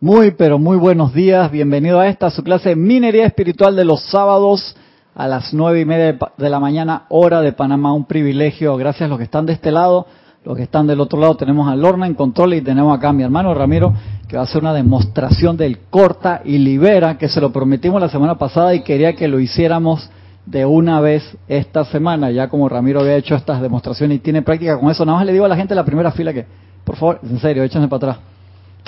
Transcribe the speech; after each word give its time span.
Muy, 0.00 0.30
pero 0.30 0.60
muy 0.60 0.76
buenos 0.76 1.12
días. 1.12 1.50
Bienvenido 1.50 1.98
a 1.98 2.06
esta, 2.06 2.30
su 2.30 2.44
clase 2.44 2.68
de 2.68 2.76
Minería 2.76 3.26
Espiritual 3.26 3.74
de 3.74 3.84
los 3.84 4.00
sábados 4.00 4.76
a 5.16 5.26
las 5.26 5.52
nueve 5.52 5.80
y 5.80 5.84
media 5.84 6.16
de 6.36 6.48
la 6.48 6.60
mañana, 6.60 7.06
hora 7.08 7.40
de 7.40 7.52
Panamá. 7.52 7.92
Un 7.92 8.04
privilegio. 8.04 8.76
Gracias 8.76 9.06
a 9.06 9.08
los 9.08 9.18
que 9.18 9.24
están 9.24 9.44
de 9.46 9.54
este 9.54 9.72
lado. 9.72 10.06
Los 10.44 10.56
que 10.56 10.62
están 10.62 10.86
del 10.86 11.00
otro 11.00 11.18
lado 11.18 11.36
tenemos 11.36 11.68
a 11.68 11.74
Lorna 11.74 12.06
en 12.06 12.14
control 12.14 12.54
y 12.54 12.60
tenemos 12.60 12.96
acá 12.96 13.08
a 13.08 13.12
mi 13.12 13.24
hermano 13.24 13.52
Ramiro 13.54 13.92
que 14.28 14.36
va 14.36 14.42
a 14.42 14.44
hacer 14.44 14.62
una 14.62 14.72
demostración 14.72 15.56
del 15.56 15.80
corta 15.90 16.42
y 16.44 16.58
libera 16.58 17.18
que 17.18 17.28
se 17.28 17.40
lo 17.40 17.52
prometimos 17.52 18.00
la 18.00 18.08
semana 18.08 18.38
pasada 18.38 18.76
y 18.76 18.84
quería 18.84 19.16
que 19.16 19.26
lo 19.26 19.40
hiciéramos 19.40 20.08
de 20.46 20.64
una 20.64 21.00
vez 21.00 21.24
esta 21.48 21.84
semana, 21.84 22.30
ya 22.30 22.46
como 22.48 22.68
Ramiro 22.68 23.00
había 23.00 23.16
hecho 23.16 23.34
estas 23.34 23.60
demostraciones 23.60 24.18
y 24.18 24.20
tiene 24.20 24.42
práctica 24.42 24.78
con 24.78 24.92
eso. 24.92 25.04
Nada 25.04 25.18
más 25.18 25.26
le 25.26 25.32
digo 25.32 25.44
a 25.44 25.48
la 25.48 25.56
gente 25.56 25.70
de 25.70 25.80
la 25.80 25.84
primera 25.84 26.12
fila 26.12 26.32
que, 26.32 26.46
por 26.84 26.94
favor, 26.94 27.18
en 27.28 27.40
serio, 27.40 27.64
échense 27.64 27.88
para 27.88 28.12
atrás 28.12 28.37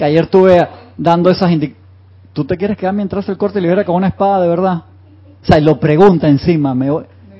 que 0.00 0.06
ayer 0.06 0.26
tuve 0.28 0.66
dando 0.96 1.28
esas 1.28 1.50
indicaciones. 1.50 1.78
¿Tú 2.32 2.46
te 2.46 2.56
quieres 2.56 2.78
quedar 2.78 2.94
mientras 2.94 3.28
el 3.28 3.36
corte 3.36 3.60
libera 3.60 3.84
con 3.84 3.96
una 3.96 4.06
espada 4.06 4.40
de 4.40 4.48
verdad? 4.48 4.84
O 5.42 5.44
sea, 5.44 5.58
y 5.58 5.62
lo 5.62 5.78
pregunta 5.78 6.26
encima, 6.26 6.74
me 6.74 6.88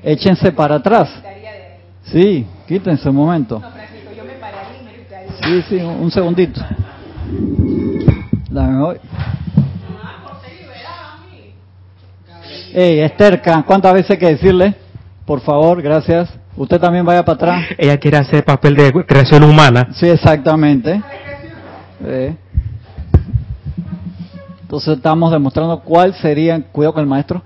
échense 0.03 0.51
para 0.51 0.75
atrás. 0.75 1.09
Sí, 2.03 2.45
quítense 2.67 3.09
un 3.09 3.15
momento. 3.15 3.59
Sí, 5.43 5.63
sí, 5.69 5.75
un 5.77 6.11
segundito. 6.11 6.61
Dame 8.51 8.79
voy. 8.79 8.97
Ey, 12.73 12.99
Esterca, 12.99 13.63
¿cuántas 13.63 13.91
veces 13.91 14.11
hay 14.11 14.17
que 14.17 14.27
decirle? 14.27 14.75
Por 15.25 15.41
favor, 15.41 15.81
gracias. 15.81 16.29
Usted 16.55 16.79
también 16.79 17.05
vaya 17.05 17.25
para 17.25 17.35
atrás. 17.35 17.65
Ella 17.75 17.97
quiere 17.97 18.17
hacer 18.17 18.45
papel 18.45 18.75
de 18.75 18.91
creación 19.07 19.43
humana. 19.45 19.87
Sí, 19.93 20.07
exactamente. 20.07 21.01
Entonces 24.61 24.97
estamos 24.97 25.31
demostrando 25.31 25.81
cuál 25.81 26.13
sería, 26.15 26.61
cuidado 26.71 26.93
con 26.93 27.01
el 27.01 27.09
maestro, 27.09 27.41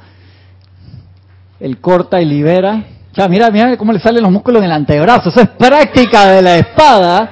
el 1.60 1.80
corta 1.80 2.22
y 2.22 2.26
libera. 2.26 2.84
Ya, 3.14 3.28
mira, 3.28 3.50
mira 3.50 3.76
cómo 3.78 3.94
le 3.94 4.00
salen 4.00 4.24
los 4.24 4.32
músculos 4.32 4.60
en 4.60 4.66
el 4.66 4.72
antebrazo. 4.72 5.30
Eso 5.30 5.42
es 5.42 5.50
práctica 5.50 6.30
de 6.32 6.42
la 6.42 6.58
espada. 6.58 7.32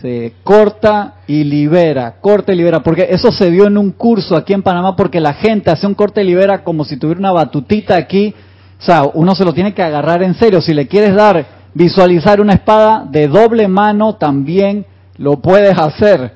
Se 0.00 0.34
corta 0.42 1.14
y 1.28 1.44
libera, 1.44 2.16
corta 2.20 2.52
y 2.52 2.56
libera, 2.56 2.80
porque 2.82 3.06
eso 3.08 3.30
se 3.30 3.50
dio 3.52 3.66
en 3.68 3.78
un 3.78 3.92
curso 3.92 4.34
aquí 4.34 4.52
en 4.52 4.62
Panamá, 4.62 4.96
porque 4.96 5.20
la 5.20 5.34
gente 5.34 5.70
hace 5.70 5.86
un 5.86 5.94
corte 5.94 6.22
y 6.22 6.24
libera 6.24 6.64
como 6.64 6.84
si 6.84 6.96
tuviera 6.96 7.20
una 7.20 7.30
batutita 7.30 7.96
aquí. 7.96 8.34
O 8.80 8.84
sea, 8.84 9.04
uno 9.14 9.36
se 9.36 9.44
lo 9.44 9.54
tiene 9.54 9.72
que 9.72 9.82
agarrar 9.82 10.24
en 10.24 10.34
serio. 10.34 10.60
Si 10.60 10.74
le 10.74 10.88
quieres 10.88 11.14
dar, 11.14 11.46
visualizar 11.72 12.40
una 12.40 12.54
espada 12.54 13.06
de 13.08 13.28
doble 13.28 13.68
mano, 13.68 14.16
también 14.16 14.84
lo 15.22 15.36
puedes 15.36 15.78
hacer 15.78 16.32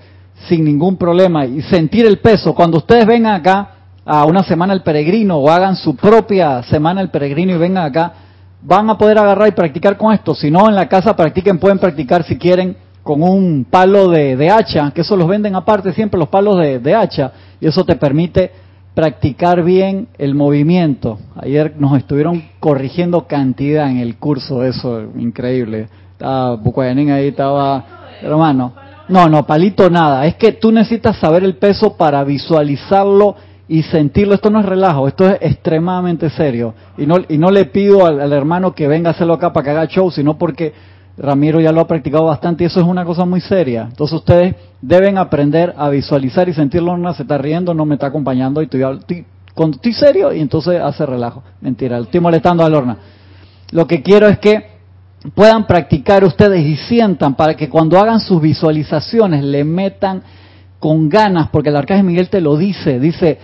sin 0.48 0.64
ningún 0.64 0.96
problema 0.96 1.44
y 1.44 1.60
sentir 1.62 2.06
el 2.06 2.18
peso. 2.18 2.54
Cuando 2.54 2.78
ustedes 2.78 3.04
vengan 3.04 3.34
acá 3.34 3.70
a 4.04 4.24
una 4.24 4.44
semana 4.44 4.72
el 4.72 4.82
peregrino 4.82 5.38
o 5.38 5.50
hagan 5.50 5.74
su 5.74 5.96
propia 5.96 6.62
semana 6.62 7.00
el 7.00 7.10
peregrino 7.10 7.52
y 7.52 7.58
vengan 7.58 7.84
acá, 7.84 8.12
van 8.62 8.88
a 8.88 8.96
poder 8.96 9.18
agarrar 9.18 9.48
y 9.48 9.52
practicar 9.52 9.96
con 9.96 10.14
esto. 10.14 10.36
Si 10.36 10.52
no, 10.52 10.68
en 10.68 10.76
la 10.76 10.88
casa 10.88 11.16
practiquen, 11.16 11.58
pueden 11.58 11.80
practicar 11.80 12.22
si 12.22 12.38
quieren 12.38 12.76
con 13.02 13.22
un 13.22 13.66
palo 13.68 14.08
de, 14.08 14.50
hacha, 14.50 14.92
que 14.92 15.00
eso 15.00 15.16
los 15.16 15.26
venden 15.26 15.56
aparte 15.56 15.92
siempre 15.92 16.18
los 16.18 16.28
palos 16.28 16.58
de, 16.58 16.78
de, 16.78 16.94
hacha, 16.94 17.32
y 17.60 17.66
eso 17.66 17.84
te 17.84 17.96
permite 17.96 18.52
practicar 18.94 19.62
bien 19.62 20.08
el 20.18 20.34
movimiento. 20.34 21.18
Ayer 21.36 21.74
nos 21.78 21.96
estuvieron 21.98 22.42
corrigiendo 22.60 23.26
cantidad 23.26 23.90
en 23.90 23.98
el 23.98 24.16
curso, 24.16 24.64
eso 24.64 25.02
increíble. 25.16 25.88
Estaba 26.12 26.56
Bucuayanín 26.56 27.10
ahí, 27.10 27.28
estaba, 27.28 27.84
hermano, 28.22 28.72
no, 29.08 29.28
no, 29.28 29.46
palito 29.46 29.88
nada. 29.88 30.26
Es 30.26 30.34
que 30.34 30.52
tú 30.52 30.72
necesitas 30.72 31.16
saber 31.18 31.44
el 31.44 31.56
peso 31.56 31.96
para 31.96 32.24
visualizarlo 32.24 33.36
y 33.68 33.82
sentirlo. 33.82 34.34
Esto 34.34 34.50
no 34.50 34.60
es 34.60 34.66
relajo, 34.66 35.06
esto 35.06 35.28
es 35.28 35.38
extremadamente 35.40 36.28
serio. 36.30 36.74
Y 36.98 37.06
no, 37.06 37.18
y 37.28 37.38
no 37.38 37.50
le 37.50 37.66
pido 37.66 38.06
al, 38.06 38.32
hermano 38.32 38.74
que 38.74 38.88
venga 38.88 39.10
a 39.10 39.12
hacerlo 39.12 39.34
acá 39.34 39.52
para 39.52 39.64
que 39.64 39.70
haga 39.70 39.86
show, 39.86 40.10
sino 40.10 40.36
porque 40.36 40.72
Ramiro 41.18 41.60
ya 41.60 41.72
lo 41.72 41.80
ha 41.80 41.86
practicado 41.86 42.24
bastante 42.24 42.64
y 42.64 42.66
eso 42.66 42.80
es 42.80 42.86
una 42.86 43.04
cosa 43.04 43.24
muy 43.24 43.40
seria. 43.40 43.86
Entonces 43.88 44.16
ustedes 44.16 44.56
deben 44.82 45.18
aprender 45.18 45.74
a 45.76 45.88
visualizar 45.88 46.48
y 46.48 46.52
sentirlo. 46.52 46.96
No 46.96 47.14
se 47.14 47.22
está 47.22 47.38
riendo, 47.38 47.74
no 47.74 47.84
me 47.84 47.94
está 47.94 48.08
acompañando 48.08 48.60
y 48.60 48.64
estoy, 48.64 48.82
estoy, 48.82 49.24
estoy 49.72 49.92
serio 49.92 50.32
y 50.32 50.40
entonces 50.40 50.80
hace 50.80 51.06
relajo. 51.06 51.44
Mentira, 51.60 51.98
estoy 51.98 52.20
molestando 52.20 52.64
a 52.64 52.68
Lorna. 52.68 52.96
Lo 53.70 53.86
que 53.86 54.02
quiero 54.02 54.26
es 54.26 54.38
que 54.38 54.75
puedan 55.34 55.66
practicar 55.66 56.24
ustedes 56.24 56.64
y 56.64 56.76
sientan 56.76 57.34
para 57.34 57.54
que 57.54 57.68
cuando 57.68 57.98
hagan 57.98 58.20
sus 58.20 58.40
visualizaciones 58.40 59.42
le 59.42 59.64
metan 59.64 60.22
con 60.78 61.08
ganas, 61.08 61.48
porque 61.48 61.70
el 61.70 61.76
arcángel 61.76 62.06
Miguel 62.06 62.28
te 62.28 62.40
lo 62.40 62.56
dice, 62.56 63.00
dice, 63.00 63.38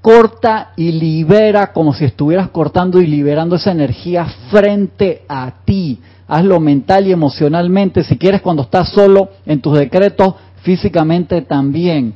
corta 0.00 0.72
y 0.76 0.92
libera 0.92 1.72
como 1.72 1.92
si 1.92 2.04
estuvieras 2.04 2.48
cortando 2.50 3.00
y 3.00 3.06
liberando 3.06 3.56
esa 3.56 3.72
energía 3.72 4.24
frente 4.50 5.22
a 5.28 5.52
ti. 5.64 6.00
Hazlo 6.28 6.60
mental 6.60 7.06
y 7.06 7.12
emocionalmente, 7.12 8.04
si 8.04 8.16
quieres 8.16 8.42
cuando 8.42 8.62
estás 8.62 8.90
solo 8.90 9.30
en 9.46 9.60
tus 9.60 9.78
decretos, 9.78 10.34
físicamente 10.62 11.42
también. 11.42 12.14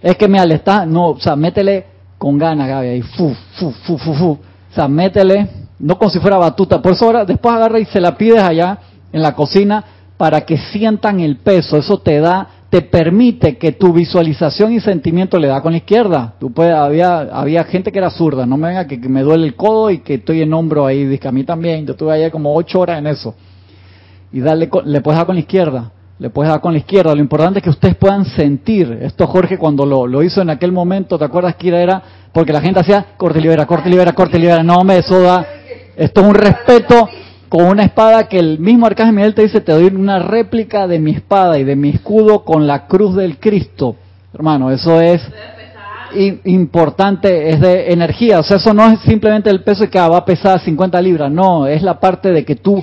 Es 0.00 0.16
que 0.16 0.28
me 0.28 0.42
está, 0.52 0.84
no, 0.84 1.10
o 1.10 1.20
sea, 1.20 1.36
métele 1.36 1.86
con 2.18 2.38
ganas, 2.38 2.68
Gaby, 2.68 2.88
ahí, 2.88 3.02
fu, 3.02 3.34
fu, 3.54 3.70
fu, 3.70 3.98
fu, 3.98 4.14
fu. 4.14 4.30
O 4.30 4.74
sea, 4.74 4.88
métele 4.88 5.61
no 5.82 5.98
como 5.98 6.10
si 6.10 6.20
fuera 6.20 6.38
batuta. 6.38 6.80
Por 6.80 6.92
eso 6.92 7.04
ahora 7.06 7.24
después 7.24 7.54
agarra 7.54 7.78
y 7.78 7.84
se 7.84 8.00
la 8.00 8.16
pides 8.16 8.40
allá 8.40 8.78
en 9.12 9.20
la 9.20 9.34
cocina 9.34 9.84
para 10.16 10.42
que 10.42 10.56
sientan 10.56 11.18
el 11.20 11.38
peso. 11.38 11.76
Eso 11.76 11.98
te 11.98 12.20
da, 12.20 12.48
te 12.70 12.82
permite 12.82 13.58
que 13.58 13.72
tu 13.72 13.92
visualización 13.92 14.72
y 14.72 14.80
sentimiento 14.80 15.38
le 15.38 15.48
da 15.48 15.60
con 15.60 15.72
la 15.72 15.78
izquierda. 15.78 16.34
Tú 16.38 16.52
puedes, 16.52 16.74
había, 16.74 17.22
había 17.22 17.64
gente 17.64 17.90
que 17.90 17.98
era 17.98 18.10
zurda, 18.10 18.46
no 18.46 18.56
me 18.56 18.68
venga 18.68 18.86
que, 18.86 18.96
me 18.96 19.22
duele 19.22 19.44
el 19.44 19.56
codo 19.56 19.90
y 19.90 19.98
que 19.98 20.14
estoy 20.14 20.42
en 20.42 20.54
hombro 20.54 20.86
ahí, 20.86 21.04
dice 21.04 21.26
a 21.26 21.32
mí 21.32 21.42
también. 21.42 21.84
Yo 21.84 21.92
estuve 21.92 22.12
allá 22.12 22.30
como 22.30 22.54
ocho 22.54 22.78
horas 22.78 23.00
en 23.00 23.08
eso. 23.08 23.34
Y 24.32 24.40
darle, 24.40 24.70
le 24.84 25.00
puedes 25.00 25.18
dar 25.18 25.26
con 25.26 25.34
la 25.34 25.40
izquierda 25.40 25.90
le 26.18 26.30
puedes 26.30 26.52
dar 26.52 26.60
con 26.60 26.72
la 26.72 26.78
izquierda. 26.78 27.16
Lo 27.16 27.20
importante 27.20 27.58
es 27.58 27.64
que 27.64 27.70
ustedes 27.70 27.96
puedan 27.96 28.24
sentir. 28.24 28.96
Esto 29.02 29.26
Jorge 29.26 29.58
cuando 29.58 29.84
lo, 29.84 30.06
lo 30.06 30.22
hizo 30.22 30.40
en 30.40 30.50
aquel 30.50 30.70
momento, 30.70 31.18
¿te 31.18 31.24
acuerdas 31.24 31.56
que 31.56 31.68
era? 31.68 32.00
Porque 32.32 32.52
la 32.52 32.60
gente 32.60 32.78
hacía 32.78 33.06
corte 33.16 33.40
libera, 33.40 33.66
corte 33.66 33.90
libera, 33.90 34.12
corte 34.12 34.38
libera. 34.38 34.62
No, 34.62 34.84
me 34.84 34.98
eso 34.98 35.20
da 35.20 35.44
esto 35.96 36.20
es 36.20 36.26
un 36.26 36.34
respeto 36.34 37.08
con 37.48 37.66
una 37.66 37.84
espada 37.84 38.28
que 38.28 38.38
el 38.38 38.58
mismo 38.58 38.86
Arcángel 38.86 39.14
Miguel 39.14 39.34
te 39.34 39.42
dice, 39.42 39.60
te 39.60 39.72
doy 39.72 39.84
una 39.84 40.20
réplica 40.20 40.86
de 40.86 40.98
mi 40.98 41.10
espada 41.10 41.58
y 41.58 41.64
de 41.64 41.76
mi 41.76 41.90
escudo 41.90 42.44
con 42.44 42.66
la 42.66 42.86
cruz 42.86 43.14
del 43.14 43.38
Cristo. 43.38 43.96
Hermano, 44.32 44.70
eso 44.70 45.00
es 45.00 45.20
importante, 46.44 47.50
es 47.50 47.60
de 47.60 47.92
energía. 47.92 48.40
O 48.40 48.42
sea, 48.42 48.56
eso 48.56 48.72
no 48.72 48.90
es 48.90 49.00
simplemente 49.00 49.50
el 49.50 49.62
peso 49.62 49.88
que 49.90 49.98
ah, 49.98 50.08
va 50.08 50.18
a 50.18 50.24
pesar 50.24 50.60
50 50.60 51.00
libras, 51.02 51.30
no, 51.30 51.66
es 51.66 51.82
la 51.82 52.00
parte 52.00 52.30
de 52.30 52.44
que 52.44 52.56
tú 52.56 52.82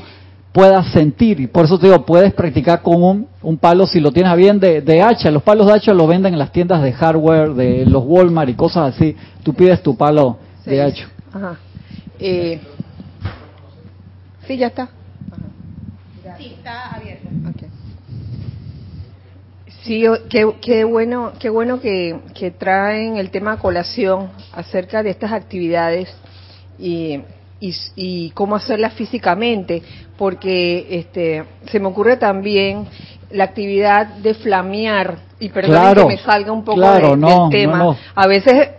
puedas 0.52 0.92
sentir. 0.92 1.40
Y 1.40 1.48
por 1.48 1.66
eso 1.66 1.80
te 1.80 1.88
digo, 1.88 2.06
puedes 2.06 2.34
practicar 2.34 2.82
con 2.82 3.02
un, 3.02 3.28
un 3.42 3.58
palo 3.58 3.88
si 3.88 4.00
lo 4.00 4.12
tienes 4.12 4.36
bien 4.36 4.60
de, 4.60 4.82
de, 4.82 5.02
hacha. 5.02 5.32
Los 5.32 5.44
palos 5.44 5.68
de 5.68 5.74
hacha 5.74 5.94
lo 5.94 6.06
venden 6.06 6.34
en 6.34 6.40
las 6.40 6.52
tiendas 6.52 6.84
de 6.84 6.94
hardware, 6.94 7.54
de 7.54 7.86
los 7.86 8.04
Walmart 8.06 8.50
y 8.50 8.54
cosas 8.54 8.96
así. 8.96 9.16
Tú 9.44 9.54
pides 9.54 9.82
tu 9.82 9.98
palo 9.98 10.38
de 10.66 10.82
hacha. 10.82 11.10
Ajá. 11.34 11.58
Eh, 12.20 12.60
Sí, 14.50 14.58
ya 14.58 14.66
está. 14.66 14.90
Sí, 16.40 16.56
está 16.58 16.96
abierto. 16.96 17.28
Sí, 19.84 20.04
qué, 20.60 20.84
bueno, 20.86 21.34
qué 21.40 21.50
bueno 21.50 21.80
que, 21.80 22.56
traen 22.58 23.18
el 23.18 23.30
tema 23.30 23.52
a 23.54 23.58
colación 23.60 24.32
acerca 24.52 25.04
de 25.04 25.12
estas 25.12 25.34
actividades 25.34 26.10
y, 26.80 27.22
y, 27.60 28.32
cómo 28.32 28.56
hacerlas 28.56 28.96
físicamente, 28.96 29.84
porque 30.18 30.88
este, 30.98 31.44
se 31.68 31.80
me 31.80 31.86
ocurre 31.86 32.18
también 32.18 32.88
la 33.30 33.44
actividad 33.44 34.08
de 34.16 34.34
flamear, 34.34 35.20
y 35.40 35.50
perdón 35.50 35.94
que 35.94 36.06
me 36.06 36.18
salga 36.18 36.52
un 36.52 36.66
poco 36.66 36.82
del 36.82 37.50
tema. 37.52 37.96
A 38.16 38.26
veces 38.26 38.70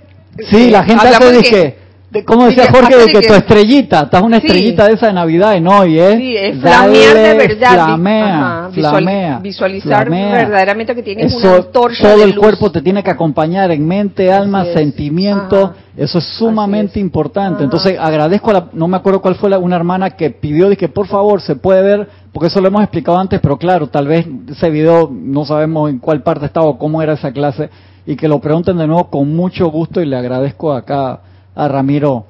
Sí, 0.50 0.70
la 0.70 0.82
gente 0.82 1.06
hace 1.06 1.42
que, 1.42 1.78
¿Cómo 2.24 2.46
decía 2.46 2.66
Jorge 2.72 2.96
de 2.96 3.06
que, 3.06 3.20
tu 3.20 3.34
estrellita, 3.34 4.00
estás 4.00 4.22
una 4.22 4.38
estrellita 4.38 4.88
de 4.88 4.94
esa 4.94 5.06
de 5.06 5.12
Navidad 5.12 5.54
y 5.54 5.60
no, 5.60 5.86
y 5.86 5.96
es, 6.00 6.16
sí, 6.16 6.36
es 6.36 6.58
flamear 6.58 7.16
de 7.16 7.34
verdad, 7.34 7.72
flamea, 7.72 8.70
flamea, 8.72 9.38
visualizar 9.38 10.10
verdaderamente 10.10 10.92
que 10.96 11.04
tienes 11.04 11.32
una 11.36 11.56
antorcha 11.56 12.12
Todo 12.12 12.24
el 12.24 12.34
cuerpo 12.34 12.72
te 12.72 12.82
tiene 12.82 13.04
que 13.04 13.10
acompañar 13.10 13.70
en 13.70 13.86
mente, 13.86 14.32
alma, 14.32 14.64
sentimiento, 14.64 15.72
eso 15.96 16.18
es 16.18 16.24
sumamente 16.36 16.98
importante. 16.98 17.62
Entonces 17.62 17.96
agradezco, 17.96 18.50
a 18.50 18.54
la, 18.54 18.66
no 18.72 18.88
me 18.88 18.96
acuerdo 18.96 19.20
cuál 19.22 19.36
fue 19.36 19.48
la, 19.48 19.60
una 19.60 19.76
hermana 19.76 20.10
que 20.10 20.30
pidió, 20.30 20.68
de 20.68 20.76
que 20.76 20.88
por 20.88 21.06
favor 21.06 21.40
se 21.40 21.54
puede 21.54 21.82
ver, 21.82 22.08
porque 22.32 22.48
eso 22.48 22.60
lo 22.60 22.66
hemos 22.66 22.82
explicado 22.82 23.18
antes, 23.18 23.38
pero 23.40 23.56
claro, 23.56 23.86
tal 23.86 24.08
vez 24.08 24.26
ese 24.50 24.68
video 24.68 25.08
no 25.12 25.44
sabemos 25.44 25.88
en 25.88 26.00
cuál 26.00 26.24
parte 26.24 26.46
estaba 26.46 26.66
o 26.66 26.76
cómo 26.76 27.02
era 27.02 27.12
esa 27.12 27.30
clase, 27.30 27.70
y 28.04 28.16
que 28.16 28.26
lo 28.26 28.40
pregunten 28.40 28.78
de 28.78 28.88
nuevo 28.88 29.10
con 29.10 29.32
mucho 29.36 29.68
gusto 29.68 30.00
y 30.00 30.06
le 30.06 30.16
agradezco 30.16 30.72
acá 30.72 31.20
a 31.54 31.68
Ramiro 31.68 32.26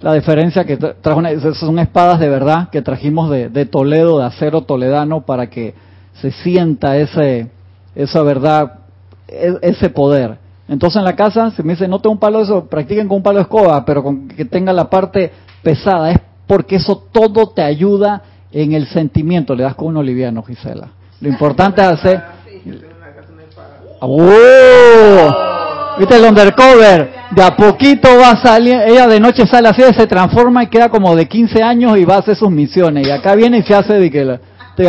la 0.00 0.12
diferencia 0.12 0.64
que 0.64 0.76
trajo 0.76 1.22
son 1.54 1.78
espadas 1.78 2.20
de 2.20 2.28
verdad 2.28 2.68
que 2.68 2.82
trajimos 2.82 3.30
de, 3.30 3.66
Toledo, 3.66 4.18
de 4.18 4.26
acero 4.26 4.62
toledano, 4.62 5.22
para 5.22 5.48
que 5.48 5.74
se 6.20 6.30
sienta 6.30 6.98
ese, 6.98 7.50
esa 7.94 8.22
verdad 8.22 8.80
e- 9.26 9.58
ese 9.62 9.88
poder. 9.88 10.36
Entonces 10.68 10.98
en 10.98 11.04
la 11.04 11.16
casa 11.16 11.50
se 11.52 11.62
me 11.62 11.72
dice, 11.72 11.88
no 11.88 12.00
tengo 12.00 12.12
un 12.12 12.18
palo 12.18 12.38
de 12.38 12.44
eso, 12.44 12.66
practiquen 12.66 13.08
con 13.08 13.18
un 13.18 13.22
palo 13.22 13.38
de 13.38 13.42
escoba, 13.42 13.84
pero 13.84 14.02
con 14.02 14.28
que 14.28 14.44
tenga 14.44 14.72
la 14.72 14.90
parte 14.90 15.32
pesada. 15.62 16.10
Es 16.10 16.18
porque 16.46 16.76
eso 16.76 17.04
todo 17.10 17.48
te 17.48 17.62
ayuda 17.62 18.22
en 18.52 18.72
el 18.72 18.86
sentimiento. 18.88 19.54
Le 19.54 19.62
das 19.62 19.76
con 19.76 19.88
uno 19.88 20.02
liviano, 20.02 20.42
Gisela. 20.42 20.88
Lo 21.20 21.28
importante 21.28 21.80
es 21.80 21.88
hacer... 21.88 22.22
¡Oh! 24.00 25.55
¿Viste 25.98 26.16
el 26.16 26.24
undercover? 26.24 27.10
De 27.30 27.42
a 27.42 27.56
poquito 27.56 28.08
va 28.18 28.36
salir, 28.36 28.74
ella 28.86 29.06
de 29.06 29.18
noche 29.18 29.46
sale 29.46 29.68
así, 29.68 29.82
se 29.96 30.06
transforma 30.06 30.62
y 30.62 30.66
queda 30.68 30.88
como 30.88 31.16
de 31.16 31.26
15 31.26 31.62
años 31.62 31.96
y 31.98 32.04
va 32.04 32.16
a 32.16 32.18
hacer 32.18 32.36
sus 32.36 32.50
misiones. 32.50 33.06
Y 33.06 33.10
acá 33.10 33.34
viene 33.34 33.58
y 33.58 33.62
se 33.62 33.74
hace 33.74 33.94
de 33.94 34.10
que 34.10 34.24
la, 34.24 34.40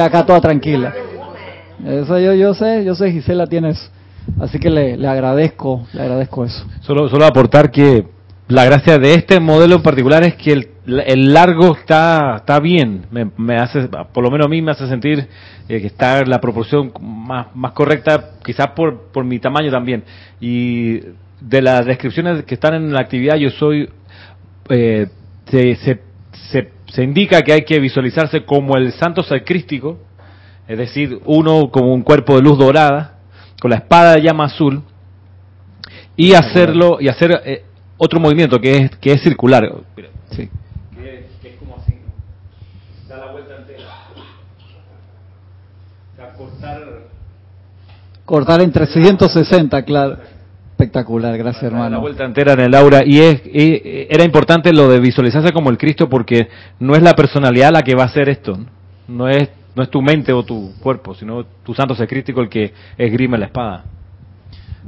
acá 0.04 0.26
toda 0.26 0.42
tranquila. 0.42 0.94
Eso 1.86 2.20
yo, 2.20 2.34
yo 2.34 2.54
sé, 2.54 2.84
yo 2.84 2.96
sé, 2.96 3.12
Gisela 3.12 3.48
tiene 3.48 3.70
eso. 3.70 3.90
Así 4.40 4.60
que 4.60 4.70
le, 4.70 4.98
le 4.98 5.08
agradezco, 5.08 5.88
le 5.94 6.02
agradezco 6.02 6.44
eso. 6.46 6.66
Solo, 6.82 7.08
solo 7.10 7.26
aportar 7.26 7.72
que 7.72 8.06
la 8.48 8.66
gracia 8.66 8.98
de 8.98 9.14
este 9.14 9.40
modelo 9.40 9.76
en 9.76 9.82
particular 9.82 10.24
es 10.24 10.36
que 10.36 10.52
el, 10.52 10.70
el 10.88 11.34
largo 11.34 11.76
está, 11.76 12.38
está 12.38 12.60
bien. 12.60 13.06
Me, 13.12 13.30
me 13.38 13.58
hace, 13.58 13.90
por 14.14 14.24
lo 14.24 14.32
menos 14.32 14.46
a 14.46 14.50
mí 14.50 14.62
me 14.62 14.72
hace 14.72 14.88
sentir 14.88 15.28
eh, 15.68 15.82
que 15.82 15.88
está 15.88 16.24
la 16.26 16.40
proporción 16.40 16.94
más, 17.02 17.48
más 17.56 17.74
correcta, 17.74 18.32
quizás 18.44 18.68
por, 18.72 19.12
por 19.12 19.26
mi 19.26 19.40
tamaño 19.40 19.70
también. 19.70 20.04
Y 20.40 21.00
de 21.42 21.62
las 21.62 21.86
descripciones 21.86 22.44
que 22.46 22.56
están 22.56 22.74
en 22.74 22.94
la 22.94 23.02
actividad, 23.02 23.36
yo 23.36 23.50
soy, 23.50 23.90
eh, 24.70 25.08
se, 25.46 25.76
se, 25.76 26.00
se, 26.52 26.72
se 26.88 27.04
indica 27.04 27.42
que 27.42 27.54
hay 27.54 27.62
que 27.64 27.80
visualizarse 27.80 28.46
como 28.46 28.78
el 28.78 28.94
santo 28.94 29.24
sacrístico, 29.24 30.00
es 30.68 30.78
decir, 30.78 31.20
uno 31.26 31.70
como 31.70 31.94
un 31.94 32.02
cuerpo 32.02 32.36
de 32.36 32.42
luz 32.42 32.58
dorada, 32.58 33.20
con 33.60 33.72
la 33.72 33.78
espada 33.78 34.14
de 34.14 34.22
llama 34.22 34.46
azul, 34.46 34.84
y 36.16 36.34
hacerlo, 36.34 36.98
y 37.00 37.10
hacer 37.10 37.42
eh, 37.46 37.64
otro 37.98 38.20
movimiento 38.20 38.60
que 38.60 38.78
es, 38.78 38.96
que 38.98 39.12
es 39.12 39.22
circular. 39.22 39.70
Sí. 40.32 40.50
Que, 41.08 41.26
que 41.42 41.50
es 41.50 41.56
como 41.58 41.76
así, 41.78 41.94
¿no? 41.94 43.10
Da 43.10 43.26
la 43.26 43.32
vuelta 43.32 43.56
entera. 43.58 43.84
O 46.14 46.16
sea, 46.16 46.34
cortar, 46.34 46.82
Cortar 48.26 48.62
en 48.62 48.72
360, 48.72 49.84
claro. 49.84 50.18
Espectacular, 50.72 51.36
gracias 51.38 51.64
dar 51.64 51.72
la 51.72 51.78
hermano. 51.78 52.02
vuelta 52.02 52.26
entera 52.26 52.54
en 52.54 52.60
el 52.60 52.76
aura. 52.76 53.04
Y 53.06 53.20
es, 53.20 53.42
y 53.46 54.08
era 54.10 54.24
importante 54.24 54.72
lo 54.74 54.90
de 54.90 55.00
visualizarse 55.00 55.52
como 55.52 55.70
el 55.70 55.78
Cristo 55.78 56.08
porque 56.10 56.50
no 56.80 56.94
es 56.96 57.02
la 57.02 57.14
personalidad 57.14 57.72
la 57.72 57.82
que 57.82 57.96
va 57.96 58.04
a 58.04 58.08
hacer 58.08 58.30
esto. 58.30 58.58
¿no? 58.58 58.66
No 59.08 59.30
es, 59.30 59.50
no 59.74 59.82
es 59.82 59.90
tu 59.90 60.02
mente 60.02 60.34
o 60.34 60.44
tu 60.44 60.74
cuerpo, 60.80 61.16
sino 61.16 61.46
tu 61.64 61.74
santo 61.74 61.96
secrístico 61.96 62.42
el 62.42 62.50
que 62.50 62.74
esgrime 62.98 63.38
la 63.38 63.46
espada. 63.46 63.86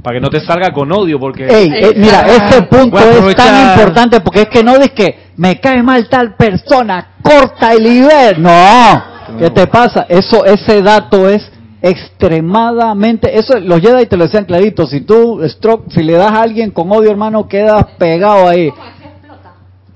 Para 0.02 0.16
que 0.16 0.20
no 0.20 0.28
te 0.28 0.40
salga 0.40 0.72
con 0.72 0.90
odio 0.92 1.18
porque... 1.18 1.46
Ey, 1.46 1.70
eh, 1.72 1.92
mira, 1.96 2.22
ese 2.22 2.62
punto 2.62 2.98
es 2.98 3.36
tan 3.36 3.70
importante 3.70 4.20
porque 4.20 4.42
es 4.42 4.48
que 4.48 4.64
no 4.64 4.76
es 4.76 4.90
que 4.90 5.30
me 5.36 5.60
cae 5.60 5.82
mal 5.82 6.08
tal 6.08 6.34
persona, 6.36 7.14
corta 7.22 7.74
y 7.74 7.80
libera. 7.80 8.38
No, 8.38 9.38
¿qué 9.38 9.50
te 9.50 9.66
pasa? 9.66 10.06
Eso, 10.08 10.44
ese 10.44 10.80
dato 10.82 11.28
es 11.28 11.50
extremadamente, 11.82 13.38
eso 13.38 13.58
los 13.58 13.80
Jedi 13.80 14.06
te 14.06 14.16
lo 14.16 14.24
decían 14.24 14.44
clarito, 14.44 14.86
si 14.86 15.00
tú, 15.00 15.40
Stroke, 15.48 15.90
si 15.92 16.02
le 16.02 16.12
das 16.14 16.32
a 16.32 16.42
alguien 16.42 16.70
con 16.70 16.90
odio 16.92 17.10
hermano, 17.10 17.48
quedas 17.48 17.84
pegado 17.98 18.48
ahí. 18.48 18.70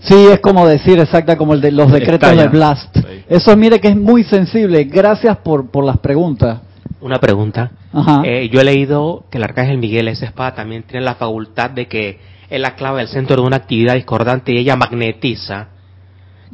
Sí, 0.00 0.26
es 0.30 0.40
como 0.40 0.66
decir 0.66 0.98
exacta 0.98 1.36
como 1.36 1.54
el 1.54 1.62
de 1.62 1.72
los 1.72 1.90
decretos 1.90 2.28
Estalla. 2.28 2.42
de 2.42 2.48
Blast. 2.48 2.94
Sí. 2.94 3.24
Eso 3.26 3.56
mire 3.56 3.80
que 3.80 3.88
es 3.88 3.96
muy 3.96 4.22
sensible. 4.22 4.84
Gracias 4.84 5.38
por, 5.38 5.70
por 5.70 5.82
las 5.82 5.96
preguntas. 5.98 6.58
Una 7.04 7.18
pregunta. 7.18 7.70
Ajá. 7.92 8.22
Eh, 8.24 8.48
yo 8.50 8.62
he 8.62 8.64
leído 8.64 9.26
que 9.30 9.36
el 9.36 9.44
arcángel 9.44 9.76
Miguel, 9.76 10.08
esa 10.08 10.24
espada, 10.24 10.54
también 10.54 10.84
tiene 10.84 11.04
la 11.04 11.16
facultad 11.16 11.68
de 11.68 11.86
que 11.86 12.18
es 12.48 12.58
la 12.58 12.76
clave 12.76 13.00
del 13.00 13.08
centro 13.08 13.36
de 13.36 13.42
una 13.42 13.56
actividad 13.56 13.92
discordante 13.92 14.52
y 14.52 14.56
ella 14.56 14.74
magnetiza. 14.74 15.66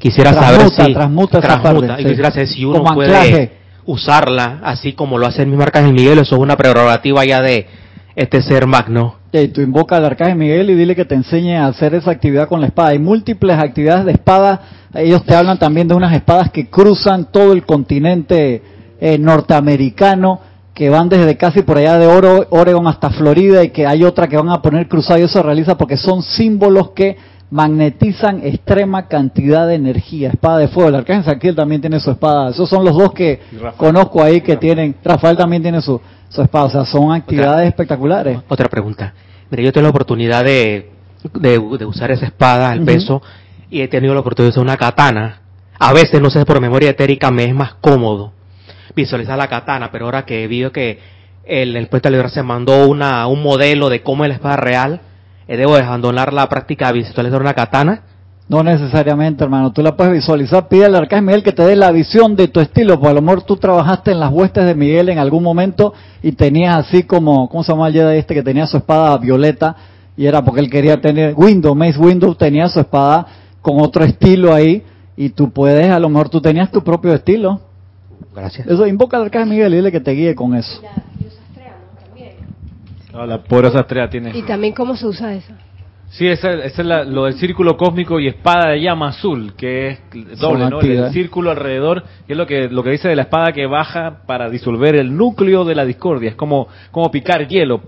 Quisiera 0.00 0.32
Transmuta, 0.32 0.69
saber 0.70 0.88
si 0.88 0.93
transmuta 0.93 1.41
parte, 1.41 2.02
y 2.02 2.05
quisiera 2.05 2.32
saber 2.32 2.49
si 2.49 2.64
uno 2.64 2.82
puede 2.82 3.17
anclaje. 3.17 3.52
usarla 3.85 4.58
así 4.64 4.94
como 4.94 5.19
lo 5.19 5.29
hace 5.29 5.43
el 5.43 5.47
mismo 5.47 5.62
arcángel 5.62 5.93
Miguel. 5.93 6.19
Eso 6.19 6.35
es 6.35 6.41
una 6.41 6.56
prerrogativa 6.56 7.25
ya 7.25 7.41
de 7.41 7.69
este 8.17 8.43
ser 8.43 8.67
magno. 8.67 9.19
Y 9.31 9.47
tú 9.49 9.61
invoca 9.61 9.99
al 9.99 10.05
arcángel 10.05 10.37
Miguel 10.37 10.69
y 10.70 10.75
dile 10.75 10.97
que 10.97 11.05
te 11.05 11.14
enseñe 11.14 11.58
a 11.58 11.69
hacer 11.69 11.94
esa 11.94 12.11
actividad 12.11 12.49
con 12.49 12.61
la 12.61 12.67
espada. 12.67 12.88
Hay 12.88 12.99
múltiples 12.99 13.56
actividades 13.56 14.05
de 14.05 14.12
espada. 14.12 14.62
Ellos 14.94 15.25
te 15.25 15.32
hablan 15.32 15.61
también 15.61 15.87
de 15.87 15.94
unas 15.94 16.12
espadas 16.12 16.50
que 16.50 16.69
cruzan 16.69 17.31
todo 17.31 17.52
el 17.52 17.64
continente 17.64 18.79
eh, 19.00 19.19
norteamericano, 19.19 20.41
que 20.75 20.88
van 20.91 21.08
desde 21.08 21.37
casi 21.37 21.62
por 21.62 21.79
allá 21.79 21.99
de 21.99 22.06
Oro, 22.06 22.47
Oregon 22.50 22.87
hasta 22.87 23.11
Florida 23.11 23.64
y 23.64 23.70
que 23.70 23.87
hay 23.87 24.05
otra 24.05 24.29
que 24.29 24.37
van 24.37 24.50
a 24.50 24.62
poner 24.62 24.88
cruzada 24.88 25.19
y 25.19 25.23
eso 25.23 25.35
se 25.35 25.43
realiza 25.43 25.76
porque 25.76 25.97
son 25.97 26.23
símbolos 26.23 26.91
que 26.91 27.17
magnetizan 27.50 28.43
extrema 28.44 29.08
cantidad 29.08 29.67
de 29.67 29.75
energía. 29.75 30.29
Espada 30.29 30.58
de 30.58 30.69
fuego. 30.69 30.91
El 30.91 30.94
arcángel 30.97 31.25
Saquiel 31.25 31.56
también 31.56 31.81
tiene 31.81 31.99
su 31.99 32.11
espada. 32.11 32.50
Esos 32.50 32.69
son 32.69 32.85
los 32.85 32.97
dos 32.97 33.12
que 33.12 33.41
conozco 33.76 34.23
ahí 34.23 34.41
que 34.41 34.56
tienen. 34.56 34.94
Rafael 35.02 35.37
también 35.37 35.62
tiene 35.62 35.82
su, 35.82 36.00
su 36.29 36.43
espada. 36.43 36.67
O 36.67 36.70
sea, 36.70 36.85
son 36.85 37.12
actividades 37.12 37.67
espectaculares. 37.69 38.38
Otra 38.49 38.69
pregunta. 38.69 39.12
Mira, 39.50 39.64
yo 39.64 39.73
tengo 39.73 39.85
la 39.85 39.91
oportunidad 39.91 40.44
de, 40.44 40.93
de, 41.35 41.58
de 41.79 41.85
usar 41.85 42.12
esa 42.12 42.26
espada 42.26 42.70
al 42.70 42.85
peso 42.85 43.20
y 43.69 43.81
he 43.81 43.88
tenido 43.88 44.14
la 44.14 44.20
oportunidad 44.20 44.55
de 44.55 44.61
usar 44.61 44.62
una 44.62 44.76
katana. 44.76 45.41
A 45.79 45.93
veces, 45.93 46.20
no 46.20 46.31
sé, 46.31 46.44
por 46.44 46.61
memoria 46.61 46.91
etérica 46.91 47.31
me 47.31 47.44
es 47.44 47.55
más 47.55 47.75
cómodo 47.81 48.32
visualizar 48.94 49.37
la 49.38 49.48
katana, 49.48 49.90
pero 49.90 50.06
ahora 50.06 50.25
que 50.25 50.46
vi 50.46 50.69
que 50.70 50.98
el, 51.44 51.76
el 51.76 51.88
puesto 51.88 52.10
de 52.10 52.28
se 52.28 52.42
mandó 52.42 52.88
una, 52.88 53.26
un 53.26 53.42
modelo 53.42 53.88
de 53.88 54.02
cómo 54.02 54.25
es 54.25 54.28
la 54.28 54.34
espada 54.37 54.56
real, 54.56 55.00
eh, 55.48 55.56
debo 55.56 55.75
de 55.75 55.82
abandonar 55.82 56.32
la 56.32 56.48
práctica 56.48 56.88
de 56.88 57.00
visualizar 57.00 57.40
una 57.40 57.54
katana. 57.54 58.02
No 58.48 58.64
necesariamente, 58.64 59.44
hermano. 59.44 59.72
Tú 59.72 59.81
la 59.81 59.96
puedes 59.96 60.12
visualizar. 60.12 60.66
Pide 60.66 60.87
al 60.87 60.96
arcángel 60.96 61.25
Miguel 61.25 61.42
que 61.44 61.52
te 61.52 61.62
dé 61.62 61.76
la 61.76 61.92
visión 61.92 62.34
de 62.34 62.48
tu 62.48 62.58
estilo. 62.58 62.94
Porque 62.98 63.10
a 63.10 63.14
lo 63.14 63.22
mejor 63.22 63.42
tú 63.42 63.56
trabajaste 63.56 64.10
en 64.10 64.19
las 64.19 64.32
huestes 64.32 64.66
de 64.66 64.75
Miguel 64.75 65.08
en 65.08 65.19
algún 65.19 65.44
momento 65.44 65.94
y 66.20 66.32
tenías 66.32 66.76
así 66.76 67.04
como, 67.04 67.48
¿cómo 67.48 67.62
se 67.62 67.70
llama 67.70 67.87
el 67.87 67.94
Jedi 67.94 68.19
este 68.19 68.34
que 68.34 68.42
tenía 68.42 68.66
su 68.66 68.76
espada 68.76 69.16
violeta? 69.19 69.76
Y 70.16 70.26
era 70.26 70.44
porque 70.44 70.60
él 70.60 70.69
quería 70.69 71.00
tener, 71.00 71.34
Windows, 71.37 71.76
Mace 71.76 71.96
Windows 71.96 72.37
tenía 72.37 72.69
su 72.69 72.81
espada 72.81 73.25
con 73.62 73.81
otro 73.81 74.04
estilo 74.04 74.52
ahí. 74.52 74.82
Y 75.16 75.31
tú 75.31 75.52
puedes, 75.52 75.88
a 75.88 76.00
lo 76.00 76.08
mejor 76.08 76.28
tú 76.28 76.40
tenías 76.40 76.72
tu 76.72 76.82
propio 76.82 77.12
estilo. 77.12 77.60
Gracias. 78.34 78.67
Eso, 78.67 78.87
invoca 78.87 79.17
al 79.17 79.25
arcángel 79.25 79.50
Miguel 79.50 79.72
y 79.75 79.76
dile 79.76 79.93
que 79.93 80.00
te 80.00 80.12
guíe 80.12 80.34
con 80.34 80.55
eso. 80.55 80.81
Ah, 83.12 83.26
la 83.26 83.43
poderosa 83.43 83.81
estrella 83.81 84.08
tiene... 84.08 84.31
Y 84.37 84.43
también 84.43 84.72
cómo 84.72 84.96
se 84.96 85.06
usa 85.06 85.34
eso. 85.34 85.52
Sí, 86.11 86.26
ese, 86.26 86.49
ese 86.66 86.83
es 86.83 86.87
la- 86.87 87.04
lo 87.04 87.25
del 87.25 87.35
círculo 87.35 87.76
cósmico 87.76 88.18
y 88.18 88.26
espada 88.28 88.71
de 88.71 88.80
llama 88.80 89.09
azul, 89.09 89.52
que 89.56 89.88
es 89.90 90.00
doble, 90.40 90.68
¿no? 90.68 90.80
El 90.80 91.12
círculo 91.12 91.50
alrededor, 91.50 92.02
que 92.26 92.33
es 92.33 92.37
lo 92.37 92.47
que, 92.47 92.68
lo 92.68 92.83
que 92.83 92.90
dice 92.90 93.09
de 93.09 93.14
la 93.16 93.23
espada 93.23 93.52
que 93.52 93.66
baja 93.66 94.23
para 94.26 94.49
disolver 94.50 94.97
el 94.97 95.16
núcleo 95.16 95.64
de 95.64 95.75
la 95.76 95.85
discordia. 95.85 96.30
Es 96.30 96.35
como, 96.37 96.66
como 96.90 97.11
picar 97.12 97.47
hielo. 97.47 97.83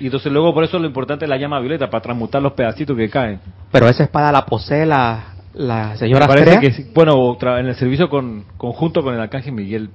Y 0.00 0.06
entonces 0.06 0.32
luego 0.32 0.52
por 0.54 0.64
eso 0.64 0.78
lo 0.78 0.86
importante 0.86 1.24
es 1.26 1.28
la 1.28 1.36
llama 1.36 1.60
violeta, 1.60 1.88
para 1.90 2.02
transmutar 2.02 2.42
los 2.42 2.52
pedacitos 2.54 2.96
que 2.96 3.08
caen. 3.08 3.40
Pero 3.70 3.88
esa 3.88 4.04
espada 4.04 4.32
la 4.32 4.44
posee 4.46 4.84
la, 4.86 5.34
la 5.60 5.88
Me 5.88 5.96
señora 5.98 6.26
parece 6.26 6.50
Astrea. 6.52 6.70
que, 6.70 6.90
bueno, 6.94 7.36
en 7.58 7.66
el 7.66 7.74
servicio 7.74 8.08
con, 8.08 8.44
conjunto 8.56 9.02
con 9.02 9.14
el 9.14 9.20
arcángel 9.20 9.52
Miguel, 9.52 9.90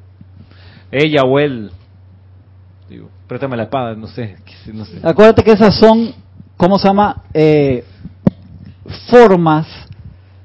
ella 0.92 1.24
o 1.24 1.40
él, 1.40 1.72
digo, 2.88 3.10
préstame 3.28 3.58
la 3.58 3.64
espada, 3.64 3.96
no 3.96 4.08
sé, 4.08 4.36
no 4.72 4.86
sé. 4.86 5.00
Acuérdate 5.02 5.44
que 5.44 5.52
esas 5.52 5.76
son, 5.78 6.14
¿cómo 6.56 6.78
se 6.78 6.88
llama? 6.88 7.24
Eh, 7.34 7.84
formas 9.10 9.68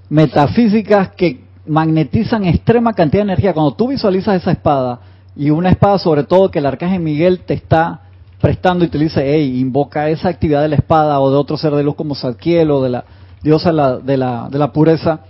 metafísicas 0.08 1.10
que 1.10 1.44
magnetizan 1.66 2.46
extrema 2.46 2.94
cantidad 2.94 3.20
de 3.20 3.32
energía. 3.32 3.52
Cuando 3.52 3.74
tú 3.74 3.88
visualizas 3.88 4.40
esa 4.40 4.52
espada, 4.52 5.00
y 5.36 5.50
una 5.50 5.68
espada 5.70 5.98
sobre 5.98 6.24
todo 6.24 6.50
que 6.50 6.58
el 6.60 6.66
arcángel 6.66 7.00
Miguel 7.00 7.40
te 7.40 7.54
está 7.54 8.00
prestando 8.40 8.86
y 8.86 8.88
te 8.88 8.96
dice, 8.96 9.22
hey, 9.22 9.60
invoca 9.60 10.08
esa 10.08 10.30
actividad 10.30 10.62
de 10.62 10.68
la 10.68 10.76
espada 10.76 11.20
o 11.20 11.30
de 11.30 11.36
otro 11.36 11.58
ser 11.58 11.72
de 11.74 11.82
luz 11.82 11.94
como 11.94 12.14
Zadkiel 12.14 12.70
o 12.70 12.82
de 12.82 12.88
la 12.88 13.04
diosa 13.42 13.72
la, 13.72 13.98
de 13.98 14.16
la, 14.16 14.48
de 14.50 14.58
la 14.58 14.72
pureza, 14.72 15.20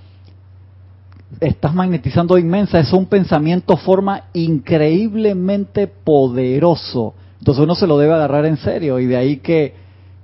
estás 1.40 1.74
magnetizando 1.74 2.38
inmensa, 2.38 2.80
es 2.80 2.92
un 2.92 3.06
pensamiento 3.06 3.76
forma 3.76 4.24
increíblemente 4.32 5.86
poderoso. 5.86 7.14
Entonces 7.38 7.64
uno 7.64 7.74
se 7.74 7.86
lo 7.86 7.98
debe 7.98 8.14
agarrar 8.14 8.44
en 8.46 8.56
serio 8.56 8.98
y 8.98 9.06
de 9.06 9.16
ahí 9.16 9.36
que, 9.38 9.74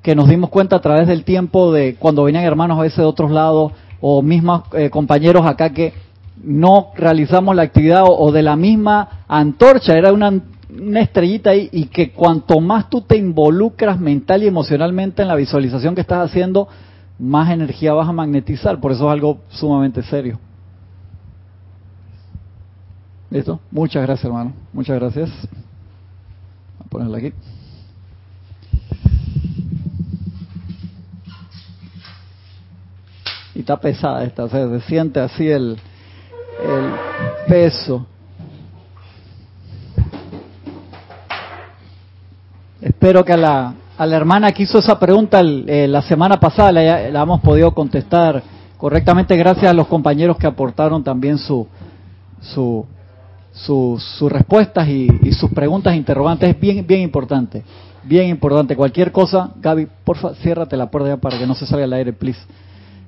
que 0.02 0.14
nos 0.14 0.28
dimos 0.28 0.50
cuenta 0.50 0.76
a 0.76 0.80
través 0.80 1.06
del 1.06 1.24
tiempo 1.24 1.72
de 1.72 1.96
cuando 1.96 2.24
venían 2.24 2.44
hermanos 2.44 2.78
a 2.78 2.82
veces 2.82 2.98
de 2.98 3.04
otros 3.04 3.30
lados 3.30 3.72
o 4.00 4.20
mismos 4.20 4.62
eh, 4.74 4.90
compañeros 4.90 5.46
acá 5.46 5.70
que 5.70 5.94
no 6.42 6.88
realizamos 6.94 7.56
la 7.56 7.62
actividad 7.62 8.02
o, 8.02 8.18
o 8.18 8.32
de 8.32 8.42
la 8.42 8.56
misma 8.56 9.24
antorcha, 9.26 9.94
era 9.94 10.12
una, 10.12 10.38
una 10.78 11.00
estrellita 11.00 11.50
ahí 11.50 11.68
y 11.72 11.86
que 11.86 12.10
cuanto 12.10 12.60
más 12.60 12.90
tú 12.90 13.00
te 13.00 13.16
involucras 13.16 13.98
mental 13.98 14.42
y 14.42 14.48
emocionalmente 14.48 15.22
en 15.22 15.28
la 15.28 15.34
visualización 15.34 15.94
que 15.94 16.02
estás 16.02 16.28
haciendo, 16.28 16.68
más 17.18 17.50
energía 17.50 17.92
vas 17.92 18.08
a 18.08 18.12
magnetizar. 18.12 18.80
Por 18.80 18.92
eso 18.92 19.06
es 19.06 19.12
algo 19.12 19.40
sumamente 19.48 20.02
serio. 20.02 20.38
¿Listo? 23.30 23.60
Muchas 23.70 24.02
gracias, 24.02 24.24
hermano. 24.24 24.52
Muchas 24.72 24.98
gracias. 24.98 25.30
Voy 26.78 26.86
a 26.86 26.88
ponerla 26.88 27.18
aquí. 27.18 27.32
Y 33.54 33.60
está 33.60 33.78
pesada 33.78 34.22
esta, 34.24 34.44
o 34.44 34.48
sea, 34.50 34.68
se 34.68 34.80
siente 34.82 35.18
así 35.18 35.48
el, 35.48 35.78
el 36.62 36.92
peso. 37.48 38.06
Espero 42.82 43.24
que 43.24 43.32
a 43.32 43.36
la 43.38 43.74
a 43.98 44.06
la 44.06 44.16
hermana 44.16 44.52
que 44.52 44.64
hizo 44.64 44.78
esa 44.78 44.98
pregunta 44.98 45.40
eh, 45.40 45.86
la 45.88 46.02
semana 46.02 46.38
pasada 46.38 46.72
la, 46.72 47.22
hemos 47.22 47.40
podido 47.40 47.72
contestar 47.72 48.42
correctamente 48.76 49.36
gracias 49.36 49.70
a 49.70 49.74
los 49.74 49.86
compañeros 49.86 50.36
que 50.36 50.46
aportaron 50.46 51.02
también 51.02 51.38
su, 51.38 51.66
su, 52.40 52.86
sus 53.52 54.30
respuestas 54.30 54.86
y, 54.88 55.08
y, 55.22 55.32
sus 55.32 55.50
preguntas 55.50 55.94
interrogantes. 55.96 56.50
Es 56.50 56.60
bien, 56.60 56.86
bien 56.86 57.00
importante, 57.00 57.64
bien 58.04 58.28
importante. 58.28 58.76
Cualquier 58.76 59.12
cosa, 59.12 59.50
Gaby, 59.56 59.88
porfa, 60.04 60.34
ciérrate 60.34 60.76
la 60.76 60.90
puerta 60.90 61.08
ya 61.08 61.16
para 61.16 61.38
que 61.38 61.46
no 61.46 61.54
se 61.54 61.66
salga 61.66 61.86
el 61.86 61.92
aire, 61.94 62.12
please. 62.12 62.40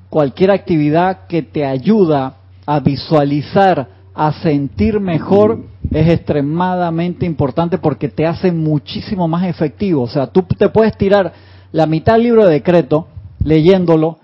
Cualquier 0.08 0.50
actividad 0.50 1.26
que 1.26 1.42
te 1.42 1.66
ayuda 1.66 2.36
a 2.64 2.80
visualizar, 2.80 3.88
a 4.18 4.32
sentir 4.32 4.98
mejor, 4.98 5.60
es 5.92 6.08
extremadamente 6.08 7.24
importante 7.24 7.78
porque 7.78 8.08
te 8.08 8.26
hace 8.26 8.50
muchísimo 8.50 9.28
más 9.28 9.46
efectivo. 9.46 10.02
O 10.02 10.08
sea, 10.08 10.26
tú 10.26 10.42
te 10.42 10.68
puedes 10.70 10.98
tirar 10.98 11.32
la 11.70 11.86
mitad 11.86 12.14
del 12.14 12.24
libro 12.24 12.44
de 12.44 12.54
decreto 12.54 13.06
leyéndolo, 13.44 14.18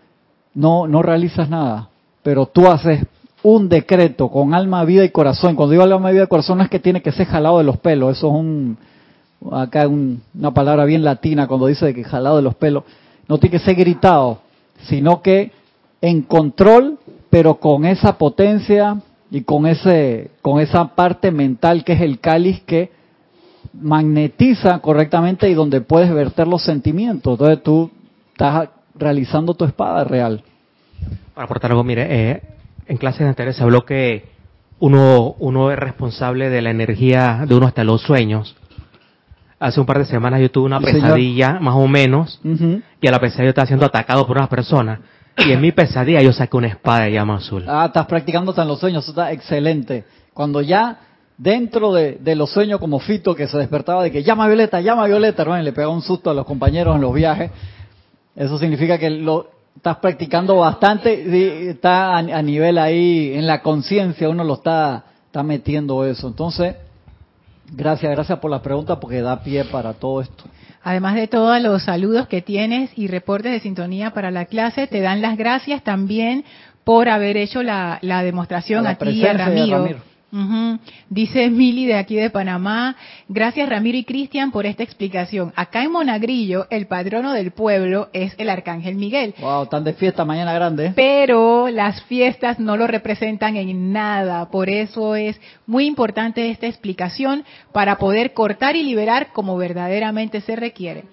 no, 0.53 0.89
no 0.89 1.01
realizas 1.01 1.49
nada, 1.49 1.91
pero 2.25 2.47
tú 2.47 2.67
haces 2.67 3.07
un 3.45 3.69
decreto 3.69 4.31
con 4.31 4.53
alma, 4.53 4.85
vida 4.85 5.05
y 5.05 5.11
corazón. 5.11 5.55
Cuando 5.55 5.71
digo 5.71 5.85
alma, 5.85 6.11
vida 6.11 6.25
y 6.25 6.27
corazón 6.27 6.59
no 6.59 6.65
es 6.65 6.71
que 6.71 6.81
tiene 6.81 7.01
que 7.01 7.13
ser 7.13 7.29
jalado 7.29 7.59
de 7.59 7.65
los 7.65 7.77
pelos, 7.77 8.19
eso 8.19 8.27
es 8.27 8.35
un, 8.35 8.77
acá 9.53 9.87
un, 9.87 10.23
una 10.37 10.53
palabra 10.53 10.87
bien 10.87 11.05
latina 11.05 11.47
cuando 11.47 11.69
dice 11.69 11.87
de 11.87 11.95
que 11.95 12.03
jalado 12.03 12.35
de 12.35 12.43
los 12.43 12.57
pelos, 12.57 12.83
no 13.29 13.39
tiene 13.39 13.59
que 13.59 13.65
ser 13.65 13.77
gritado, 13.77 14.41
sino 14.89 15.23
que 15.23 15.53
en 16.01 16.23
control, 16.23 16.99
pero 17.31 17.61
con 17.61 17.85
esa 17.85 18.19
potencia 18.19 19.01
y 19.31 19.43
con 19.43 19.67
ese 19.67 20.31
con 20.43 20.61
esa 20.61 20.95
parte 20.95 21.31
mental 21.31 21.85
que 21.85 21.95
es 21.95 22.01
el 22.01 22.21
cáliz 22.21 22.63
que 22.63 22.93
magnetiza 23.73 24.79
correctamente 24.81 25.49
y 25.49 25.55
donde 25.55 25.81
puedes 25.81 26.13
verter 26.13 26.47
los 26.47 26.63
sentimientos. 26.65 27.33
Entonces 27.33 27.63
tú 27.63 27.91
estás 28.33 28.69
realizando 28.95 29.55
tu 29.55 29.65
espada 29.65 30.05
real. 30.05 30.43
Para 31.35 31.47
aportar 31.47 31.71
algo, 31.71 31.83
mire, 31.83 32.07
eh, 32.09 32.43
en 32.87 32.97
clases 32.97 33.23
anteriores 33.23 33.57
se 33.57 33.63
habló 33.63 33.85
que 33.85 34.27
uno, 34.79 35.35
uno 35.39 35.71
es 35.71 35.79
responsable 35.79 36.51
de 36.51 36.63
la 36.63 36.71
energía 36.71 37.45
de 37.47 37.55
uno 37.55 37.67
hasta 37.67 37.85
los 37.85 38.03
sueños. 38.03 38.57
Hace 39.59 39.81
un 39.81 39.87
par 39.87 39.99
de 39.99 40.05
semanas 40.05 40.41
yo 40.41 40.51
tuve 40.51 40.67
una 40.67 40.81
pesadilla, 40.81 41.47
señor. 41.47 41.63
más 41.63 41.75
o 41.75 41.89
menos, 41.89 42.41
y 43.01 43.07
a 43.07 43.11
la 43.11 43.21
pesadilla 43.21 43.45
yo 43.45 43.51
estaba 43.51 43.67
siendo 43.67 43.87
atacado 43.87 44.27
por 44.27 44.37
unas 44.37 44.49
personas. 44.49 45.01
Y 45.37 45.53
en 45.53 45.61
mi 45.61 45.73
pesadilla 45.73 46.23
yo 46.23 46.33
saqué 46.33 46.57
una 46.57 46.69
espada 46.69 47.05
de 47.05 47.13
llama 47.13 47.37
azul. 47.37 47.65
Ah, 47.67 47.87
estás 47.87 48.07
practicando 48.07 48.55
en 48.57 48.69
los 48.69 48.79
sueños, 48.79 49.05
eso 49.05 49.13
está 49.13 49.33
excelente. 49.33 50.05
Cuando 50.33 50.61
ya 50.61 50.99
dentro 51.37 51.93
de, 51.93 52.19
los 52.37 52.51
sueños 52.51 52.81
como 52.81 53.01
Fito 53.01 53.35
que 53.35 53.49
se 53.49 53.59
despertaba 53.59 54.03
de 54.03 54.11
que 54.11 54.23
llama 54.23 54.47
Violeta, 54.47 54.81
llama 54.81 55.07
Violeta, 55.07 55.43
hermano, 55.43 55.63
y 55.63 55.65
le 55.65 55.73
pegaba 55.73 55.93
un 55.93 56.03
susto 56.03 56.31
a 56.31 56.35
los 56.35 56.47
compañeros 56.47 56.95
en 56.95 57.01
los 57.01 57.13
viajes, 57.13 57.51
eso 58.37 58.59
significa 58.59 58.99
que 58.99 59.11
lo 59.11 59.49
estás 59.77 59.97
practicando 59.97 60.57
bastante, 60.57 61.25
sí, 61.31 61.69
está 61.69 62.17
a, 62.17 62.19
a 62.19 62.43
nivel 62.43 62.79
ahí 62.79 63.33
en 63.35 63.47
la 63.47 63.63
conciencia, 63.63 64.29
uno 64.29 64.45
lo 64.45 64.55
está, 64.55 65.05
está 65.27 65.43
metiendo 65.43 66.05
eso. 66.05 66.29
Entonces, 66.29 66.77
gracias, 67.73 68.11
gracias 68.13 68.39
por 68.39 68.51
la 68.51 68.63
pregunta 68.63 69.01
porque 69.01 69.21
da 69.21 69.43
pie 69.43 69.65
para 69.65 69.93
todo 69.95 70.21
esto. 70.21 70.45
Además 70.85 71.15
de 71.15 71.27
todos 71.29 71.61
los 71.63 71.83
saludos 71.83 72.29
que 72.29 72.43
tienes 72.43 72.91
y 72.95 73.09
reportes 73.09 73.53
de 73.53 73.61
sintonía 73.61 74.11
para 74.11 74.31
la 74.31 74.45
clase, 74.45 74.87
te 74.87 75.01
dan 75.01 75.23
las 75.23 75.39
gracias 75.39 75.83
también 75.83 76.45
por 76.85 77.09
haber 77.09 77.39
hecho 77.39 77.63
la, 77.63 77.99
la 78.03 78.23
demostración 78.23 78.87
A 78.87 78.91
la 78.91 78.95
ti 78.99 79.09
y 79.09 79.27
a 79.27 79.33
de 79.33 79.39
Ramiro. 79.39 80.14
Dice 81.11 81.49
Mili 81.49 81.87
de 81.87 81.95
aquí 81.95 82.17
de 82.17 82.29
Panamá, 82.29 82.97
gracias 83.29 83.69
Ramiro 83.69 83.97
y 83.97 84.05
Cristian 84.05 84.51
por 84.51 84.67
esta 84.67 84.83
explicación. 84.83 85.53
Acá 85.55 85.85
en 85.85 85.93
Monagrillo, 85.93 86.67
el 86.71 86.89
patrono 86.89 87.33
del 87.33 87.53
pueblo 87.53 88.09
es 88.13 88.35
el 88.39 88.51
Arcángel 88.51 88.97
Miguel. 88.97 89.35
Wow, 89.39 89.65
están 89.65 89.85
de 89.85 89.93
fiesta 89.93 90.25
mañana 90.25 90.53
grande. 90.53 90.87
¿eh? 90.87 90.93
Pero 90.97 91.69
las 91.69 92.03
fiestas 92.05 92.59
no 92.59 92.77
lo 92.77 92.89
representan 92.89 93.57
en 93.57 93.93
nada, 93.93 94.51
por 94.51 94.69
eso 94.69 95.15
es 95.15 95.41
muy 95.67 95.87
importante 95.87 96.51
esta 96.51 96.67
explicación 96.67 97.45
para 97.73 97.99
poder 97.99 98.33
cortar 98.33 98.75
y 98.75 98.83
liberar 98.83 99.29
como 99.33 99.57
verdaderamente 99.57 100.41
se 100.41 100.57
requiere. 100.57 101.05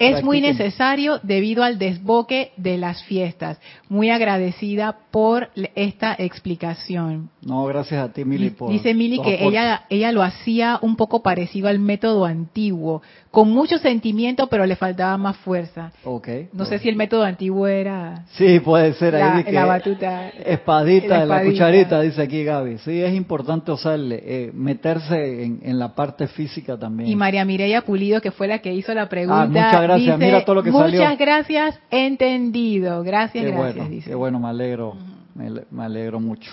Es 0.00 0.24
muy 0.24 0.40
necesario 0.40 1.20
debido 1.22 1.62
al 1.62 1.78
desboque 1.78 2.52
de 2.56 2.78
las 2.78 3.04
fiestas. 3.04 3.60
Muy 3.88 4.08
agradecida 4.08 4.96
por 5.10 5.50
esta 5.74 6.16
explicación. 6.18 7.28
No, 7.42 7.64
gracias 7.66 8.02
a 8.02 8.12
ti, 8.12 8.24
Mili, 8.24 8.50
por 8.50 8.72
Dice 8.72 8.94
Mili 8.94 9.16
que 9.20 9.34
aportes. 9.34 9.48
ella, 9.48 9.84
ella 9.90 10.12
lo 10.12 10.22
hacía 10.22 10.78
un 10.80 10.96
poco 10.96 11.22
parecido 11.22 11.68
al 11.68 11.78
método 11.78 12.24
antiguo, 12.24 13.02
con 13.30 13.48
mucho 13.48 13.78
sentimiento, 13.78 14.48
pero 14.48 14.66
le 14.66 14.74
faltaba 14.74 15.16
más 15.16 15.36
fuerza. 15.36 15.92
Ok. 16.04 16.28
No 16.52 16.64
sé 16.64 16.80
si 16.80 16.88
el 16.88 16.96
método 16.96 17.22
antiguo 17.22 17.68
era 17.68 18.24
Sí, 18.32 18.58
puede 18.58 18.92
ser 18.94 19.14
ahí. 19.14 19.36
la, 19.38 19.44
que 19.44 19.52
la 19.52 19.66
batuta. 19.66 20.28
Espadita, 20.30 21.06
La 21.08 21.20
de 21.20 21.26
la 21.26 21.34
espadita. 21.36 21.52
cucharita, 21.52 22.00
dice 22.00 22.22
aquí 22.22 22.42
Gaby. 22.42 22.78
Sí, 22.78 23.00
es 23.00 23.14
importante, 23.14 23.70
el, 23.94 24.12
eh, 24.12 24.50
meterse 24.52 25.44
en, 25.44 25.60
en 25.62 25.78
la 25.78 25.94
parte 25.94 26.26
física 26.26 26.76
también. 26.76 27.08
Y 27.08 27.14
María 27.14 27.44
Mireya 27.44 27.82
Pulido, 27.82 28.20
que 28.20 28.32
fue 28.32 28.48
la 28.48 28.58
que 28.58 28.74
hizo 28.74 28.92
la 28.94 29.08
pregunta. 29.08 29.42
Ah, 29.42 29.46
muchas 29.46 29.82
gracias. 29.82 30.18
dice, 30.18 30.26
Mira 30.26 30.44
todo 30.44 30.56
lo 30.56 30.62
que 30.64 30.72
Muchas 30.72 30.90
salió". 30.90 31.16
gracias, 31.16 31.78
entendido. 31.90 33.04
Gracias, 33.04 33.44
qué 33.44 33.50
gracias. 33.52 33.74
bueno, 33.76 33.90
dice. 33.90 34.08
qué 34.10 34.14
bueno, 34.16 34.40
me 34.40 34.48
alegro, 34.48 34.96
me, 35.36 35.50
me 35.70 35.84
alegro 35.84 36.18
mucho. 36.18 36.50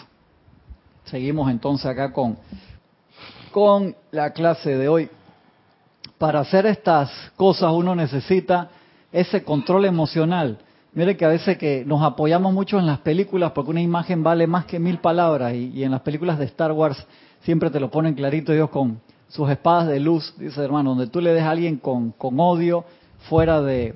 Seguimos 1.05 1.49
entonces 1.49 1.87
acá 1.87 2.13
con, 2.13 2.37
con 3.51 3.95
la 4.11 4.31
clase 4.31 4.77
de 4.77 4.87
hoy. 4.87 5.09
Para 6.17 6.39
hacer 6.39 6.65
estas 6.65 7.11
cosas 7.35 7.71
uno 7.73 7.95
necesita 7.95 8.69
ese 9.11 9.43
control 9.43 9.85
emocional. 9.85 10.57
Mire 10.93 11.15
que 11.15 11.25
a 11.25 11.29
veces 11.29 11.57
que 11.57 11.83
nos 11.85 12.01
apoyamos 12.01 12.53
mucho 12.53 12.79
en 12.79 12.87
las 12.87 12.99
películas 12.99 13.51
porque 13.51 13.71
una 13.71 13.81
imagen 13.81 14.23
vale 14.23 14.47
más 14.47 14.65
que 14.65 14.79
mil 14.79 14.97
palabras 14.97 15.53
y, 15.53 15.83
en 15.83 15.91
las 15.91 16.01
películas 16.01 16.39
de 16.39 16.45
Star 16.45 16.71
Wars 16.71 17.05
siempre 17.41 17.69
te 17.69 17.79
lo 17.79 17.91
ponen 17.91 18.15
clarito 18.15 18.51
ellos 18.51 18.71
con 18.71 18.99
sus 19.27 19.49
espadas 19.49 19.87
de 19.87 19.99
luz, 19.99 20.33
dice 20.37 20.59
hermano, 20.63 20.91
donde 20.91 21.07
tú 21.07 21.21
le 21.21 21.33
des 21.33 21.43
a 21.43 21.51
alguien 21.51 21.77
con, 21.77 22.11
con 22.13 22.39
odio 22.39 22.85
fuera 23.29 23.61
de, 23.61 23.93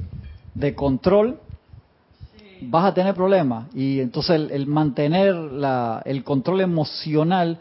de 0.54 0.76
control, 0.76 1.40
vas 2.62 2.86
a 2.86 2.94
tener 2.94 3.16
problemas. 3.16 3.74
Y 3.74 4.00
entonces 4.00 4.36
el, 4.36 4.52
el 4.52 4.68
mantener 4.68 5.34
la, 5.34 6.04
el 6.06 6.24
control 6.24 6.62
emocional 6.62 7.60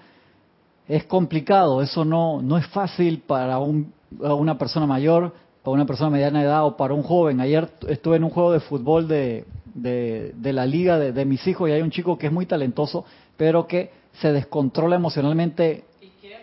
es 0.87 1.05
complicado. 1.05 1.81
Eso 1.81 2.05
no, 2.05 2.43
no 2.43 2.59
es 2.59 2.67
fácil 2.67 3.23
para 3.27 3.59
un, 3.59 3.93
una 4.19 4.59
persona 4.59 4.87
mayor, 4.87 5.33
para 5.63 5.75
una 5.75 5.87
persona 5.87 6.09
de 6.11 6.15
mediana 6.15 6.43
edad 6.43 6.65
o 6.67 6.77
para 6.77 6.95
un 6.95 7.03
joven. 7.03 7.41
Ayer 7.41 7.69
estuve 7.89 8.17
en 8.17 8.25
un 8.25 8.31
juego 8.31 8.53
de 8.53 8.61
fútbol 8.61 9.07
de, 9.09 9.45
de, 9.75 10.33
de 10.37 10.53
la 10.53 10.67
liga 10.67 10.99
de, 10.99 11.13
de 11.13 11.25
mis 11.25 11.47
hijos 11.47 11.69
y 11.69 11.73
hay 11.73 11.83
un 11.83 11.91
chico 11.91 12.17
que 12.19 12.27
es 12.27 12.33
muy 12.33 12.47
talentoso, 12.47 13.05
pero 13.37 13.67
que 13.67 13.91
se 14.21 14.33
descontrola 14.33 14.97
emocionalmente 14.97 15.85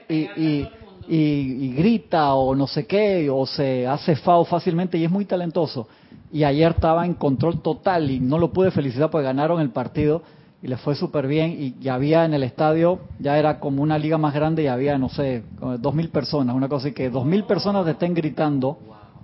y, 0.09 0.15
y, 0.15 0.69
y- 1.09 1.65
y 1.65 1.73
grita 1.73 2.33
o 2.35 2.53
no 2.55 2.67
sé 2.67 2.85
qué, 2.85 3.29
o 3.29 3.45
se 3.45 3.87
hace 3.87 4.15
FAO 4.15 4.45
fácilmente 4.45 4.97
y 4.97 5.05
es 5.05 5.11
muy 5.11 5.25
talentoso. 5.25 5.87
Y 6.31 6.43
ayer 6.43 6.71
estaba 6.71 7.05
en 7.05 7.13
control 7.13 7.61
total 7.61 8.11
y 8.11 8.19
no 8.19 8.37
lo 8.37 8.51
pude 8.51 8.71
felicitar 8.71 9.09
porque 9.09 9.25
ganaron 9.25 9.59
el 9.61 9.69
partido 9.69 10.21
y 10.61 10.67
le 10.67 10.77
fue 10.77 10.95
súper 10.95 11.27
bien 11.27 11.75
y 11.79 11.87
había 11.87 12.25
en 12.25 12.33
el 12.33 12.43
estadio, 12.43 12.99
ya 13.19 13.37
era 13.37 13.59
como 13.59 13.83
una 13.83 13.97
liga 13.97 14.17
más 14.17 14.33
grande 14.33 14.63
y 14.63 14.67
había, 14.67 14.97
no 14.97 15.09
sé, 15.09 15.43
dos 15.79 15.93
mil 15.93 16.09
personas, 16.09 16.55
una 16.55 16.67
cosa 16.67 16.87
así 16.87 16.95
que 16.95 17.09
dos 17.09 17.25
mil 17.25 17.43
personas 17.43 17.85
te 17.85 17.91
estén 17.91 18.13
gritando, 18.13 18.77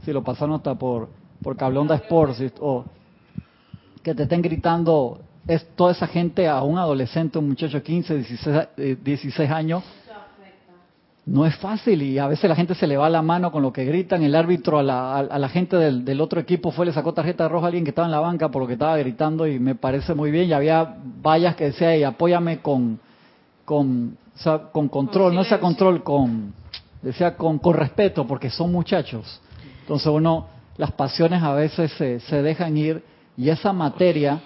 si 0.05 0.13
lo 0.13 0.23
pasaron 0.23 0.55
hasta 0.55 0.75
por, 0.75 1.09
por 1.41 1.57
Cablonda 1.57 1.95
Sports 1.95 2.53
o 2.59 2.85
que 4.03 4.13
te 4.13 4.23
estén 4.23 4.41
gritando, 4.41 5.21
es 5.47 5.65
toda 5.75 5.93
esa 5.93 6.07
gente 6.07 6.47
a 6.47 6.61
un 6.61 6.77
adolescente, 6.77 7.39
un 7.39 7.49
muchacho 7.49 7.77
de 7.77 7.83
15, 7.83 8.15
16, 8.15 8.67
eh, 8.77 8.97
16 9.01 9.49
años, 9.49 9.83
no 11.25 11.45
es 11.45 11.55
fácil 11.55 12.01
y 12.01 12.19
a 12.19 12.27
veces 12.27 12.49
la 12.49 12.55
gente 12.55 12.75
se 12.75 12.85
le 12.85 12.97
va 12.97 13.09
la 13.09 13.21
mano 13.21 13.51
con 13.51 13.61
lo 13.61 13.71
que 13.71 13.85
gritan. 13.85 14.23
El 14.23 14.35
árbitro 14.35 14.77
a 14.79 14.83
la, 14.83 15.13
a, 15.15 15.19
a 15.19 15.39
la 15.39 15.47
gente 15.47 15.77
del, 15.77 16.03
del 16.03 16.19
otro 16.19 16.39
equipo 16.39 16.71
fue, 16.71 16.85
le 16.85 16.91
sacó 16.91 17.13
tarjeta 17.13 17.47
roja 17.47 17.65
a 17.65 17.67
alguien 17.67 17.85
que 17.85 17.91
estaba 17.91 18.07
en 18.07 18.11
la 18.11 18.19
banca 18.19 18.49
por 18.49 18.61
lo 18.61 18.67
que 18.67 18.73
estaba 18.73 18.97
gritando 18.97 19.47
y 19.47 19.57
me 19.57 19.75
parece 19.75 20.13
muy 20.13 20.31
bien. 20.31 20.49
Y 20.49 20.53
había 20.53 20.97
vallas 21.21 21.55
que 21.55 21.65
decía, 21.65 21.93
"Ey, 21.93 22.03
apóyame 22.03 22.59
con, 22.59 22.99
con, 23.63 24.17
o 24.35 24.37
sea, 24.37 24.57
con 24.71 24.89
control, 24.89 25.33
no 25.33 25.45
sea 25.45 25.61
control, 25.61 26.03
con, 26.03 26.53
decía 27.01 27.37
con, 27.37 27.57
con 27.59 27.73
respeto 27.73 28.27
porque 28.27 28.49
son 28.49 28.71
muchachos. 28.71 29.39
Entonces 29.81 30.07
uno, 30.07 30.47
las 30.75 30.91
pasiones 30.91 31.41
a 31.41 31.53
veces 31.53 31.91
se, 31.93 32.19
se 32.19 32.41
dejan 32.41 32.75
ir 32.77 33.01
y 33.37 33.49
esa 33.49 33.71
materia, 33.71 34.41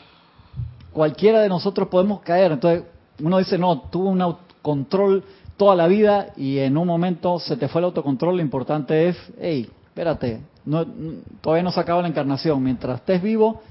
cualquiera 0.93 1.41
de 1.41 1.49
nosotros 1.49 1.87
podemos 1.87 2.21
caer. 2.21 2.51
Entonces 2.51 2.83
uno 3.21 3.39
dice, 3.39 3.57
no, 3.57 3.81
tuvo 3.81 4.09
un 4.09 4.21
autocontrol 4.21 5.23
toda 5.57 5.75
la 5.75 5.87
vida 5.87 6.27
y 6.37 6.59
en 6.59 6.77
un 6.77 6.87
momento 6.87 7.39
se 7.39 7.57
te 7.57 7.67
fue 7.67 7.81
el 7.81 7.85
autocontrol. 7.85 8.37
Lo 8.37 8.41
importante 8.41 9.09
es, 9.09 9.17
hey, 9.39 9.69
espérate, 9.87 10.39
no, 10.65 10.85
todavía 11.41 11.63
no 11.63 11.71
se 11.71 11.79
acaba 11.79 12.01
la 12.01 12.07
encarnación. 12.07 12.63
Mientras 12.63 12.99
estés 12.99 13.21
vivo, 13.21 13.61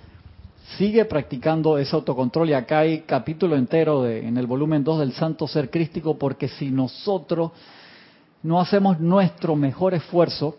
sigue 0.76 1.04
practicando 1.04 1.78
ese 1.78 1.94
autocontrol 1.94 2.50
y 2.50 2.54
acá 2.54 2.80
hay 2.80 3.00
capítulo 3.00 3.56
entero 3.56 4.02
de, 4.02 4.26
en 4.26 4.36
el 4.36 4.46
volumen 4.46 4.82
2 4.82 4.98
del 4.98 5.12
Santo 5.12 5.46
Ser 5.46 5.70
Crístico 5.70 6.18
porque 6.18 6.48
si 6.48 6.70
nosotros 6.70 7.52
no 8.42 8.60
hacemos 8.60 9.00
nuestro 9.00 9.56
mejor 9.56 9.94
esfuerzo, 9.94 10.56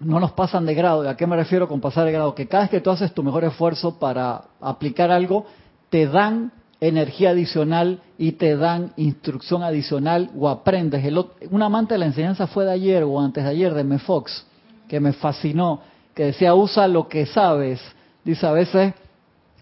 no 0.00 0.20
nos 0.20 0.32
pasan 0.32 0.66
de 0.66 0.74
grado. 0.74 1.08
¿A 1.08 1.16
qué 1.16 1.26
me 1.26 1.36
refiero 1.36 1.68
con 1.68 1.80
pasar 1.80 2.04
de 2.04 2.12
grado? 2.12 2.34
Que 2.34 2.46
cada 2.46 2.64
vez 2.64 2.70
que 2.70 2.80
tú 2.80 2.90
haces 2.90 3.12
tu 3.12 3.22
mejor 3.22 3.44
esfuerzo 3.44 3.98
para 3.98 4.42
aplicar 4.60 5.10
algo, 5.10 5.46
te 5.90 6.06
dan 6.06 6.52
energía 6.80 7.30
adicional 7.30 8.00
y 8.16 8.32
te 8.32 8.56
dan 8.56 8.92
instrucción 8.96 9.62
adicional 9.62 10.30
o 10.36 10.48
aprendes. 10.48 11.04
El, 11.04 11.24
un 11.50 11.62
amante 11.62 11.94
de 11.94 11.98
la 11.98 12.06
enseñanza 12.06 12.46
fue 12.46 12.64
de 12.64 12.72
ayer 12.72 13.02
o 13.04 13.20
antes 13.20 13.44
de 13.44 13.50
ayer, 13.50 13.74
de 13.74 13.80
M. 13.80 13.98
Fox, 13.98 14.46
que 14.88 15.00
me 15.00 15.12
fascinó, 15.12 15.80
que 16.14 16.26
decía, 16.26 16.54
usa 16.54 16.88
lo 16.88 17.08
que 17.08 17.26
sabes. 17.26 17.80
Dice, 18.24 18.46
a 18.46 18.52
veces 18.52 18.94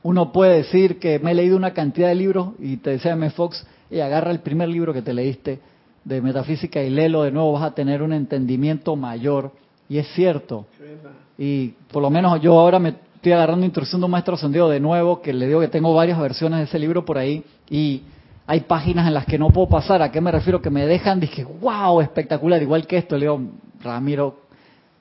uno 0.03 0.33
puede 0.33 0.59
decir 0.59 0.99
que 0.99 1.19
me 1.19 1.33
he 1.33 1.35
leído 1.35 1.57
una 1.57 1.73
cantidad 1.73 2.09
de 2.09 2.15
libros 2.15 2.51
y 2.59 2.77
te 2.77 2.91
decía 2.91 3.13
M. 3.13 3.31
Fox, 3.31 3.67
y 3.91 4.01
agarra 4.01 4.31
el 4.31 4.41
primer 4.41 4.69
libro 4.69 4.93
que 4.93 5.03
te 5.03 5.15
leíste 5.15 5.61
de 6.05 6.21
metafísica 6.21 6.83
y 6.83 6.91
léelo 6.91 7.25
de 7.25 7.33
nuevo, 7.33 7.53
vas 7.53 7.65
a 7.65 7.75
tener 7.75 8.03
un 8.03 8.13
entendimiento 8.13 8.95
mayor. 8.95 9.53
Y 9.89 9.99
es 9.99 10.07
cierto. 10.15 10.67
Y 11.39 11.69
por 11.93 12.03
lo 12.03 12.11
menos 12.11 12.41
yo 12.41 12.59
ahora 12.59 12.79
me 12.79 12.95
estoy 13.17 13.33
agarrando 13.33 13.65
instrucción 13.65 14.01
de 14.01 14.05
un 14.05 14.11
maestro 14.11 14.35
ascendido 14.35 14.69
de 14.69 14.81
nuevo, 14.81 15.21
que 15.21 15.33
le 15.33 15.47
digo 15.47 15.61
que 15.61 15.69
tengo 15.69 15.93
varias 15.95 16.19
versiones 16.19 16.61
de 16.61 16.65
ese 16.65 16.79
libro 16.79 17.05
por 17.05 17.19
ahí, 17.19 17.45
y 17.69 18.03
hay 18.47 18.61
páginas 18.61 19.09
en 19.09 19.15
las 19.15 19.27
que 19.27 19.39
no 19.39 19.51
puedo 19.51 19.69
pasar. 19.69 20.03
¿A 20.03 20.13
qué 20.13 20.21
me 20.21 20.31
refiero? 20.31 20.63
Que 20.63 20.71
me 20.71 20.87
dejan, 20.87 21.19
dije, 21.19 21.45
wow, 21.45 22.01
espectacular, 22.01 22.63
igual 22.63 22.87
que 22.87 22.99
esto. 22.99 23.17
Le 23.17 23.23
digo, 23.23 23.41
Ramiro, 23.83 24.41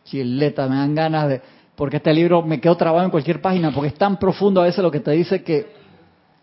chileta, 0.04 0.68
me 0.68 0.76
dan 0.76 0.96
ganas 0.96 1.30
de... 1.30 1.42
Porque 1.76 1.98
este 1.98 2.14
libro 2.14 2.42
me 2.42 2.60
quedó 2.62 2.76
trabado 2.78 3.04
en 3.04 3.12
cualquier 3.12 3.42
página, 3.42 3.72
porque 3.72 3.90
es 3.90 3.96
tan 3.96 4.18
profundo 4.18 4.62
a 4.62 4.64
veces 4.64 4.82
lo 4.82 4.90
que 4.90 5.02
te 5.02 5.12
dice 5.12 5.44
que 5.44 5.68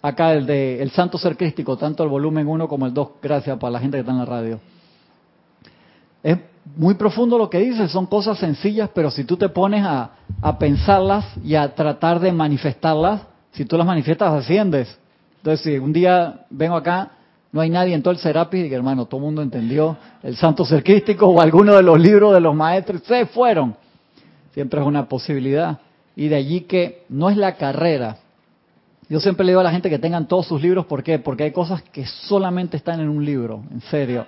acá 0.02 0.34
el 0.34 0.46
de 0.46 0.82
El 0.82 0.90
Santo 0.90 1.16
Ser 1.16 1.36
Crístico, 1.36 1.76
tanto 1.76 2.02
el 2.02 2.10
volumen 2.10 2.46
1 2.46 2.68
como 2.68 2.86
el 2.86 2.92
2, 2.92 3.12
gracias 3.22 3.58
para 3.58 3.70
la 3.70 3.80
gente 3.80 3.96
que 3.96 4.00
está 4.00 4.12
en 4.12 4.18
la 4.18 4.24
radio. 4.26 4.60
Es 6.22 6.38
muy 6.64 6.94
profundo 6.94 7.38
lo 7.38 7.50
que 7.50 7.58
dice, 7.58 7.88
son 7.88 8.06
cosas 8.06 8.38
sencillas, 8.38 8.90
pero 8.94 9.10
si 9.10 9.24
tú 9.24 9.36
te 9.36 9.48
pones 9.48 9.84
a, 9.84 10.10
pensarlas 10.58 11.24
y 11.44 11.54
a 11.54 11.74
tratar 11.74 12.20
de 12.20 12.32
manifestarlas, 12.32 13.22
si 13.52 13.64
tú 13.64 13.76
las 13.76 13.86
manifiestas, 13.86 14.32
asciendes. 14.32 14.96
Entonces, 15.38 15.60
si 15.60 15.78
un 15.78 15.92
día 15.92 16.46
vengo 16.50 16.76
acá, 16.76 17.10
no 17.50 17.60
hay 17.60 17.68
nadie 17.68 17.94
en 17.94 18.02
todo 18.02 18.12
el 18.12 18.18
Serapis, 18.18 18.70
y 18.70 18.74
hermano, 18.74 19.04
todo 19.06 19.18
el 19.18 19.26
mundo 19.26 19.42
entendió 19.42 19.96
el 20.22 20.36
Santo 20.36 20.64
Ser 20.64 20.82
Crístico 20.82 21.26
o 21.26 21.40
alguno 21.40 21.74
de 21.74 21.82
los 21.82 22.00
libros 22.00 22.32
de 22.32 22.40
los 22.40 22.54
maestros, 22.54 23.02
se 23.02 23.26
fueron. 23.26 23.76
Siempre 24.54 24.80
es 24.80 24.86
una 24.86 25.08
posibilidad. 25.08 25.78
Y 26.16 26.28
de 26.28 26.36
allí 26.36 26.62
que 26.62 27.04
no 27.08 27.28
es 27.28 27.36
la 27.36 27.56
carrera. 27.56 28.16
Yo 29.08 29.20
siempre 29.20 29.44
le 29.44 29.52
digo 29.52 29.60
a 29.60 29.64
la 29.64 29.70
gente 29.70 29.90
que 29.90 29.98
tengan 29.98 30.26
todos 30.26 30.46
sus 30.46 30.62
libros, 30.62 30.86
¿por 30.86 31.02
qué? 31.02 31.18
Porque 31.18 31.44
hay 31.44 31.52
cosas 31.52 31.82
que 31.82 32.06
solamente 32.06 32.76
están 32.76 33.00
en 33.00 33.10
un 33.10 33.24
libro, 33.24 33.62
en 33.70 33.80
serio 33.82 34.24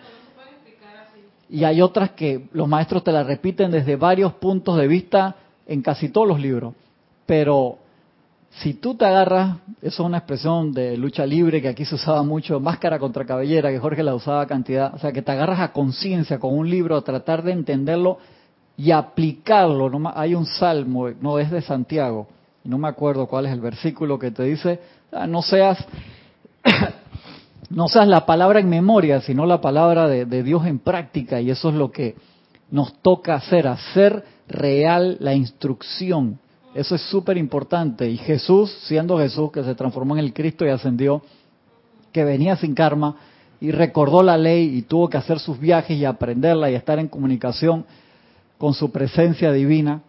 y 1.55 1.63
hay 1.63 1.81
otras 1.81 2.11
que 2.11 2.49
los 2.53 2.67
maestros 2.67 3.05
te 3.05 3.13
las 3.13 3.25
repiten 3.25 3.71
desde 3.71 3.95
varios 3.95 4.33
puntos 4.33 4.77
de 4.77 4.89
vista 4.89 5.37
en 5.69 5.83
casi 5.83 6.09
todos 6.09 6.27
los 6.27 6.41
libros. 6.41 6.75
Pero 7.27 7.79
si 8.51 8.75
tú 8.75 8.97
te 8.97 9.05
agarras, 9.05 9.59
eso 9.81 10.03
es 10.03 10.07
una 10.07 10.19
expresión 10.19 10.73
de 10.73 10.97
lucha 10.97 11.25
libre 11.25 11.63
que 11.63 11.69
aquí 11.69 11.85
se 11.85 11.95
usaba 11.95 12.25
mucho, 12.25 12.59
máscara 12.59 12.99
contra 12.99 13.25
cabellera, 13.25 13.71
que 13.71 13.79
Jorge 13.79 14.03
la 14.03 14.17
usaba 14.17 14.45
cantidad, 14.49 14.93
o 14.97 14.99
sea, 14.99 15.13
que 15.13 15.23
te 15.23 15.31
agarras 15.31 15.61
a 15.61 15.73
conciencia 15.73 16.41
con 16.41 16.59
un 16.59 16.69
libro, 16.69 16.97
a 16.97 17.03
tratar 17.03 17.45
de 17.45 17.53
entenderlo 17.53 18.19
y 18.77 18.91
aplicarlo. 18.91 19.89
No, 19.89 20.13
hay 20.13 20.35
un 20.35 20.47
salmo, 20.47 21.09
no 21.21 21.39
es 21.39 21.53
de 21.53 21.63
Santiago, 21.63 22.27
no 22.65 22.79
me 22.79 22.89
acuerdo 22.89 23.29
cuál 23.29 23.47
es 23.47 23.53
el 23.53 23.61
versículo 23.61 24.19
que 24.19 24.33
te 24.33 24.43
dice, 24.43 24.81
ah, 25.13 25.29
no 25.29 25.41
seas 25.41 25.79
no 27.71 27.89
seas 27.89 28.09
la 28.09 28.27
palabra 28.27 28.61
en 28.61 28.69
memoria, 28.69 29.21
sino 29.21 29.47
la 29.47 29.61
palabra 29.61 30.09
de, 30.09 30.43
Dios 30.43 30.67
en 30.67 30.79
práctica. 30.79 31.41
Y 31.41 31.51
eso 31.51 31.69
es 31.69 31.75
lo 31.75 31.91
que 31.91 32.17
nos 32.71 32.95
toca 33.03 33.35
hacer, 33.35 33.67
hacer 33.67 34.25
real 34.49 35.17
la 35.21 35.35
instrucción. 35.35 36.39
Eso 36.75 36.95
es 36.95 37.03
súper 37.03 37.37
importante. 37.37 38.09
Y 38.09 38.17
Jesús, 38.17 38.71
siendo 38.87 39.19
Jesús, 39.19 39.51
que 39.53 39.63
se 39.63 39.75
transformó 39.75 40.15
en 40.15 40.25
el 40.25 40.33
Cristo 40.33 40.65
y 40.65 40.71
ascendió, 40.71 41.23
que 42.13 42.25
venía 42.25 42.57
sin 42.57 42.75
karma 42.75 43.17
y 43.61 43.71
recordó 43.71 44.23
la 44.23 44.37
ley 44.37 44.77
y 44.77 44.83
tuvo 44.83 45.09
que 45.09 45.17
hacer 45.17 45.39
sus 45.39 45.59
viajes 45.59 45.97
y 45.97 46.05
aprenderla 46.05 46.71
y 46.71 46.75
estar 46.75 46.99
en 46.99 47.09
comunicación 47.09 47.87
con 48.59 48.75
su 48.75 48.91
presencia 48.93 49.53
divina, 49.53 50.03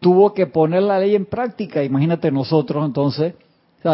tuvo 0.00 0.32
que 0.32 0.46
poner 0.46 0.82
la 0.82 0.98
ley 0.98 1.14
en 1.14 1.26
práctica. 1.26 1.82
Imagínate 1.82 2.30
nosotros 2.30 2.84
entonces, 2.84 3.34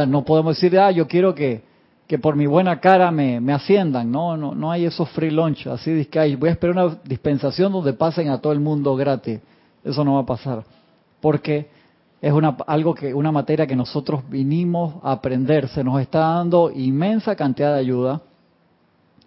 no 0.09 0.25
podemos 0.25 0.57
decir, 0.57 0.79
ah, 0.79 0.91
yo 0.91 1.09
quiero 1.09 1.35
que, 1.35 1.70
que 2.11 2.19
por 2.19 2.35
mi 2.35 2.49
buena 2.49 2.81
cara 2.81 3.13
me, 3.13 3.41
me 3.41 3.53
asciendan. 3.53 4.11
No, 4.11 4.37
no, 4.37 4.53
no 4.53 4.73
hay 4.73 4.85
esos 4.85 5.09
free 5.11 5.31
lunch. 5.31 5.69
Así 5.69 5.93
es 5.93 6.09
que 6.09 6.19
hay, 6.19 6.35
voy 6.35 6.49
a 6.49 6.53
esperar 6.55 6.77
una 6.77 6.99
dispensación 7.05 7.71
donde 7.71 7.93
pasen 7.93 8.31
a 8.31 8.41
todo 8.41 8.53
el 8.53 8.59
mundo 8.59 8.97
gratis. 8.97 9.39
Eso 9.85 10.05
no 10.05 10.15
va 10.15 10.23
a 10.23 10.27
pasar. 10.27 10.65
Porque 11.21 11.71
es 12.21 12.33
una, 12.33 12.57
algo 12.67 12.97
que, 12.97 13.15
una 13.15 13.31
materia 13.31 13.65
que 13.65 13.77
nosotros 13.77 14.29
vinimos 14.29 14.97
a 15.05 15.13
aprender. 15.13 15.69
Se 15.69 15.85
nos 15.85 16.01
está 16.01 16.19
dando 16.19 16.73
inmensa 16.73 17.37
cantidad 17.37 17.75
de 17.75 17.79
ayuda, 17.79 18.21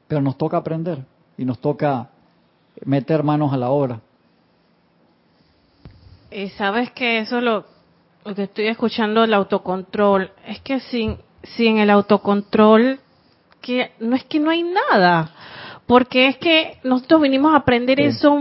pero 0.06 0.19
nos 0.19 0.38
toca 0.38 0.58
aprender 0.58 1.06
y 1.38 1.46
nos 1.46 1.60
toca 1.60 2.10
meter 2.84 3.24
manos 3.24 3.54
a 3.54 3.56
la 3.56 3.69
obra. 3.69 4.02
Y 6.30 6.50
sabes 6.50 6.91
que 6.91 7.19
eso 7.19 7.39
lo, 7.39 7.63
lo 8.26 8.36
que 8.36 8.43
estoy 8.43 8.67
escuchando, 8.67 9.24
el 9.24 9.34
autocontrol, 9.34 10.32
es 10.46 10.60
que 10.60 10.82
sin 10.82 11.17
si 11.43 11.67
en 11.67 11.77
el 11.77 11.89
autocontrol, 11.89 12.99
que 13.62 13.91
no 13.99 14.15
es 14.15 14.23
que 14.23 14.39
no 14.39 14.49
hay 14.49 14.63
nada, 14.63 15.32
porque 15.86 16.27
es 16.27 16.38
que 16.38 16.77
nosotros 16.84 17.21
vinimos 17.21 17.53
a 17.53 17.58
aprender 17.58 17.99
eso 17.99 18.36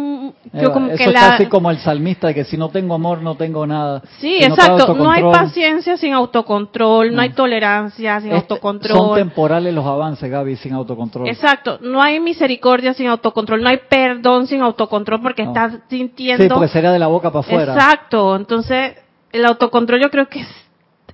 yo 0.52 0.72
como 0.72 0.88
que 0.94 1.04
es 1.04 1.12
casi 1.12 1.46
como 1.46 1.70
el 1.70 1.78
salmista 1.78 2.28
de 2.28 2.34
que 2.34 2.44
si 2.44 2.56
no 2.56 2.68
tengo 2.68 2.94
amor 2.94 3.20
no 3.20 3.34
tengo 3.34 3.66
nada. 3.66 4.02
Sí 4.18 4.36
exacto 4.36 4.94
no, 4.94 5.10
hay 5.10 5.22
paciencia 5.22 5.96
sin 5.96 6.12
autocontrol 6.12 7.14
no, 7.14 7.20
hay 7.20 7.30
tolerancia 7.30 8.20
sin 8.20 8.32
este, 8.32 8.54
autocontrol. 8.54 8.96
son 8.96 9.14
temporales 9.16 9.74
los 9.74 9.84
avances 9.84 10.30
Gaby 10.30 10.56
sin 10.56 10.74
autocontrol. 10.74 11.28
Exacto 11.28 11.78
no 11.80 12.00
hay 12.00 12.20
misericordia 12.20 12.94
sin 12.94 13.08
autocontrol 13.08 13.60
no 13.60 13.68
hay 13.68 13.80
perdón 13.88 14.46
sin 14.46 14.62
autocontrol 14.62 15.20
porque 15.20 15.42
estás 15.42 15.78
sintiendo 15.88 16.44
sí 16.44 16.48
porque 16.48 16.68
sería 16.68 16.92
de 16.92 16.98
la 17.00 17.08
boca 17.08 17.32
para 17.32 17.40
afuera. 17.40 17.74
Exacto 17.74 18.36
entonces 18.36 18.96
el 19.32 19.44
autocontrol 19.46 20.00
yo 20.00 20.10
creo 20.10 20.28
que 20.28 20.40
es, 20.40 20.48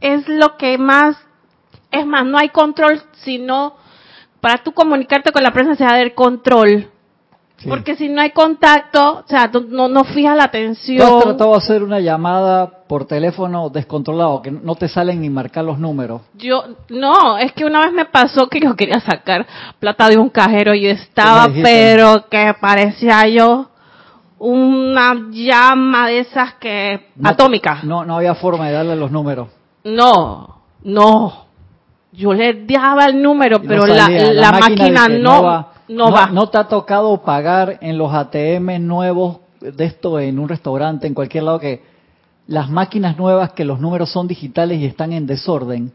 es 0.00 0.28
lo 0.28 0.58
que 0.58 0.76
más 0.76 1.16
es 1.90 2.06
más, 2.06 2.24
no 2.24 2.38
hay 2.38 2.50
control, 2.50 3.00
sino 3.22 3.74
para 4.40 4.62
tú 4.62 4.72
comunicarte 4.72 5.32
con 5.32 5.42
la 5.42 5.52
presencia 5.52 5.92
del 5.94 6.14
control. 6.14 6.90
Porque 7.66 7.96
si 7.96 8.08
no 8.08 8.20
hay 8.20 8.30
contacto, 8.30 9.24
o 9.24 9.24
sea, 9.26 9.50
no, 9.68 9.88
no 9.88 10.04
fijas 10.04 10.36
la 10.36 10.44
atención. 10.44 11.08
¿Tú 11.08 11.16
has 11.16 11.24
tratado 11.24 11.50
de 11.50 11.56
hacer 11.56 11.82
una 11.82 11.98
llamada 11.98 12.70
por 12.86 13.04
teléfono 13.06 13.68
descontrolado, 13.68 14.42
que 14.42 14.52
no 14.52 14.76
te 14.76 14.86
salen 14.86 15.20
ni 15.20 15.28
marcar 15.28 15.64
los 15.64 15.76
números? 15.76 16.22
Yo, 16.34 16.62
no, 16.88 17.36
es 17.36 17.52
que 17.54 17.64
una 17.64 17.80
vez 17.80 17.92
me 17.92 18.04
pasó 18.04 18.46
que 18.46 18.60
yo 18.60 18.76
quería 18.76 19.00
sacar 19.00 19.44
plata 19.80 20.08
de 20.08 20.18
un 20.18 20.28
cajero 20.28 20.72
y 20.72 20.86
estaba, 20.86 21.48
pero 21.62 22.28
que 22.30 22.54
parecía 22.60 23.26
yo 23.26 23.70
una 24.38 25.16
llama 25.32 26.06
de 26.06 26.20
esas 26.20 26.54
que, 26.54 27.08
atómica. 27.24 27.80
No, 27.82 28.04
no 28.04 28.18
había 28.18 28.36
forma 28.36 28.68
de 28.68 28.74
darle 28.74 28.94
los 28.94 29.10
números. 29.10 29.48
No, 29.82 30.62
no 30.84 31.47
yo 32.18 32.34
le 32.34 32.66
daba 32.66 33.06
el 33.06 33.22
número, 33.22 33.62
pero 33.62 33.86
la, 33.86 34.08
la, 34.08 34.50
máquina, 34.50 35.06
no, 35.08 35.44
va, 35.44 35.72
no, 35.86 36.10
va. 36.10 36.26
¿No 36.26 36.48
te 36.48 36.58
ha 36.58 36.64
tocado 36.64 37.22
pagar 37.22 37.78
en 37.80 37.96
los 37.96 38.12
ATM 38.12 38.84
nuevos 38.84 39.38
de 39.60 39.84
esto 39.84 40.18
en 40.18 40.40
un 40.40 40.48
restaurante, 40.48 41.06
en 41.06 41.14
cualquier 41.14 41.44
lado, 41.44 41.60
que 41.60 41.80
las 42.48 42.68
máquinas 42.68 43.16
nuevas 43.16 43.52
que 43.52 43.64
los 43.64 43.78
números 43.78 44.10
son 44.10 44.26
digitales 44.26 44.80
y 44.80 44.86
están 44.86 45.12
en 45.12 45.26
desorden? 45.26 45.92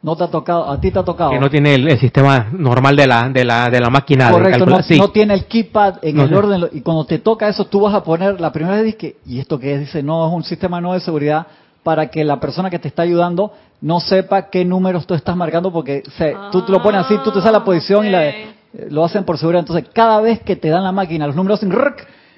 ¿No 0.00 0.14
te 0.14 0.22
ha 0.22 0.28
tocado? 0.28 0.70
¿A 0.70 0.80
ti 0.80 0.92
te 0.92 1.00
ha 1.00 1.02
tocado? 1.02 1.30
Que 1.30 1.40
no 1.40 1.50
tiene 1.50 1.74
el, 1.74 1.98
sistema 1.98 2.46
normal 2.52 2.94
de 2.94 3.08
la, 3.08 3.28
de 3.28 3.44
la, 3.44 3.68
de 3.68 3.80
la 3.80 3.90
máquina. 3.90 4.30
Correcto, 4.30 4.64
no, 4.64 5.10
tiene 5.10 5.34
el 5.34 5.46
keypad 5.46 5.96
en 6.02 6.20
el 6.20 6.32
orden. 6.32 6.68
Y 6.72 6.82
cuando 6.82 7.04
te 7.04 7.18
toca 7.18 7.48
eso, 7.48 7.64
tú 7.64 7.80
vas 7.80 7.94
a 7.94 8.04
poner, 8.04 8.40
la 8.40 8.52
primera 8.52 8.80
vez 8.80 8.94
que, 8.94 9.16
¿y 9.26 9.40
esto 9.40 9.58
que 9.58 9.74
es? 9.74 9.80
Dice, 9.80 10.04
no, 10.04 10.24
es 10.28 10.32
un 10.32 10.44
sistema 10.44 10.80
nuevo 10.80 10.94
de 10.94 11.00
seguridad 11.00 11.48
para 11.88 12.08
que 12.10 12.22
la 12.22 12.38
persona 12.38 12.68
que 12.68 12.78
te 12.78 12.86
está 12.86 13.00
ayudando 13.00 13.50
no 13.80 13.98
sepa 13.98 14.50
qué 14.50 14.62
números 14.62 15.06
tú 15.06 15.14
estás 15.14 15.34
marcando 15.34 15.72
porque 15.72 16.02
tú 16.52 16.60
te 16.60 16.70
lo 16.70 16.82
pones 16.82 17.06
así, 17.06 17.16
tú 17.24 17.30
te 17.30 17.38
sabes 17.38 17.52
la 17.54 17.64
posición 17.64 18.04
y 18.04 18.14
eh, 18.14 18.48
lo 18.90 19.06
hacen 19.06 19.24
por 19.24 19.38
seguridad. 19.38 19.60
Entonces, 19.60 19.88
cada 19.94 20.20
vez 20.20 20.42
que 20.42 20.54
te 20.54 20.68
dan 20.68 20.84
la 20.84 20.92
máquina, 20.92 21.26
los 21.26 21.34
números 21.34 21.58
hacen 21.58 21.72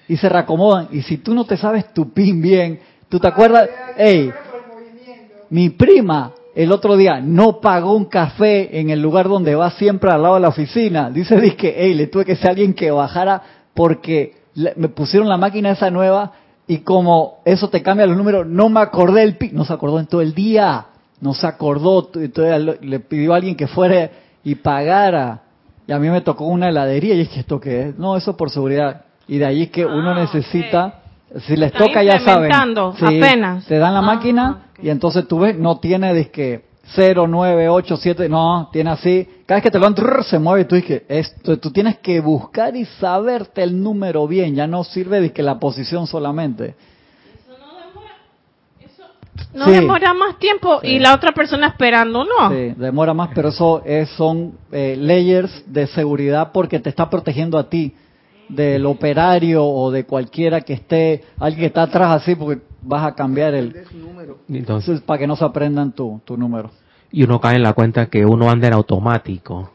y 0.06 0.16
se 0.16 0.28
reacomodan. 0.28 0.86
Y 0.92 1.02
si 1.02 1.16
tú 1.16 1.34
no 1.34 1.46
te 1.46 1.56
sabes 1.56 1.92
tu 1.92 2.12
pin 2.12 2.40
bien, 2.40 2.78
tú 3.08 3.18
te 3.18 3.26
acuerdas, 3.26 3.68
hey, 3.96 4.30
mi 5.48 5.70
prima 5.70 6.30
el 6.54 6.70
otro 6.70 6.96
día 6.96 7.20
no 7.20 7.60
pagó 7.60 7.96
un 7.96 8.04
café 8.04 8.78
en 8.78 8.90
el 8.90 9.02
lugar 9.02 9.28
donde 9.28 9.56
va 9.56 9.72
siempre 9.72 10.12
al 10.12 10.22
lado 10.22 10.36
de 10.36 10.42
la 10.42 10.48
oficina. 10.50 11.10
Dice, 11.10 11.40
dice, 11.40 11.74
hey, 11.76 11.92
le 11.94 12.06
tuve 12.06 12.24
que 12.24 12.36
ser 12.36 12.50
alguien 12.50 12.72
que 12.72 12.92
bajara 12.92 13.42
porque 13.74 14.34
me 14.76 14.90
pusieron 14.90 15.28
la 15.28 15.38
máquina 15.38 15.72
esa 15.72 15.90
nueva 15.90 16.34
y 16.70 16.78
como 16.78 17.38
eso 17.44 17.68
te 17.68 17.82
cambia 17.82 18.06
los 18.06 18.16
números, 18.16 18.46
no 18.46 18.68
me 18.68 18.78
acordé 18.80 19.24
el 19.24 19.36
pin, 19.36 19.50
no 19.54 19.64
se 19.64 19.72
acordó 19.72 19.98
en 19.98 20.06
todo 20.06 20.20
el 20.20 20.34
día. 20.34 20.86
no 21.20 21.34
se 21.34 21.44
acordó, 21.46 22.08
entonces 22.14 22.78
le 22.80 23.00
pidió 23.00 23.32
a 23.32 23.36
alguien 23.36 23.56
que 23.56 23.66
fuera 23.66 24.08
y 24.44 24.54
pagara. 24.54 25.42
Y 25.88 25.92
a 25.92 25.98
mí 25.98 26.08
me 26.08 26.20
tocó 26.20 26.46
una 26.46 26.68
heladería 26.68 27.14
y 27.16 27.22
es 27.22 27.28
que 27.28 27.40
esto 27.40 27.58
qué 27.60 27.88
es, 27.88 27.98
no, 27.98 28.16
eso 28.16 28.36
por 28.36 28.50
seguridad. 28.50 29.02
Y 29.26 29.38
de 29.38 29.46
ahí 29.46 29.62
es 29.64 29.70
que 29.70 29.84
uno 29.84 30.12
Ah, 30.12 30.20
necesita, 30.20 31.00
si 31.46 31.56
les 31.56 31.72
toca 31.72 32.04
ya 32.04 32.20
saben, 32.20 32.52
Sí, 32.96 33.04
apenas. 33.04 33.66
te 33.66 33.78
dan 33.78 33.92
la 33.94 33.98
Ah, 33.98 34.02
máquina 34.02 34.68
y 34.80 34.90
entonces 34.90 35.26
tú 35.26 35.40
ves, 35.40 35.58
no 35.58 35.78
tiene 35.78 36.14
disque 36.14 36.66
0, 36.94 37.26
9, 37.28 37.68
8, 37.68 37.96
7, 37.96 38.28
no, 38.28 38.68
tiene 38.72 38.90
así, 38.90 39.28
cada 39.50 39.58
vez 39.58 39.64
que 39.64 39.70
te 39.72 39.80
lo 39.80 39.90
dan, 39.90 40.22
se 40.22 40.38
mueve 40.38 40.60
y 40.60 40.64
tú 40.66 40.76
dices, 40.76 41.02
esto, 41.08 41.58
tú 41.58 41.72
tienes 41.72 41.98
que 41.98 42.20
buscar 42.20 42.76
y 42.76 42.84
saberte 42.84 43.64
el 43.64 43.82
número 43.82 44.28
bien, 44.28 44.54
ya 44.54 44.68
no 44.68 44.84
sirve 44.84 45.20
de 45.20 45.32
que 45.32 45.42
la 45.42 45.58
posición 45.58 46.06
solamente. 46.06 46.76
No 49.52 49.64
Sí. 49.64 49.72
demora 49.72 50.14
más 50.14 50.38
tiempo 50.38 50.78
y 50.84 51.00
la 51.00 51.16
otra 51.16 51.32
persona 51.32 51.66
esperando, 51.66 52.24
no. 52.24 52.48
Sí, 52.48 52.74
demora 52.76 53.12
más, 53.12 53.30
pero 53.34 53.48
eso 53.48 53.82
es, 53.84 54.08
son 54.10 54.52
eh, 54.70 54.94
layers 54.96 55.64
de 55.66 55.88
seguridad 55.88 56.52
porque 56.52 56.78
te 56.78 56.88
está 56.88 57.10
protegiendo 57.10 57.58
a 57.58 57.68
ti 57.68 57.92
del 58.48 58.86
operario 58.86 59.66
o 59.66 59.90
de 59.90 60.06
cualquiera 60.06 60.60
que 60.60 60.74
esté, 60.74 61.24
alguien 61.40 61.62
que 61.62 61.66
está 61.66 61.82
atrás 61.82 62.22
así, 62.22 62.36
porque 62.36 62.62
vas 62.82 63.04
a 63.04 63.16
cambiar 63.16 63.54
el... 63.54 63.74
Entonces, 64.48 65.00
para 65.00 65.18
que 65.18 65.26
no 65.26 65.34
se 65.34 65.44
aprendan 65.44 65.90
tu, 65.90 66.20
tu 66.24 66.36
número. 66.36 66.70
Y 67.12 67.22
uno 67.24 67.40
cae 67.40 67.56
en 67.56 67.62
la 67.62 67.72
cuenta 67.72 68.06
que 68.06 68.24
uno 68.24 68.50
anda 68.50 68.68
en 68.68 68.74
automático. 68.74 69.70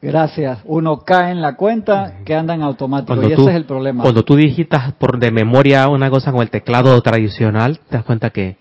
Gracias. 0.00 0.58
Uno 0.64 0.98
cae 1.00 1.30
en 1.30 1.40
la 1.40 1.54
cuenta 1.54 2.14
que 2.24 2.34
anda 2.34 2.54
en 2.54 2.62
automático 2.62 3.14
y 3.22 3.34
tú, 3.34 3.42
ese 3.42 3.50
es 3.50 3.56
el 3.56 3.64
problema. 3.66 4.02
Cuando 4.02 4.24
tú 4.24 4.34
digitas 4.34 4.92
por 4.94 5.18
de 5.18 5.30
memoria 5.30 5.88
una 5.88 6.10
cosa 6.10 6.32
con 6.32 6.42
el 6.42 6.50
teclado 6.50 7.00
tradicional, 7.02 7.78
te 7.88 7.96
das 7.96 8.04
cuenta 8.04 8.30
que 8.30 8.56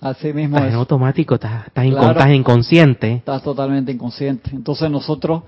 Así 0.00 0.32
mismo 0.32 0.56
estás 0.56 0.68
en 0.68 0.74
es. 0.74 0.78
automático, 0.78 1.34
estás, 1.36 1.68
estás, 1.68 1.84
incon- 1.86 1.98
Claro. 1.98 2.10
estás 2.10 2.30
inconsciente. 2.30 3.12
Estás 3.14 3.42
totalmente 3.42 3.92
inconsciente. 3.92 4.50
Entonces 4.52 4.90
nosotros 4.90 5.42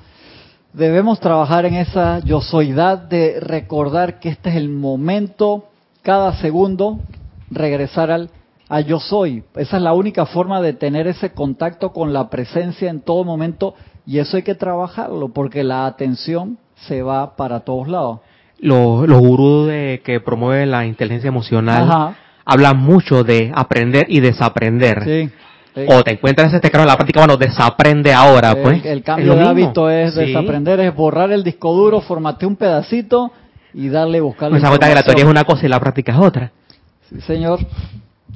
debemos 0.73 1.19
trabajar 1.21 1.67
en 1.67 1.75
esa 1.75 2.21
yo 2.21 2.41
soydad 2.41 2.99
de 2.99 3.41
recordar 3.41 4.19
que 4.21 4.29
este 4.31 4.51
es 4.51 4.57
el 4.57 4.69
momento, 4.69 5.65
cada 6.03 6.33
segundo, 6.41 7.01
regresar 7.51 8.11
al, 8.11 8.31
al 8.69 8.85
yo 8.87 8.99
soy. 9.01 9.45
Esa 9.55 9.77
es 9.77 9.83
la 9.83 9.93
única 9.93 10.27
forma 10.27 10.61
de 10.61 10.73
tener 10.73 11.07
ese 11.07 11.33
contacto 11.33 11.93
con 11.93 12.13
la 12.13 12.29
presencia 12.31 12.91
en 12.91 13.01
todo 13.01 13.25
momento 13.25 13.75
y 14.07 14.19
eso 14.19 14.37
hay 14.37 14.43
que 14.43 14.55
trabajarlo 14.55 15.29
porque 15.29 15.63
la 15.65 15.87
atención 15.87 16.59
se 16.87 17.03
va 17.03 17.37
para 17.37 17.61
todos 17.61 17.89
lados. 17.89 18.21
Los, 18.59 19.07
los 19.09 19.21
gurús 19.21 19.69
de, 19.69 20.01
que 20.05 20.21
promueven 20.21 20.71
la 20.71 20.87
inteligencia 20.87 21.29
emocional 21.29 21.83
Ajá. 21.85 22.15
hablan 22.45 22.79
mucho 22.79 23.23
de 23.23 23.53
aprender 23.55 24.07
y 24.09 24.21
desaprender. 24.21 25.05
Sí. 25.05 25.31
sí. 25.75 25.85
O 25.89 26.03
te 26.03 26.13
encuentras 26.13 26.49
ese 26.49 26.61
teclado 26.61 26.85
en 26.85 26.89
la 26.89 26.97
práctica, 26.97 27.21
bueno, 27.21 27.37
desaprende 27.37 28.13
ahora, 28.15 28.53
El- 28.53 28.63
pues. 28.63 28.85
el, 28.85 29.03
cambio 29.03 29.33
de 29.33 29.37
mismo. 29.41 29.51
hábito 29.51 29.91
es 29.91 30.15
Sí. 30.15 30.21
desaprender, 30.21 30.81
es 30.81 30.95
borrar 30.95 31.31
el 31.33 31.45
disco 31.45 31.73
duro, 31.75 32.01
formatear 32.01 32.49
un 32.49 32.57
pedacito 32.57 33.31
y 33.75 33.89
darle 33.89 34.21
buscar 34.21 34.51
Me 34.51 34.59
da 34.59 34.69
cuenta 34.69 34.89
que 34.89 34.95
la 34.95 35.03
teoría 35.03 35.25
es 35.25 35.31
una 35.31 35.45
cosa 35.45 35.67
y 35.67 35.69
la 35.69 35.79
práctica 35.79 36.13
es 36.13 36.19
otra. 36.19 36.51
Sí, 37.11 37.21
señor. 37.21 37.61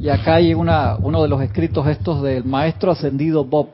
Y 0.02 0.08
acá 0.08 0.36
hay 0.36 0.54
una, 0.54 0.96
uno 0.96 1.22
de 1.22 1.28
los 1.28 1.42
escritos 1.42 1.86
estos 1.86 2.22
del 2.22 2.44
maestro 2.44 2.90
ascendido 2.90 3.44
Bob. 3.44 3.68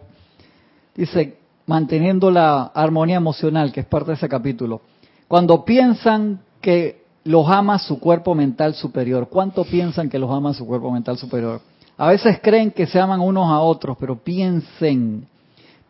Dice, 0.93 1.37
manteniendo 1.67 2.33
la 2.33 2.65
armonía 2.75 3.15
emocional, 3.15 3.71
que 3.71 3.81
es 3.81 3.87
parte 3.87 4.09
de 4.09 4.15
ese 4.15 4.29
capítulo. 4.29 4.81
Cuando 5.29 5.65
piensan 5.65 6.41
que 6.61 7.05
los 7.23 7.49
ama 7.49 7.79
su 7.79 8.01
cuerpo 8.01 8.35
mental 8.35 8.75
superior, 8.75 9.29
¿cuánto 9.29 9.63
piensan 9.63 10.09
que 10.09 10.19
los 10.19 10.29
ama 10.29 10.53
su 10.53 10.67
cuerpo 10.67 10.91
mental 10.91 11.17
superior? 11.17 11.61
A 11.97 12.09
veces 12.09 12.41
creen 12.43 12.73
que 12.73 12.89
se 12.89 12.99
aman 12.99 13.21
unos 13.21 13.49
a 13.49 13.61
otros, 13.61 13.97
pero 14.01 14.17
piensen, 14.17 15.29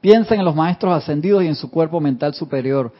piensen 0.02 0.40
en 0.40 0.44
los 0.44 0.54
maestros 0.54 0.92
ascendidos 0.92 1.44
y 1.44 1.46
en 1.46 1.54
su 1.54 1.70
cuerpo 1.70 1.98
mental 1.98 2.34
superior. 2.34 2.92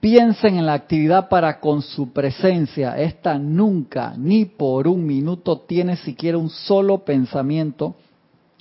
Piensen 0.00 0.58
en 0.58 0.66
la 0.66 0.74
actividad 0.74 1.28
para 1.28 1.58
con 1.58 1.82
su 1.82 2.12
presencia. 2.12 2.98
Esta 2.98 3.38
nunca, 3.38 4.14
ni 4.16 4.44
por 4.44 4.86
un 4.86 5.06
minuto, 5.06 5.60
tiene 5.60 5.96
siquiera 5.96 6.38
un 6.38 6.50
solo 6.50 6.98
pensamiento 6.98 7.96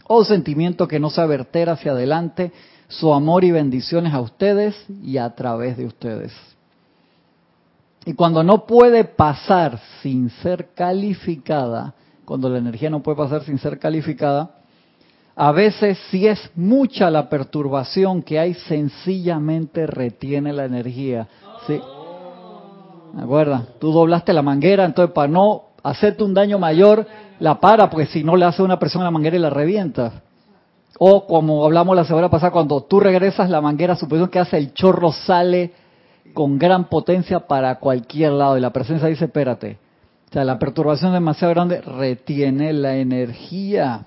o 0.07 0.23
sentimiento 0.23 0.87
que 0.87 0.99
no 0.99 1.09
sea 1.09 1.25
verter 1.25 1.69
hacia 1.69 1.91
adelante 1.91 2.51
su 2.87 3.13
amor 3.13 3.43
y 3.43 3.51
bendiciones 3.51 4.13
a 4.13 4.21
ustedes 4.21 4.75
y 5.03 5.17
a 5.17 5.33
través 5.35 5.77
de 5.77 5.85
ustedes. 5.85 6.31
Y 8.05 8.13
cuando 8.13 8.43
no 8.43 8.65
puede 8.65 9.03
pasar 9.03 9.79
sin 10.01 10.29
ser 10.29 10.69
calificada, 10.75 11.95
cuando 12.23 12.49
la 12.49 12.59
energía 12.59 12.89
no 12.89 13.01
puede 13.01 13.17
pasar 13.17 13.43
sin 13.43 13.57
ser 13.57 13.79
calificada, 13.79 14.51
a 15.35 15.51
veces 15.51 15.97
si 16.09 16.27
es 16.27 16.39
mucha 16.55 17.09
la 17.09 17.29
perturbación 17.29 18.21
que 18.21 18.39
hay, 18.39 18.53
sencillamente 18.53 19.85
retiene 19.85 20.53
la 20.53 20.65
energía. 20.65 21.27
¿Sí? 21.67 21.79
¿Me? 23.13 23.25
Tú 23.79 23.91
doblaste 23.91 24.31
la 24.33 24.41
manguera, 24.41 24.85
entonces 24.85 25.13
para 25.13 25.27
no 25.27 25.63
hacerte 25.83 26.23
un 26.23 26.33
daño 26.33 26.57
mayor, 26.57 27.05
la 27.39 27.59
para, 27.59 27.89
porque 27.89 28.07
si 28.07 28.23
no 28.23 28.35
le 28.35 28.45
hace 28.45 28.63
una 28.63 28.79
presión 28.79 29.01
a 29.01 29.05
la 29.05 29.11
manguera 29.11 29.35
y 29.35 29.39
la 29.39 29.49
revienta. 29.49 30.23
O 30.99 31.27
como 31.27 31.65
hablamos 31.65 31.95
la 31.95 32.05
semana 32.05 32.29
pasada, 32.29 32.51
cuando 32.51 32.81
tú 32.83 33.01
regresas 33.01 33.49
la 33.49 33.59
manguera, 33.59 33.97
supongo 33.97 34.29
que 34.29 34.39
hace 34.39 34.57
el 34.57 34.73
chorro 34.73 35.11
sale 35.11 35.73
con 36.33 36.57
gran 36.57 36.85
potencia 36.85 37.41
para 37.41 37.79
cualquier 37.79 38.31
lado 38.31 38.57
y 38.57 38.61
la 38.61 38.71
presencia 38.71 39.09
dice, 39.09 39.25
espérate. 39.25 39.79
O 40.29 40.33
sea, 40.33 40.45
la 40.45 40.57
perturbación 40.59 41.11
demasiado 41.11 41.53
grande, 41.53 41.81
retiene 41.81 42.71
la 42.71 42.95
energía. 42.95 44.05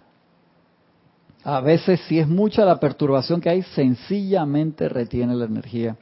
A 1.45 1.61
veces, 1.61 2.01
si 2.09 2.19
es 2.19 2.29
mucha 2.29 2.65
la 2.65 2.79
perturbación 2.81 3.41
que 3.41 3.49
hay, 3.49 3.63
sencillamente 3.63 4.89
retiene 4.89 5.35
la 5.35 5.45
energía. 5.47 5.97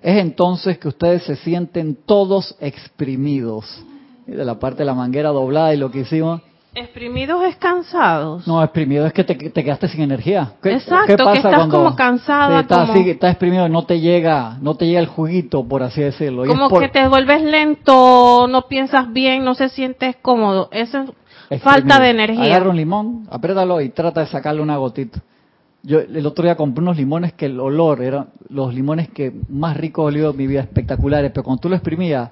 Es 0.00 0.16
entonces 0.18 0.78
que 0.78 0.88
ustedes 0.88 1.24
se 1.24 1.36
sienten 1.36 1.96
todos 2.06 2.56
exprimidos. 2.60 3.84
Y 4.26 4.32
de 4.32 4.44
la 4.44 4.58
parte 4.58 4.78
de 4.78 4.84
la 4.84 4.94
manguera 4.94 5.30
doblada 5.30 5.74
y 5.74 5.76
lo 5.78 5.90
que 5.90 6.00
hicimos, 6.00 6.42
Exprimidos 6.74 7.42
es 7.44 7.56
cansados. 7.56 8.46
no, 8.46 8.62
exprimido 8.62 9.06
es 9.06 9.12
que 9.12 9.24
te, 9.24 9.34
te 9.34 9.64
quedaste 9.64 9.88
sin 9.88 10.02
energía. 10.02 10.52
¿Qué, 10.62 10.74
Exacto, 10.74 11.06
qué 11.06 11.16
que 11.16 11.32
estás 11.38 11.54
cuando 11.54 11.76
como 11.78 11.96
cansada, 11.96 12.60
estás, 12.60 12.86
como- 12.90 12.92
así, 13.00 13.10
estás 13.10 13.30
exprimido, 13.32 13.68
no 13.68 13.84
te 13.84 13.98
llega, 14.00 14.58
no 14.60 14.76
te 14.76 14.86
llega 14.86 15.00
el 15.00 15.06
juguito, 15.06 15.66
por 15.66 15.82
así 15.82 16.02
decirlo. 16.02 16.44
Y 16.44 16.48
Como 16.48 16.68
por- 16.68 16.82
que 16.82 16.88
te 16.90 17.08
vuelves 17.08 17.42
lento, 17.42 18.46
no 18.48 18.68
piensas 18.68 19.10
bien, 19.12 19.44
no 19.44 19.54
se 19.54 19.70
sientes 19.70 20.16
cómodo. 20.22 20.68
Eso. 20.70 21.14
Falta 21.62 22.00
de 22.00 22.10
energía. 22.10 22.44
Agarra 22.44 22.70
un 22.70 22.76
limón, 22.76 23.26
apriétalo 23.30 23.80
y 23.80 23.90
trata 23.90 24.20
de 24.20 24.26
sacarle 24.26 24.60
una 24.60 24.76
gotita. 24.76 25.20
Yo 25.82 26.00
el 26.00 26.26
otro 26.26 26.44
día 26.44 26.56
compré 26.56 26.82
unos 26.82 26.96
limones 26.96 27.32
que 27.32 27.46
el 27.46 27.58
olor 27.58 28.02
eran 28.02 28.30
los 28.48 28.74
limones 28.74 29.08
que 29.10 29.32
más 29.48 29.76
ricos 29.76 30.04
he 30.04 30.06
olido 30.08 30.30
en 30.32 30.36
mi 30.36 30.46
vida, 30.46 30.60
espectaculares, 30.60 31.30
pero 31.30 31.44
cuando 31.44 31.60
tú 31.60 31.68
lo 31.68 31.76
exprimías, 31.76 32.30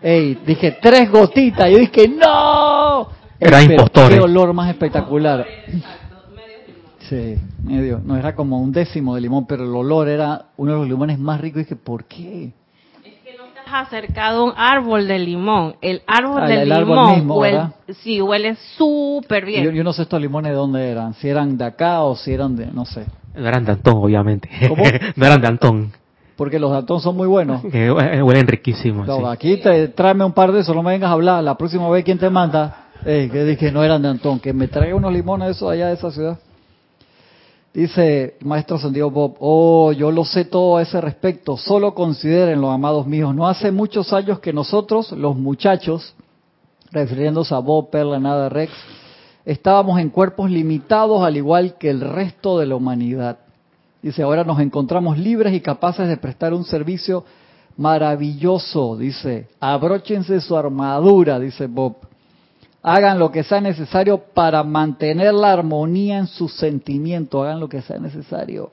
ey, 0.00 0.38
dije 0.46 0.78
tres 0.80 1.10
gotitas, 1.10 1.70
yo 1.70 1.78
dije 1.78 2.08
no, 2.08 3.08
pero 3.38 3.60
impostores. 3.60 4.18
Qué 4.18 4.24
olor 4.24 4.52
más 4.52 4.70
espectacular. 4.70 5.46
Sí, 7.08 7.36
medio, 7.62 8.00
no 8.02 8.16
era 8.16 8.34
como 8.34 8.60
un 8.60 8.72
décimo 8.72 9.14
de 9.14 9.20
limón, 9.20 9.46
pero 9.46 9.64
el 9.64 9.74
olor 9.74 10.08
era 10.08 10.46
uno 10.56 10.72
de 10.72 10.78
los 10.78 10.88
limones 10.88 11.18
más 11.18 11.40
ricos. 11.40 11.60
Y 11.60 11.64
dije, 11.64 11.76
¿por 11.76 12.04
qué? 12.04 12.52
Acercado 13.72 14.40
a 14.40 14.44
un 14.44 14.52
árbol 14.56 15.08
de 15.08 15.18
limón. 15.18 15.76
El 15.80 16.02
árbol 16.06 16.42
Ah, 16.42 16.46
del 16.46 16.60
el 16.60 16.72
árbol 16.72 16.96
limón 16.98 17.14
mismo, 17.16 17.36
huele, 17.38 17.60
sí, 18.02 18.20
huele 18.20 18.56
súper 18.76 19.44
bien. 19.46 19.64
Yo, 19.64 19.70
yo 19.70 19.82
no 19.84 19.92
sé 19.92 20.02
estos 20.02 20.20
limones 20.20 20.50
de 20.52 20.56
dónde 20.56 20.90
eran, 20.90 21.14
si 21.14 21.28
eran 21.28 21.56
de 21.56 21.64
acá 21.64 22.02
o 22.02 22.14
si 22.16 22.32
eran 22.32 22.54
de, 22.56 22.66
no 22.66 22.84
sé. 22.84 23.06
No 23.34 23.46
eran 23.48 23.64
de 23.64 23.72
Antón, 23.72 23.94
obviamente. 23.96 24.48
¿Cómo? 24.68 24.82
no 25.16 25.26
eran 25.26 25.40
de 25.40 25.46
Antón. 25.48 25.92
Porque 26.36 26.58
los 26.58 26.70
datón 26.72 27.00
son 27.00 27.16
muy 27.16 27.26
buenos. 27.28 27.62
Que 27.62 27.90
hue- 27.92 28.22
huelen 28.24 28.46
riquísimos. 28.46 29.06
No, 29.06 29.18
sí. 29.18 29.24
Aquí 29.26 29.56
te 29.58 29.88
tráeme 29.88 30.24
un 30.24 30.32
par 30.32 30.52
de 30.52 30.60
esos, 30.60 30.74
no 30.74 30.82
me 30.82 30.92
vengas 30.92 31.10
a 31.10 31.12
hablar. 31.14 31.42
La 31.44 31.56
próxima 31.56 31.88
vez, 31.88 32.04
¿quién 32.04 32.18
te 32.18 32.28
manda? 32.30 32.86
Ey, 33.04 33.28
que 33.30 33.44
dije 33.44 33.72
no 33.72 33.82
eran 33.82 34.02
de 34.02 34.08
Antón, 34.08 34.38
que 34.38 34.52
me 34.52 34.68
traiga 34.68 34.94
unos 34.94 35.12
limones 35.12 35.46
de 35.48 35.52
esos 35.52 35.70
allá 35.70 35.88
de 35.88 35.94
esa 35.94 36.10
ciudad. 36.10 36.38
Dice 37.74 38.36
el 38.38 38.46
maestro 38.46 38.76
ascendido 38.76 39.10
Bob, 39.10 39.36
oh, 39.40 39.92
yo 39.92 40.10
lo 40.10 40.26
sé 40.26 40.44
todo 40.44 40.76
a 40.76 40.82
ese 40.82 41.00
respecto, 41.00 41.56
solo 41.56 41.94
considérenlo, 41.94 42.70
amados 42.70 43.06
míos, 43.06 43.34
no 43.34 43.48
hace 43.48 43.70
muchos 43.70 44.12
años 44.12 44.40
que 44.40 44.52
nosotros, 44.52 45.10
los 45.12 45.36
muchachos, 45.36 46.14
refiriéndose 46.90 47.54
a 47.54 47.60
Bob, 47.60 47.88
Perla, 47.88 48.18
Nada, 48.18 48.50
Rex, 48.50 48.72
estábamos 49.46 49.98
en 50.00 50.10
cuerpos 50.10 50.50
limitados 50.50 51.22
al 51.22 51.38
igual 51.38 51.78
que 51.78 51.88
el 51.88 52.02
resto 52.02 52.58
de 52.58 52.66
la 52.66 52.76
humanidad. 52.76 53.38
Dice, 54.02 54.22
ahora 54.22 54.44
nos 54.44 54.60
encontramos 54.60 55.16
libres 55.16 55.54
y 55.54 55.60
capaces 55.60 56.08
de 56.08 56.18
prestar 56.18 56.52
un 56.52 56.64
servicio 56.64 57.24
maravilloso, 57.78 58.98
dice, 58.98 59.48
abróchense 59.60 60.42
su 60.42 60.54
armadura, 60.54 61.38
dice 61.38 61.68
Bob. 61.68 61.96
Hagan 62.82 63.18
lo 63.18 63.30
que 63.30 63.44
sea 63.44 63.60
necesario 63.60 64.18
para 64.18 64.64
mantener 64.64 65.32
la 65.34 65.52
armonía 65.52 66.18
en 66.18 66.26
sus 66.26 66.52
sentimientos, 66.54 67.44
hagan 67.44 67.60
lo 67.60 67.68
que 67.68 67.80
sea 67.80 67.98
necesario. 67.98 68.72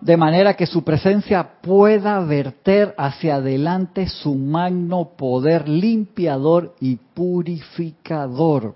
De 0.00 0.16
manera 0.16 0.54
que 0.54 0.66
su 0.66 0.84
presencia 0.84 1.42
pueda 1.60 2.20
verter 2.20 2.94
hacia 2.96 3.36
adelante 3.36 4.06
su 4.06 4.36
magno 4.36 5.10
poder 5.16 5.68
limpiador 5.68 6.74
y 6.80 6.96
purificador. 6.96 8.74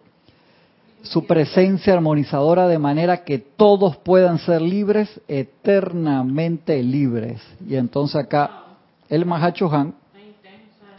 su 1.02 1.26
presencia 1.26 1.94
armonizadora 1.94 2.68
de 2.68 2.78
manera 2.78 3.24
que 3.24 3.38
todos 3.38 3.96
puedan 3.96 4.38
ser 4.38 4.62
libres, 4.62 5.20
eternamente 5.26 6.80
libres. 6.80 7.42
Y 7.66 7.74
entonces 7.74 8.14
acá 8.14 8.66
el 9.08 9.26
Mahacho 9.26 9.68
Han 9.72 9.94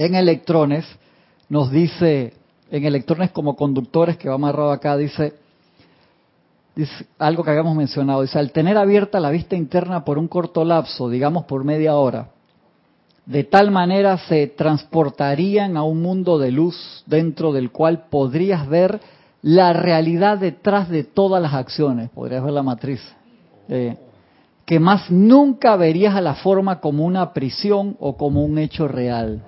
en 0.05 0.15
electrones 0.15 0.85
nos 1.49 1.71
dice, 1.71 2.33
en 2.71 2.85
electrones 2.85 3.31
como 3.31 3.55
conductores 3.55 4.17
que 4.17 4.29
va 4.29 4.35
amarrado 4.35 4.71
acá, 4.71 4.97
dice, 4.97 5.33
dice 6.75 7.05
algo 7.19 7.43
que 7.43 7.51
habíamos 7.51 7.75
mencionado, 7.75 8.21
dice, 8.21 8.39
al 8.39 8.51
tener 8.51 8.77
abierta 8.77 9.19
la 9.19 9.29
vista 9.29 9.55
interna 9.55 10.03
por 10.03 10.17
un 10.17 10.27
corto 10.27 10.65
lapso, 10.65 11.09
digamos 11.09 11.45
por 11.45 11.63
media 11.63 11.95
hora, 11.95 12.29
de 13.25 13.43
tal 13.43 13.71
manera 13.71 14.17
se 14.17 14.47
transportarían 14.47 15.77
a 15.77 15.83
un 15.83 16.01
mundo 16.01 16.37
de 16.37 16.51
luz 16.51 17.03
dentro 17.05 17.53
del 17.53 17.71
cual 17.71 18.05
podrías 18.09 18.67
ver 18.67 18.99
la 19.41 19.73
realidad 19.73 20.37
detrás 20.37 20.89
de 20.89 21.03
todas 21.03 21.41
las 21.41 21.53
acciones, 21.53 22.09
podrías 22.09 22.43
ver 22.43 22.53
la 22.53 22.63
matriz, 22.63 23.01
eh, 23.69 23.97
que 24.65 24.79
más 24.79 25.11
nunca 25.11 25.75
verías 25.75 26.15
a 26.15 26.21
la 26.21 26.35
forma 26.35 26.79
como 26.79 27.05
una 27.05 27.33
prisión 27.33 27.97
o 27.99 28.17
como 28.17 28.43
un 28.43 28.57
hecho 28.57 28.87
real. 28.87 29.43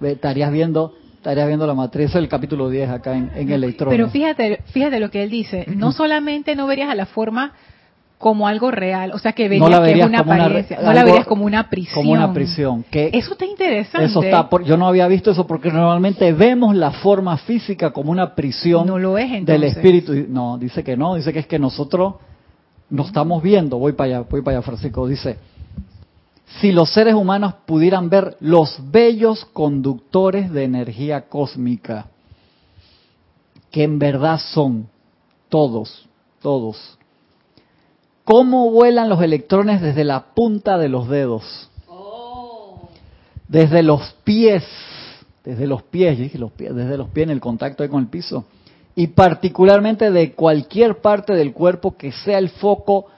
Ve, 0.00 0.12
Estarías 0.12 0.50
viendo, 0.52 0.94
estarías 1.16 1.46
viendo 1.46 1.66
la 1.66 1.74
matriz, 1.74 2.14
el 2.14 2.28
capítulo 2.28 2.68
10 2.68 2.90
acá 2.90 3.16
en, 3.16 3.30
en 3.34 3.50
electrones. 3.50 3.96
Pero 3.96 4.10
fíjate, 4.10 4.60
fíjate 4.72 4.98
lo 5.00 5.10
que 5.10 5.22
él 5.22 5.30
dice. 5.30 5.64
No 5.68 5.92
solamente 5.92 6.56
no 6.56 6.66
verías 6.66 6.90
a 6.90 6.94
la 6.94 7.06
forma 7.06 7.52
como 8.18 8.46
algo 8.46 8.70
real, 8.70 9.10
o 9.14 9.18
sea 9.18 9.32
que 9.32 9.48
verías, 9.48 9.68
la 9.68 9.78
que 9.78 9.82
es 9.82 9.88
verías 9.88 10.08
una 10.08 10.18
como 10.18 10.30
una- 10.32 10.44
apariencia, 10.44 10.78
no 10.80 10.92
la 10.92 11.02
verías 11.04 11.26
como 11.26 11.44
una 11.44 11.68
prisión. 11.68 11.94
como 11.94 12.12
una 12.12 12.32
prisión, 12.32 12.84
que 12.88 13.10
Eso 13.12 13.32
está 13.32 13.44
interesante. 13.44 14.06
Eso 14.06 14.22
está, 14.22 14.48
por- 14.48 14.62
yo 14.62 14.76
no 14.76 14.86
había 14.86 15.08
visto 15.08 15.32
eso 15.32 15.44
porque 15.44 15.72
normalmente 15.72 16.32
vemos 16.32 16.76
la 16.76 16.92
forma 16.92 17.36
física 17.38 17.90
como 17.90 18.12
una 18.12 18.36
prisión 18.36 18.86
No 18.86 18.96
lo 18.96 19.18
es, 19.18 19.44
del 19.44 19.64
espíritu. 19.64 20.14
No, 20.28 20.56
dice 20.56 20.84
que 20.84 20.96
no, 20.96 21.16
dice 21.16 21.32
que 21.32 21.40
es 21.40 21.48
que 21.48 21.58
nosotros 21.58 22.14
nos 22.90 23.08
estamos 23.08 23.42
viendo. 23.42 23.78
Voy 23.78 23.92
para 23.94 24.18
allá, 24.18 24.26
voy 24.30 24.40
para 24.42 24.58
allá, 24.58 24.62
Francisco. 24.66 25.08
Dice, 25.08 25.38
si 26.60 26.72
los 26.72 26.92
seres 26.92 27.14
humanos 27.14 27.54
pudieran 27.66 28.08
ver 28.08 28.36
los 28.40 28.78
bellos 28.90 29.44
conductores 29.52 30.52
de 30.52 30.64
energía 30.64 31.28
cósmica, 31.28 32.06
que 33.70 33.84
en 33.84 33.98
verdad 33.98 34.38
son 34.52 34.88
todos, 35.48 36.08
todos. 36.40 36.98
¿Cómo 38.24 38.70
vuelan 38.70 39.08
los 39.08 39.22
electrones 39.22 39.80
desde 39.80 40.04
la 40.04 40.34
punta 40.34 40.78
de 40.78 40.88
los 40.88 41.08
dedos? 41.08 41.68
desde 43.52 43.82
los 43.82 44.14
pies, 44.24 44.64
desde 45.44 45.66
los 45.66 45.82
pies, 45.82 46.16
yo 46.16 46.40
los 46.40 46.52
pies, 46.52 46.74
desde 46.74 46.96
los 46.96 47.10
pies 47.10 47.24
en 47.24 47.32
el 47.32 47.40
contacto 47.40 47.86
con 47.90 48.00
el 48.00 48.08
piso, 48.08 48.46
y 48.96 49.08
particularmente 49.08 50.10
de 50.10 50.32
cualquier 50.32 51.02
parte 51.02 51.34
del 51.34 51.52
cuerpo 51.52 51.94
que 51.98 52.12
sea 52.12 52.38
el 52.38 52.48
foco 52.48 53.08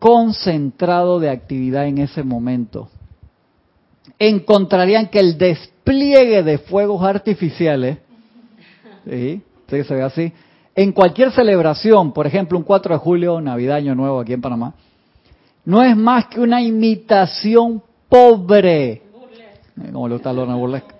concentrado 0.00 1.20
de 1.20 1.30
actividad 1.30 1.86
en 1.86 1.98
ese 1.98 2.24
momento. 2.24 2.88
Encontrarían 4.18 5.06
que 5.08 5.20
el 5.20 5.38
despliegue 5.38 6.42
de 6.42 6.58
fuegos 6.58 7.04
artificiales, 7.04 7.98
¿sí? 9.08 9.42
Sí, 9.68 9.84
se 9.84 9.94
ve 9.94 10.02
así, 10.02 10.32
en 10.74 10.90
cualquier 10.90 11.30
celebración, 11.30 12.12
por 12.12 12.26
ejemplo 12.26 12.58
un 12.58 12.64
4 12.64 12.94
de 12.94 12.98
julio, 12.98 13.40
Navidad, 13.40 13.76
Año 13.76 13.94
Nuevo 13.94 14.18
aquí 14.18 14.32
en 14.32 14.40
Panamá, 14.40 14.74
no 15.64 15.82
es 15.82 15.96
más 15.96 16.26
que 16.26 16.40
una 16.40 16.60
imitación 16.60 17.80
pobre, 18.08 19.02
como 19.92 20.08
le 20.08 20.16
Burlesque, 20.16 20.94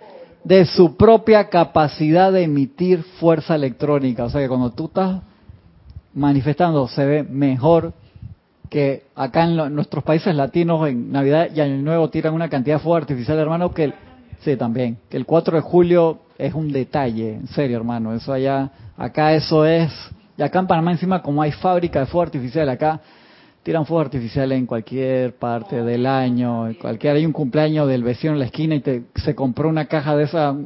de 0.44 0.64
su 0.66 0.96
propia 0.96 1.48
capacidad 1.48 2.30
de 2.32 2.44
emitir 2.44 3.02
fuerza 3.02 3.54
electrónica. 3.54 4.24
O 4.24 4.30
sea 4.30 4.40
que 4.40 4.48
cuando 4.48 4.70
tú 4.70 4.86
estás 4.86 5.22
manifestando 6.14 6.86
se 6.88 7.04
ve 7.04 7.22
mejor 7.22 7.92
que 8.70 9.02
acá 9.16 9.44
en 9.44 9.56
lo- 9.56 9.68
nuestros 9.68 10.02
países 10.04 10.34
latinos 10.34 10.88
en 10.88 11.12
Navidad 11.12 11.48
y 11.54 11.60
Año 11.60 11.76
Nuevo 11.82 12.08
tiran 12.08 12.32
una 12.32 12.48
cantidad 12.48 12.76
de 12.76 12.82
fuego 12.82 12.96
artificial, 12.96 13.38
hermano, 13.38 13.72
que 13.74 13.84
el, 13.84 13.94
sí 14.40 14.56
también, 14.56 14.96
que 15.10 15.16
el 15.16 15.26
4 15.26 15.56
de 15.56 15.60
julio 15.62 16.20
es 16.38 16.54
un 16.54 16.72
detalle, 16.72 17.34
en 17.34 17.46
serio, 17.48 17.76
hermano, 17.76 18.14
eso 18.14 18.32
allá, 18.32 18.70
acá 18.96 19.34
eso 19.34 19.66
es, 19.66 19.92
y 20.38 20.42
acá 20.42 20.60
en 20.60 20.66
Panamá 20.68 20.92
encima 20.92 21.20
como 21.20 21.42
hay 21.42 21.52
fábrica 21.52 22.00
de 22.00 22.06
fuego 22.06 22.22
artificial, 22.22 22.68
acá 22.68 23.00
tiran 23.62 23.84
fuego 23.84 24.00
artificial 24.00 24.50
en 24.52 24.64
cualquier 24.66 25.34
parte 25.34 25.82
del 25.82 26.06
año, 26.06 26.68
en 26.68 26.74
cualquier 26.74 27.16
hay 27.16 27.26
un 27.26 27.32
cumpleaños 27.32 27.88
del 27.88 28.02
vecino 28.04 28.32
en 28.32 28.38
la 28.38 28.46
esquina 28.46 28.76
y 28.76 28.80
te, 28.80 29.02
se 29.16 29.34
compró 29.34 29.68
una 29.68 29.84
caja 29.86 30.16
de 30.16 30.24
esa 30.24 30.56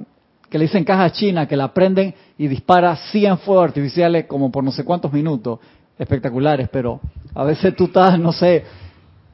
que 0.49 0.59
le 0.59 0.67
dicen 0.67 0.85
caja 0.85 1.11
china, 1.11 1.49
que 1.49 1.57
la 1.57 1.73
prenden 1.75 2.15
y 2.39 2.47
dispara 2.47 2.95
100 2.95 3.39
fuegos 3.39 3.65
artificiales 3.65 4.27
como 4.27 4.53
por 4.53 4.63
no 4.63 4.71
sé 4.71 4.85
cuántos 4.85 5.13
minutos, 5.13 5.59
espectaculares, 5.99 6.69
pero 6.71 7.01
a 7.35 7.45
veces 7.45 7.75
tú 7.77 7.85
estás, 7.85 8.19
no 8.19 8.33
sé, 8.33 8.65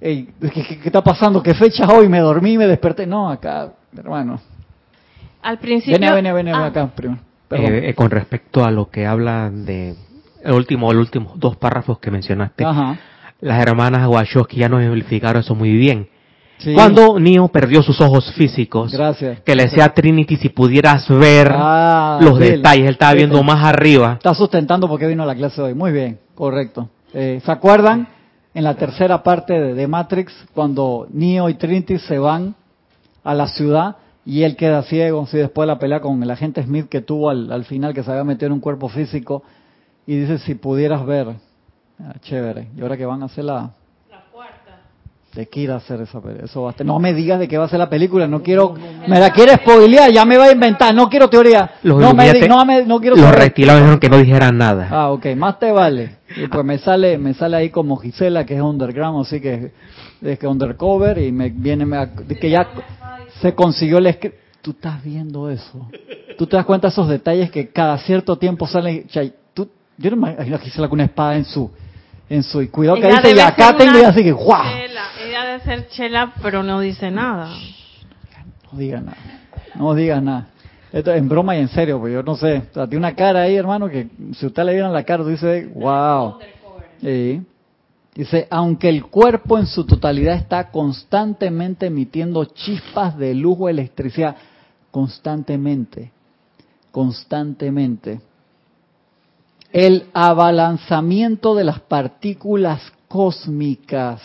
ey, 0.00 0.28
¿qué, 0.40 0.50
qué- 0.50 0.78
qué 0.80 0.88
está 0.88 1.02
pasando? 1.02 1.42
¿Qué 1.42 1.54
fecha 1.54 1.84
es 1.84 1.90
hoy? 1.90 2.08
Me 2.08 2.20
dormí, 2.20 2.56
me 2.58 2.66
desperté. 2.66 3.06
No, 3.06 3.30
acá, 3.30 3.72
hermano. 3.96 4.40
Al 5.42 5.58
principio. 5.58 5.94
Ah, 6.54 6.66
acá 6.66 6.86
primero. 6.94 7.20
Eh, 7.52 7.88
eh, 7.90 7.94
con 7.94 8.10
respecto 8.10 8.64
a 8.64 8.70
lo 8.70 8.90
que 8.90 9.06
hablan 9.06 9.64
de 9.64 9.96
el 10.44 10.52
último, 10.52 10.92
los 10.92 11.06
últimos 11.06 11.38
dos 11.38 11.56
párrafos 11.56 11.98
que 11.98 12.10
mencionaste, 12.10 12.64
Ajá. 12.64 12.96
las 13.40 13.60
hermanas 13.60 14.06
Wachowski 14.08 14.58
ya 14.58 14.68
nos 14.68 14.82
explicaron 14.96 15.40
eso 15.40 15.54
muy 15.54 15.72
bien. 15.72 16.08
Sí. 16.62 16.74
Cuando 16.74 17.18
Neo 17.18 17.48
perdió 17.48 17.82
sus 17.82 18.00
ojos 18.00 18.32
físicos, 18.34 18.92
Gracias. 18.92 19.40
que 19.40 19.54
le 19.56 19.64
decía 19.64 19.86
a 19.86 19.94
Trinity 19.94 20.36
si 20.36 20.50
pudieras 20.50 21.08
ver 21.08 21.50
Ah, 21.54 22.18
los 22.20 22.38
sí, 22.38 22.44
detalles, 22.44 22.84
él 22.86 22.92
estaba 22.92 23.14
viendo 23.14 23.42
más 23.42 23.64
arriba. 23.64 24.14
Está 24.14 24.34
sustentando 24.34 24.86
porque 24.88 25.06
vino 25.06 25.22
a 25.22 25.26
la 25.26 25.34
clase 25.34 25.60
hoy. 25.62 25.74
Muy 25.74 25.90
bien, 25.92 26.18
correcto. 26.34 26.88
Eh, 27.14 27.40
¿Se 27.44 27.50
acuerdan? 27.50 28.08
En 28.52 28.64
la 28.64 28.74
tercera 28.74 29.22
parte 29.22 29.52
de, 29.58 29.74
de 29.74 29.86
Matrix, 29.86 30.32
cuando 30.54 31.06
Neo 31.12 31.48
y 31.48 31.54
Trinity 31.54 31.98
se 31.98 32.18
van 32.18 32.54
a 33.24 33.32
la 33.34 33.46
ciudad 33.48 33.96
y 34.26 34.42
él 34.42 34.56
queda 34.56 34.82
ciego, 34.82 35.26
sí, 35.26 35.38
después 35.38 35.66
de 35.66 35.72
la 35.72 35.78
pelea 35.78 36.00
con 36.00 36.22
el 36.22 36.30
agente 36.30 36.62
Smith 36.62 36.88
que 36.88 37.00
tuvo 37.00 37.30
al, 37.30 37.50
al 37.52 37.64
final, 37.64 37.94
que 37.94 38.02
se 38.02 38.10
había 38.10 38.24
metido 38.24 38.48
en 38.48 38.52
un 38.52 38.60
cuerpo 38.60 38.88
físico, 38.88 39.42
y 40.06 40.16
dice, 40.16 40.38
si 40.38 40.54
pudieras 40.56 41.06
ver, 41.06 41.28
Ah, 42.02 42.14
chévere, 42.22 42.68
y 42.76 42.80
ahora 42.80 42.96
que 42.96 43.04
van 43.06 43.22
a 43.22 43.26
hacer 43.26 43.44
la... 43.44 43.72
Ir 45.54 45.70
a 45.70 45.76
hacer 45.76 46.00
esa 46.00 46.20
película. 46.20 46.46
Eso 46.46 46.62
va 46.62 46.74
a 46.76 46.84
No 46.84 46.98
me 46.98 47.14
digas 47.14 47.38
de 47.38 47.46
qué 47.46 47.56
va 47.56 47.64
a 47.66 47.68
ser 47.68 47.78
la 47.78 47.88
película. 47.88 48.26
No 48.26 48.42
quiero. 48.42 48.74
Me 49.06 49.20
la 49.20 49.30
quiere 49.30 49.54
spoilear. 49.54 50.10
Ya 50.10 50.24
me 50.24 50.36
va 50.36 50.46
a 50.46 50.52
inventar. 50.52 50.92
No 50.92 51.08
quiero 51.08 51.28
teoría. 51.28 51.72
Los 51.84 52.00
no, 52.00 52.12
me, 52.14 52.32
no, 52.48 52.64
me- 52.64 52.84
no 52.84 52.98
quiero 53.00 53.14
los 53.14 53.24
saber. 53.26 53.40
reptilados 53.40 53.80
dijeron 53.82 54.00
que 54.00 54.08
no 54.08 54.18
dijeran 54.18 54.58
nada. 54.58 54.88
Ah, 54.90 55.10
ok, 55.10 55.26
más 55.36 55.58
te 55.60 55.70
vale. 55.70 56.16
Y 56.36 56.48
pues 56.48 56.64
me 56.64 56.78
sale, 56.78 57.16
me 57.16 57.34
sale 57.34 57.56
ahí 57.56 57.70
como 57.70 57.96
Gisela, 57.96 58.44
que 58.44 58.56
es 58.56 58.60
underground, 58.60 59.24
así 59.24 59.40
que 59.40 59.72
es 60.20 60.38
que 60.38 60.46
undercover, 60.48 61.18
y 61.18 61.30
me 61.32 61.48
viene, 61.48 61.86
me, 61.86 62.08
que 62.40 62.50
ya 62.50 62.66
se 63.40 63.54
consiguió 63.54 63.98
el. 63.98 64.18
Tú 64.62 64.72
estás 64.72 65.02
viendo 65.02 65.48
eso. 65.48 65.88
Tú 66.36 66.46
te 66.46 66.56
das 66.56 66.66
cuenta 66.66 66.88
de 66.88 66.92
esos 66.92 67.08
detalles 67.08 67.50
que 67.50 67.68
cada 67.68 67.96
cierto 67.98 68.36
tiempo 68.36 68.66
salen. 68.66 69.06
Chay, 69.06 69.32
tú, 69.54 69.68
yo 69.96 70.10
no 70.10 70.16
me 70.16 70.32
imagino 70.32 70.56
a 70.56 70.58
Gisela 70.58 70.88
con 70.88 70.96
una 70.96 71.04
espada 71.04 71.36
en 71.36 71.44
su, 71.44 71.70
en 72.30 72.44
su, 72.44 72.70
cuidado 72.70 72.96
que 73.00 73.08
dice, 73.08 73.34
y 73.36 73.40
acá 73.40 73.76
tengo, 73.76 73.98
y 73.98 74.02
así 74.02 74.22
que, 74.22 74.30
¡guau! 74.30 74.62
chela, 74.62 75.02
Ella 75.26 75.44
debe 75.46 75.60
ser 75.64 75.88
chela, 75.88 76.32
pero 76.40 76.62
no 76.62 76.78
dice 76.78 77.10
nada. 77.10 77.52
No 78.70 78.78
digas 78.78 79.02
nada. 79.02 79.18
No 79.74 79.94
digas 79.94 80.22
nada. 80.22 80.46
Esto 80.92 81.12
en 81.12 81.28
broma 81.28 81.56
y 81.56 81.60
en 81.60 81.68
serio, 81.68 81.98
pues 81.98 82.12
yo 82.12 82.22
no 82.22 82.36
sé. 82.36 82.62
O 82.70 82.74
sea, 82.74 82.86
tiene 82.86 82.98
una 82.98 83.16
cara 83.16 83.42
ahí, 83.42 83.56
hermano, 83.56 83.88
que 83.88 84.08
si 84.34 84.46
usted 84.46 84.62
le 84.62 84.74
viera 84.74 84.88
la 84.88 85.02
cara, 85.02 85.24
tú 85.24 85.28
dices, 85.28 85.74
wow. 85.74 86.38
Sí. 87.00 87.42
Dice, 88.14 88.46
aunque 88.48 88.88
el 88.88 89.06
cuerpo 89.06 89.58
en 89.58 89.66
su 89.66 89.84
totalidad 89.84 90.36
está 90.36 90.70
constantemente 90.70 91.86
emitiendo 91.86 92.44
chispas 92.44 93.16
de 93.18 93.34
luz 93.34 93.56
o 93.58 93.68
electricidad, 93.68 94.36
constantemente, 94.92 96.12
constantemente. 96.92 98.20
El 99.72 100.06
abalanzamiento 100.14 101.54
de 101.54 101.64
las 101.64 101.80
partículas 101.80 102.80
cósmicas 103.06 104.20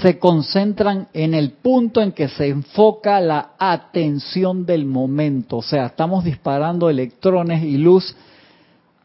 se 0.00 0.18
concentran 0.18 1.08
en 1.12 1.34
el 1.34 1.52
punto 1.52 2.00
en 2.00 2.12
que 2.12 2.28
se 2.28 2.48
enfoca 2.48 3.20
la 3.20 3.50
atención 3.58 4.64
del 4.64 4.86
momento. 4.86 5.58
O 5.58 5.62
sea, 5.62 5.86
estamos 5.86 6.24
disparando 6.24 6.88
electrones 6.88 7.62
y 7.62 7.76
luz 7.76 8.16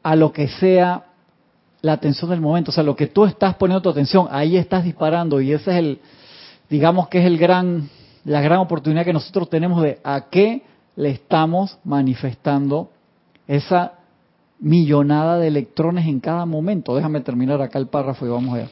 a 0.04 0.16
lo 0.16 0.32
que 0.32 0.48
sea 0.48 1.04
la 1.82 1.94
atención 1.94 2.30
del 2.30 2.40
momento. 2.40 2.72
O 2.72 2.74
sea, 2.74 2.84
lo 2.84 2.96
que 2.96 3.08
tú 3.08 3.26
estás 3.26 3.56
poniendo 3.56 3.82
tu 3.82 3.90
atención, 3.90 4.28
ahí 4.32 4.56
estás 4.56 4.86
disparando 4.86 5.42
y 5.42 5.52
ese 5.52 5.72
es 5.72 5.78
el, 5.78 6.00
digamos 6.70 7.10
que 7.10 7.20
es 7.20 7.26
el 7.26 7.38
gran, 7.38 7.90
la 8.24 8.40
gran 8.40 8.60
oportunidad 8.60 9.04
que 9.04 9.12
nosotros 9.12 9.50
tenemos 9.50 9.82
de 9.84 10.00
a 10.02 10.30
qué 10.30 10.64
le 10.96 11.10
estamos 11.10 11.78
manifestando 11.84 12.90
esa 13.48 13.94
millonada 14.60 15.38
de 15.38 15.48
electrones 15.48 16.08
en 16.08 16.20
cada 16.20 16.46
momento. 16.46 16.96
Déjame 16.96 17.22
terminar 17.22 17.62
acá 17.62 17.80
el 17.80 17.88
párrafo 17.88 18.26
y 18.26 18.30
vamos 18.30 18.56
allá. 18.56 18.70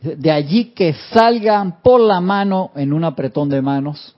De 0.00 0.30
allí 0.30 0.66
que 0.66 0.94
salgan 1.12 1.82
por 1.82 2.00
la 2.00 2.20
mano 2.20 2.70
en 2.74 2.92
un 2.92 3.04
apretón 3.04 3.48
de 3.50 3.60
manos 3.60 4.16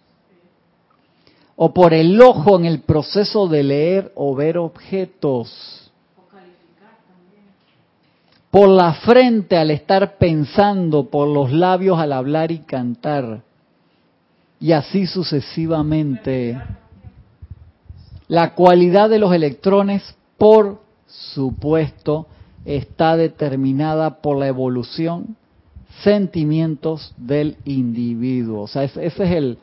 o 1.57 1.73
por 1.73 1.93
el 1.95 2.21
ojo 2.21 2.59
en 2.59 2.65
el 2.65 2.81
proceso 2.81 3.49
de 3.49 3.63
leer 3.63 4.13
o 4.15 4.35
ver 4.35 4.59
objetos, 4.59 5.91
por 8.51 8.69
la 8.69 8.95
frente 8.95 9.57
al 9.57 9.71
estar 9.71 10.19
pensando, 10.19 11.09
por 11.09 11.27
los 11.29 11.53
labios 11.53 11.99
al 11.99 12.13
hablar 12.13 12.51
y 12.51 12.59
cantar, 12.59 13.43
y 14.61 14.73
así 14.73 15.07
sucesivamente. 15.07 16.61
La 18.33 18.55
cualidad 18.55 19.11
de 19.11 19.19
los 19.19 19.35
electrones, 19.35 20.17
por 20.39 20.81
supuesto, 21.07 22.29
está 22.65 23.15
determinada 23.19 24.23
por 24.23 24.39
la 24.39 24.47
evolución, 24.47 25.37
sentimientos 26.03 27.13
del 27.19 27.59
individuo. 27.67 28.63
O 28.63 28.69
sea, 28.69 28.85
esa 28.85 29.03
es 29.03 29.19
el, 29.19 29.59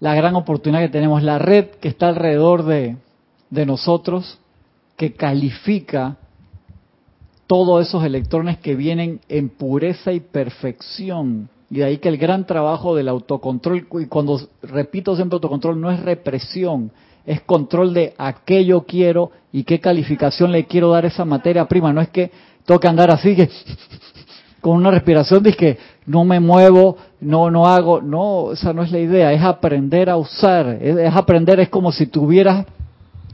la 0.00 0.16
gran 0.16 0.34
oportunidad 0.34 0.80
que 0.80 0.88
tenemos. 0.88 1.22
La 1.22 1.38
red 1.38 1.66
que 1.80 1.86
está 1.86 2.08
alrededor 2.08 2.64
de, 2.64 2.96
de 3.50 3.64
nosotros, 3.64 4.40
que 4.96 5.12
califica 5.12 6.16
todos 7.46 7.86
esos 7.86 8.02
electrones 8.02 8.58
que 8.58 8.74
vienen 8.74 9.20
en 9.28 9.50
pureza 9.50 10.12
y 10.12 10.18
perfección. 10.18 11.48
Y 11.70 11.76
de 11.76 11.84
ahí 11.84 11.98
que 11.98 12.08
el 12.08 12.18
gran 12.18 12.44
trabajo 12.44 12.96
del 12.96 13.06
autocontrol, 13.06 13.86
y 14.00 14.06
cuando 14.06 14.40
repito 14.64 15.14
siempre 15.14 15.36
autocontrol, 15.36 15.80
no 15.80 15.92
es 15.92 16.00
represión, 16.00 16.90
es 17.26 17.40
control 17.42 17.94
de 17.94 18.14
aquello 18.18 18.82
quiero 18.82 19.30
y 19.52 19.64
qué 19.64 19.80
calificación 19.80 20.52
le 20.52 20.66
quiero 20.66 20.90
dar 20.90 21.04
a 21.04 21.08
esa 21.08 21.24
materia 21.24 21.64
prima. 21.66 21.92
No 21.92 22.00
es 22.00 22.08
que 22.08 22.30
tengo 22.64 22.80
que 22.80 22.88
andar 22.88 23.10
así, 23.10 23.34
que 23.34 23.48
con 24.60 24.76
una 24.76 24.90
respiración 24.90 25.42
que 25.42 25.78
no 26.06 26.24
me 26.24 26.40
muevo, 26.40 26.96
no, 27.20 27.50
no 27.50 27.66
hago. 27.66 28.02
No, 28.02 28.52
esa 28.52 28.72
no 28.72 28.82
es 28.82 28.90
la 28.90 28.98
idea, 28.98 29.32
es 29.32 29.42
aprender 29.42 30.10
a 30.10 30.16
usar. 30.16 30.78
Es, 30.80 31.14
aprender, 31.14 31.60
es 31.60 31.68
como 31.68 31.92
si 31.92 32.06
tuvieras 32.06 32.66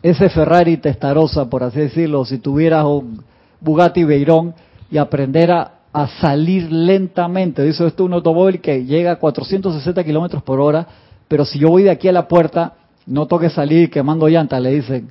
ese 0.03 0.29
Ferrari 0.29 0.77
Testarossa, 0.77 1.51
por 1.51 1.63
así 1.63 1.81
decirlo, 1.81 2.25
si 2.25 2.39
tuvieras 2.39 2.85
un 2.85 3.23
Bugatti 3.61 4.05
Veyron 4.05 4.55
y 4.91 4.99
aprender 4.99 5.51
a, 5.51 5.73
a 5.93 6.07
salir 6.21 6.71
lentamente. 6.71 7.63
Dice, 7.63 7.87
esto 7.87 8.05
es 8.05 8.07
un 8.07 8.15
automóvil 8.15 8.61
que 8.61 8.85
llega 8.85 9.13
a 9.13 9.17
460 9.17 10.05
kilómetros 10.05 10.43
por 10.43 10.61
hora, 10.61 10.87
pero 11.29 11.45
si 11.45 11.59
yo 11.59 11.69
voy 11.69 11.83
de 11.83 11.91
aquí 11.91 12.09
a 12.09 12.13
la 12.13 12.29
puerta, 12.29 12.75
no 13.07 13.27
toque 13.27 13.51
salir 13.51 13.91
quemando 13.91 14.29
llantas, 14.29 14.61
le 14.61 14.71
dicen, 14.71 15.09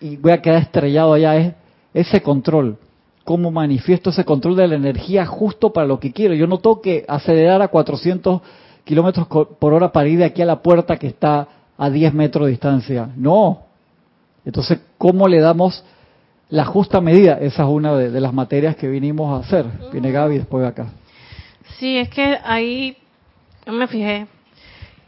y 0.00 0.16
voy 0.16 0.32
a 0.32 0.42
quedar 0.42 0.62
estrellado 0.62 1.12
allá. 1.12 1.36
Es 1.36 1.54
ese 1.94 2.22
control. 2.22 2.78
¿Cómo 3.24 3.50
manifiesto 3.50 4.10
ese 4.10 4.24
control 4.24 4.56
de 4.56 4.68
la 4.68 4.76
energía 4.76 5.26
justo 5.26 5.72
para 5.72 5.86
lo 5.86 5.98
que 5.98 6.12
quiero? 6.12 6.34
Yo 6.34 6.46
no 6.46 6.58
tengo 6.58 6.80
que 6.80 7.04
acelerar 7.08 7.60
a 7.62 7.68
400 7.68 8.40
kilómetros 8.84 9.26
por 9.26 9.72
hora 9.72 9.90
para 9.90 10.08
ir 10.08 10.18
de 10.18 10.26
aquí 10.26 10.42
a 10.42 10.46
la 10.46 10.62
puerta 10.62 10.96
que 10.96 11.08
está 11.08 11.48
a 11.76 11.90
10 11.90 12.14
metros 12.14 12.44
de 12.44 12.50
distancia. 12.52 13.10
No. 13.16 13.64
Entonces, 14.44 14.78
¿cómo 14.96 15.26
le 15.26 15.40
damos 15.40 15.82
la 16.50 16.64
justa 16.64 17.00
medida? 17.00 17.38
Esa 17.40 17.64
es 17.64 17.68
una 17.68 17.96
de, 17.96 18.20
las 18.20 18.32
materias 18.32 18.76
que 18.76 18.86
vinimos 18.86 19.32
a 19.32 19.44
hacer. 19.44 19.66
Viene 19.90 20.12
Gaby 20.12 20.38
después 20.38 20.62
de 20.62 20.68
acá. 20.68 20.86
Sí, 21.78 21.98
es 21.98 22.08
que 22.08 22.38
ahí 22.44 22.96
me 23.66 23.88
fijé 23.88 24.28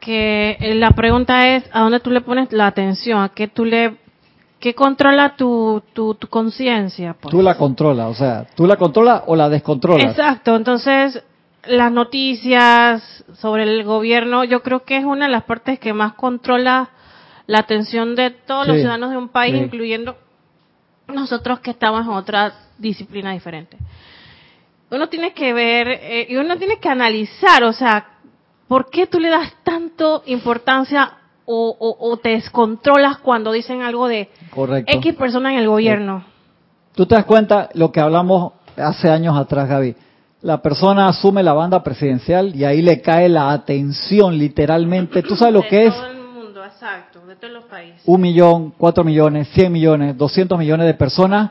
que 0.01 0.57
eh, 0.61 0.75
la 0.75 0.91
pregunta 0.91 1.49
es 1.57 1.65
a 1.73 1.81
dónde 1.81 2.01
tú 2.01 2.11
le 2.11 2.21
pones 2.21 2.53
la 2.53 2.67
atención, 2.67 3.23
a 3.23 3.31
qué 3.31 3.49
tú 3.49 3.65
le 3.65 3.97
qué 4.61 4.75
controla 4.75 5.37
tu 5.37 5.83
tu, 5.93 6.15
tu 6.15 6.27
conciencia. 6.29 7.15
Pues. 7.15 7.31
Tú 7.31 7.43
la 7.43 7.57
controlas, 7.57 8.09
o 8.09 8.15
sea, 8.15 8.47
tú 8.55 8.67
la 8.67 8.77
controlas 8.77 9.23
o 9.27 9.37
la 9.37 9.49
descontrolas. 9.49 10.11
Exacto, 10.11 10.57
entonces 10.57 11.23
las 11.67 11.93
noticias 11.93 13.25
sobre 13.35 13.65
el 13.65 13.85
gobierno, 13.85 14.45
yo 14.45 14.63
creo 14.63 14.85
que 14.85 14.97
es 14.97 15.05
una 15.05 15.27
de 15.27 15.33
las 15.33 15.45
partes 15.45 15.79
que 15.79 15.93
más 15.93 16.15
controla 16.15 16.91
la 17.47 17.59
atención 17.61 18.15
de 18.15 18.31
todos 18.31 18.67
los 18.67 18.77
ciudadanos 18.77 19.11
de 19.11 19.17
un 19.17 19.29
país, 19.29 19.55
sí. 19.55 19.61
incluyendo 19.61 20.17
nosotros 21.09 21.61
que 21.61 21.71
estamos 21.71 22.03
en 22.07 22.13
otra 22.13 22.53
disciplina 22.79 23.33
diferente. 23.33 23.79
Uno 24.91 25.09
tiene 25.09 25.33
que 25.33 25.53
ver 25.53 25.89
eh, 25.89 26.27
y 26.29 26.37
uno 26.37 26.57
tiene 26.57 26.79
que 26.79 26.89
analizar, 26.89 27.65
o 27.65 27.73
sea, 27.73 28.18
¿por 28.69 28.91
qué 28.91 29.07
tú 29.07 29.19
le 29.19 29.29
das 29.31 29.53
tanto 29.65 30.23
importancia 30.27 31.13
o, 31.47 31.75
o- 31.79 32.11
o 32.11 32.17
te 32.19 32.31
descontrolas 32.31 33.19
cuando 33.19 33.51
dicen 33.53 33.81
algo 33.83 34.07
de 34.07 34.29
Correcto. 34.51 34.93
X 34.99 35.15
persona 35.15 35.53
en 35.53 35.59
el 35.61 35.69
gobierno? 35.69 36.25
Tú 36.95 37.07
te 37.07 37.15
das 37.15 37.25
cuenta 37.25 37.71
lo 37.75 37.91
que 37.91 38.01
hablamos 38.01 38.53
hace 38.77 39.09
años 39.11 39.37
atrás, 39.37 39.69
Gaby. 39.69 39.97
La 40.43 40.61
persona 40.63 41.09
asume 41.09 41.43
la 41.43 41.53
banda 41.53 41.83
presidencial 41.83 42.55
y 42.55 42.65
ahí 42.65 42.83
le 42.83 43.01
cae 43.01 43.29
la 43.29 43.51
atención, 43.51 44.37
literalmente. 44.39 45.23
Tú 45.23 45.35
sabes 45.35 45.55
lo 45.55 45.63
De 45.63 45.69
que 45.69 45.87
es 45.87 45.95
todo 45.95 46.07
el 46.07 46.19
mundo, 46.19 46.65
exacto, 46.65 47.27
de 47.27 47.35
todos 47.37 47.55
los 47.55 47.65
países. 47.65 48.03
un 48.05 48.21
millón, 48.21 48.73
cuatro 48.79 49.03
millones, 49.03 49.49
cien 49.49 49.73
millones, 49.73 50.17
doscientos 50.17 50.57
millones 50.59 50.87
de 50.87 50.95
personas 50.95 51.51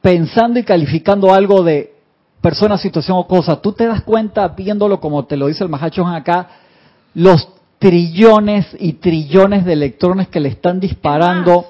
pensando 0.00 0.58
y 0.60 0.64
calificando 0.64 1.32
algo 1.34 1.62
de 1.64 1.95
persona, 2.40 2.78
situación 2.78 3.16
o 3.18 3.26
cosa. 3.26 3.60
Tú 3.60 3.72
te 3.72 3.86
das 3.86 4.02
cuenta, 4.02 4.48
viéndolo 4.48 5.00
como 5.00 5.24
te 5.24 5.36
lo 5.36 5.46
dice 5.48 5.64
el 5.64 5.70
Mahachon 5.70 6.14
acá, 6.14 6.48
los 7.14 7.48
trillones 7.78 8.66
y 8.78 8.94
trillones 8.94 9.64
de 9.64 9.72
electrones 9.74 10.28
que 10.28 10.40
le 10.40 10.48
están 10.48 10.80
disparando. 10.80 11.66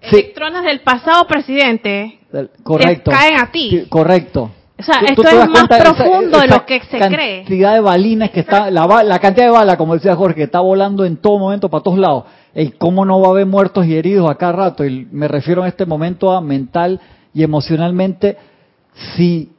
Electrones 0.00 0.64
del 0.64 0.80
pasado 0.80 1.26
presidente 1.26 2.18
Del- 2.32 2.50
Correcto. 2.62 3.10
caen 3.10 3.38
a 3.40 3.50
ti. 3.52 3.70
Sí, 3.70 3.86
Correcto. 3.88 4.50
O 4.78 4.82
sea, 4.82 4.98
Tú- 4.98 5.04
esto 5.04 5.22
tú 5.22 5.28
es 5.28 5.48
más 5.48 5.64
esa- 5.70 5.78
profundo 5.78 6.40
de 6.40 6.48
lo 6.48 6.66
que 6.66 6.80
se 6.80 6.98
cree. 6.98 7.42
cantidad 7.42 7.74
de 7.74 7.80
balines 7.80 8.30
que 8.32 8.40
está, 8.40 8.68
la, 8.68 9.04
la 9.04 9.18
cantidad 9.20 9.46
de 9.46 9.52
bala, 9.52 9.76
como 9.76 9.94
decía 9.94 10.16
Jorge, 10.16 10.34
que 10.34 10.42
está 10.42 10.58
volando 10.58 11.04
en 11.04 11.18
todo 11.18 11.38
momento 11.38 11.68
para 11.68 11.84
todos 11.84 11.98
lados. 11.98 12.24
¿Y 12.52 12.70
cómo 12.70 13.04
no 13.04 13.20
va 13.20 13.28
a 13.28 13.30
haber 13.30 13.46
muertos 13.46 13.86
y 13.86 13.94
heridos 13.94 14.28
a 14.28 14.34
cada 14.34 14.52
rato? 14.52 14.84
Y 14.84 15.06
me 15.12 15.28
refiero 15.28 15.62
en 15.62 15.68
este 15.68 15.86
momento 15.86 16.32
a 16.32 16.40
mental 16.40 17.00
y 17.32 17.44
emocionalmente, 17.44 18.36
si 19.14 19.51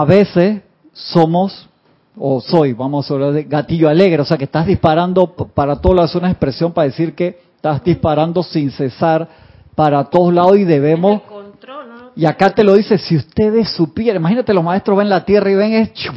a 0.00 0.04
veces 0.04 0.62
somos, 0.92 1.68
o 2.16 2.40
soy, 2.40 2.72
vamos 2.72 3.10
a 3.10 3.14
hablar 3.14 3.32
de 3.32 3.44
gatillo 3.44 3.88
alegre, 3.88 4.22
o 4.22 4.24
sea 4.24 4.36
que 4.36 4.44
estás 4.44 4.66
disparando 4.66 5.26
para 5.32 5.76
todas 5.80 5.96
las 5.96 6.10
zonas 6.10 6.28
de 6.30 6.32
expresión 6.32 6.72
para 6.72 6.86
decir 6.88 7.14
que 7.14 7.38
estás 7.56 7.82
disparando 7.84 8.42
sin 8.42 8.70
cesar 8.70 9.28
para 9.74 10.04
todos 10.04 10.32
lados 10.32 10.56
y 10.56 10.64
debemos 10.64 11.14
El 11.22 11.28
control, 11.28 11.88
¿no? 11.88 12.10
y 12.14 12.24
acá 12.26 12.50
te 12.50 12.62
lo 12.64 12.74
dice, 12.74 12.98
si 12.98 13.16
ustedes 13.16 13.68
supieran, 13.70 14.20
imagínate 14.22 14.52
los 14.54 14.62
maestros 14.64 14.96
ven 14.98 15.08
la 15.08 15.24
tierra 15.24 15.50
y 15.50 15.54
ven 15.54 15.72
es 15.74 15.90
Una- 16.08 16.14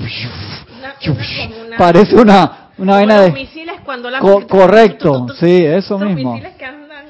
una- 0.78 1.66
una- 1.68 1.78
parece 1.78 2.16
una 2.16 2.52
una 2.78 2.94
vaina 2.94 3.22
de 3.22 3.32
misiles 3.32 3.76
cuando 3.84 4.10
la 4.12 4.20
Co- 4.20 4.46
correcto, 4.48 5.28
sí, 5.40 5.66
eso 5.66 5.98
mismo. 5.98 6.34
misiles 6.34 6.56
que 6.56 6.66
andan 6.66 7.06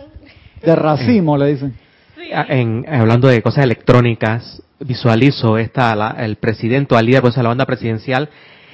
de 0.62 0.76
racimo 0.76 1.38
le 1.38 1.48
dicen. 1.48 1.78
sí. 2.16 2.30
Ah, 2.34 2.46
En, 2.48 2.86
hablando 2.90 3.28
de 3.28 3.42
cosas 3.42 3.64
electrónicas, 3.66 4.62
visualizo 4.80 5.58
esta, 5.58 5.96
la- 5.96 6.16
el 6.20 6.36
presidente 6.38 6.96
o 6.96 6.98
al 6.98 7.06
líder 7.06 7.22
pues, 7.22 7.36
de 7.36 7.44
la 7.44 7.50
banda 7.50 7.66
presidencial 7.66 8.30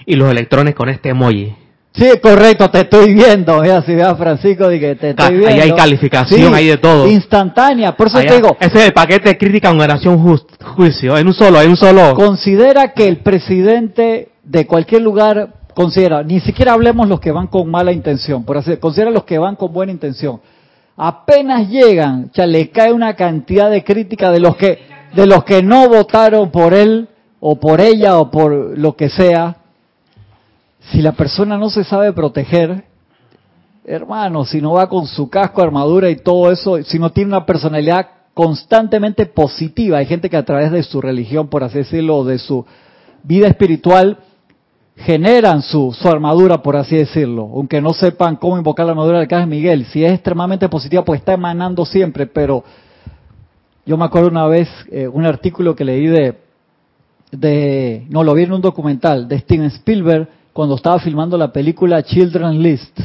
y 0.05 0.15
los 0.15 0.29
electrones 0.29 0.75
con 0.75 0.89
este 0.89 1.09
emoji. 1.09 1.55
Sí, 1.95 2.09
correcto, 2.21 2.69
te 2.71 2.81
estoy 2.81 3.13
viendo. 3.13 3.61
Mira, 3.61 3.83
si 3.83 3.93
ve 3.93 4.01
a 4.01 4.15
Francisco, 4.15 4.67
dije, 4.67 4.95
te 4.95 5.11
estoy 5.11 5.25
ahí 5.27 5.37
viendo. 5.37 5.61
hay 5.63 5.71
calificación, 5.73 6.39
Sí, 6.49 6.53
hay 6.53 6.67
de 6.67 6.77
todo. 6.77 7.07
Instantánea, 7.07 7.95
por 7.95 8.07
eso 8.07 8.17
Allá- 8.17 8.29
te 8.29 8.35
digo, 8.37 8.57
ese 8.59 8.79
es 8.79 8.85
el 8.87 8.93
paquete 8.93 9.29
de 9.29 9.37
crítica, 9.37 9.71
oración, 9.71 10.17
jus- 10.17 10.45
juicio, 10.75 11.15
en 11.17 11.27
un 11.27 11.33
solo, 11.35 11.61
en 11.61 11.69
un 11.69 11.77
solo. 11.77 12.15
considera 12.15 12.93
que 12.93 13.07
el 13.07 13.17
presidente 13.17 14.29
de 14.43 14.65
cualquier 14.65 15.03
lugar 15.03 15.49
considera, 15.75 16.23
ni 16.23 16.39
siquiera 16.39 16.73
hablemos 16.73 17.07
los 17.07 17.19
que 17.19 17.31
van 17.31 17.45
con 17.47 17.69
mala 17.69 17.91
intención, 17.91 18.43
por 18.43 18.57
así, 18.57 18.75
considera 18.77 19.11
los 19.11 19.23
que 19.23 19.37
van 19.37 19.55
con 19.55 19.71
buena 19.71 19.91
intención. 19.91 20.41
Apenas 20.97 21.69
llegan, 21.69 22.29
ya 22.33 22.45
le 22.45 22.69
cae 22.69 22.91
una 22.93 23.15
cantidad 23.15 23.69
de 23.69 23.83
crítica 23.83 24.31
de 24.31 24.39
los 24.39 24.55
que 24.55 24.79
de 25.15 25.25
los 25.25 25.43
que 25.43 25.61
no 25.61 25.87
votaron 25.89 26.51
por 26.51 26.73
él 26.73 27.07
o 27.39 27.55
por 27.55 27.81
ella 27.81 28.17
o 28.19 28.31
por 28.31 28.77
lo 28.77 28.95
que 28.95 29.09
sea. 29.09 29.57
Si 30.91 31.01
la 31.01 31.13
persona 31.13 31.57
no 31.57 31.69
se 31.69 31.83
sabe 31.83 32.11
proteger, 32.13 32.83
hermano, 33.85 34.45
si 34.45 34.61
no 34.61 34.73
va 34.73 34.89
con 34.89 35.07
su 35.07 35.29
casco, 35.29 35.61
armadura 35.61 36.09
y 36.09 36.17
todo 36.17 36.51
eso, 36.51 36.81
si 36.83 36.99
no 36.99 37.11
tiene 37.11 37.29
una 37.29 37.45
personalidad 37.45 38.07
constantemente 38.33 39.25
positiva, 39.25 39.99
hay 39.99 40.05
gente 40.05 40.29
que 40.29 40.37
a 40.37 40.45
través 40.45 40.71
de 40.71 40.83
su 40.83 41.01
religión, 41.01 41.47
por 41.47 41.63
así 41.63 41.79
decirlo, 41.79 42.23
de 42.23 42.39
su 42.39 42.65
vida 43.23 43.47
espiritual, 43.47 44.17
generan 44.95 45.61
su, 45.61 45.91
su 45.93 46.07
armadura, 46.07 46.61
por 46.61 46.75
así 46.75 46.95
decirlo, 46.95 47.49
aunque 47.53 47.81
no 47.81 47.93
sepan 47.93 48.35
cómo 48.35 48.57
invocar 48.57 48.85
la 48.85 48.91
armadura 48.91 49.17
del 49.17 49.25
Arcángel 49.25 49.49
Miguel. 49.49 49.85
Si 49.85 50.03
es 50.03 50.13
extremadamente 50.13 50.69
positiva, 50.69 51.03
pues 51.03 51.19
está 51.19 51.33
emanando 51.33 51.85
siempre, 51.85 52.27
pero 52.27 52.63
yo 53.85 53.97
me 53.97 54.05
acuerdo 54.05 54.29
una 54.29 54.47
vez 54.47 54.69
eh, 54.91 55.07
un 55.07 55.25
artículo 55.25 55.75
que 55.75 55.83
leí 55.85 56.07
de, 56.07 56.35
de, 57.31 58.05
no, 58.09 58.23
lo 58.23 58.33
vi 58.33 58.43
en 58.43 58.53
un 58.53 58.61
documental, 58.61 59.27
de 59.27 59.39
Steven 59.39 59.67
Spielberg, 59.67 60.27
cuando 60.53 60.75
estaba 60.75 60.99
filmando 60.99 61.37
la 61.37 61.51
película 61.51 62.01
Children's 62.03 62.57
List. 62.59 62.99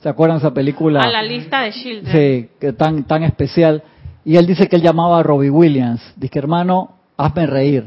¿Se 0.00 0.08
acuerdan 0.08 0.38
de 0.38 0.46
esa 0.46 0.54
película? 0.54 1.00
a 1.02 1.08
la 1.10 1.22
lista 1.22 1.62
de 1.62 1.70
Children. 1.72 2.12
Sí, 2.12 2.48
que 2.60 2.72
tan, 2.72 3.04
tan 3.04 3.22
especial. 3.22 3.82
Y 4.24 4.36
él 4.36 4.46
dice 4.46 4.68
que 4.68 4.76
él 4.76 4.82
llamaba 4.82 5.18
a 5.20 5.22
Robbie 5.22 5.50
Williams. 5.50 6.00
Dice, 6.16 6.38
hermano, 6.38 6.90
hazme 7.16 7.46
reír. 7.46 7.84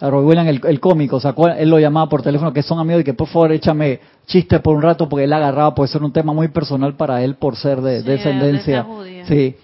a 0.00 0.10
Roy 0.10 0.24
Williams, 0.24 0.48
el, 0.48 0.60
el 0.66 0.80
cómico, 0.80 1.20
sacó, 1.20 1.48
él 1.48 1.70
lo 1.70 1.78
llamaba 1.78 2.08
por 2.08 2.22
teléfono, 2.22 2.52
que 2.52 2.62
son 2.62 2.78
amigos, 2.78 3.00
y 3.02 3.04
que 3.04 3.14
por 3.14 3.28
favor 3.28 3.52
échame 3.52 4.00
chiste 4.26 4.60
por 4.60 4.76
un 4.76 4.82
rato, 4.82 5.08
porque 5.08 5.24
él 5.24 5.32
agarraba, 5.32 5.74
puede 5.74 5.88
ser 5.88 6.02
un 6.02 6.12
tema 6.12 6.32
muy 6.34 6.48
personal 6.48 6.94
para 6.96 7.22
él 7.22 7.36
por 7.36 7.56
ser 7.56 7.80
de, 7.80 8.00
Sí, 8.02 8.06
descendencia. 8.06 8.82
de. 9.02 9.24
Sí. 9.26 9.56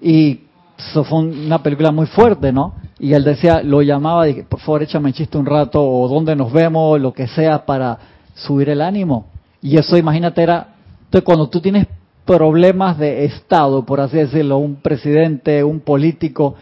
Y 0.00 0.40
eso 0.78 1.04
fue 1.04 1.20
una 1.20 1.62
película 1.62 1.90
muy 1.90 2.06
fuerte, 2.06 2.52
¿no? 2.52 2.74
Y 2.98 3.12
él 3.12 3.24
decía, 3.24 3.62
lo 3.62 3.82
llamaba, 3.82 4.28
y 4.28 4.42
por 4.42 4.60
favor 4.60 4.82
échame 4.82 5.12
chiste 5.12 5.38
un 5.38 5.46
rato, 5.46 5.82
o 5.82 6.08
dónde 6.08 6.36
nos 6.36 6.52
vemos, 6.52 7.00
lo 7.00 7.12
que 7.12 7.26
sea, 7.26 7.64
para 7.64 7.98
subir 8.34 8.68
el 8.68 8.82
ánimo. 8.82 9.26
Y 9.62 9.78
eso, 9.78 9.96
imagínate, 9.96 10.42
era, 10.42 10.74
entonces 11.04 11.24
cuando 11.24 11.48
tú 11.48 11.60
tienes 11.60 11.86
problemas 12.24 12.98
de 12.98 13.24
Estado, 13.24 13.84
por 13.84 14.00
así 14.00 14.16
decirlo, 14.16 14.58
un 14.58 14.76
presidente, 14.76 15.64
un 15.64 15.80
político, 15.80 16.56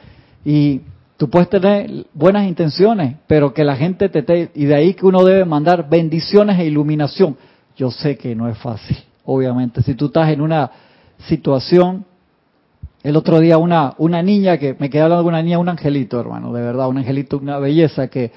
y 0.45 0.83
tú 1.17 1.29
puedes 1.29 1.49
tener 1.49 2.07
buenas 2.13 2.47
intenciones, 2.47 3.17
pero 3.27 3.53
que 3.53 3.65
la 3.65 3.77
gente 3.77 4.09
te, 4.09 4.23
te 4.23 4.51
y 4.55 4.67
de 4.67 4.75
ahí 4.75 4.95
que 4.95 5.07
uno 5.07 5.25
debe 5.25 5.45
mandar 5.45 5.89
bendiciones 5.89 6.59
e 6.59 6.67
iluminación. 6.67 7.37
Yo 7.77 7.91
sé 7.91 8.17
que 8.17 8.35
no 8.37 8.49
es 8.49 8.59
fácil, 8.59 8.97
obviamente. 9.25 9.83
Si 9.83 9.95
tú 9.95 10.07
estás 10.07 10.31
en 10.31 10.41
una 10.41 10.71
situación, 11.27 12.05
el 13.05 13.17
otro 13.17 13.39
día 13.39 13.59
una, 13.59 13.95
una 13.99 14.23
niña 14.23 14.57
que, 14.57 14.75
me 14.79 14.89
quedé 14.89 15.03
hablando 15.03 15.23
de 15.23 15.29
una 15.29 15.43
niña, 15.43 15.59
un 15.59 15.69
angelito, 15.69 16.19
hermano, 16.19 16.53
de 16.55 16.63
verdad, 16.63 16.89
un 16.89 16.97
angelito, 16.97 17.37
una 17.37 17.59
belleza 17.59 18.09
que 18.09 18.33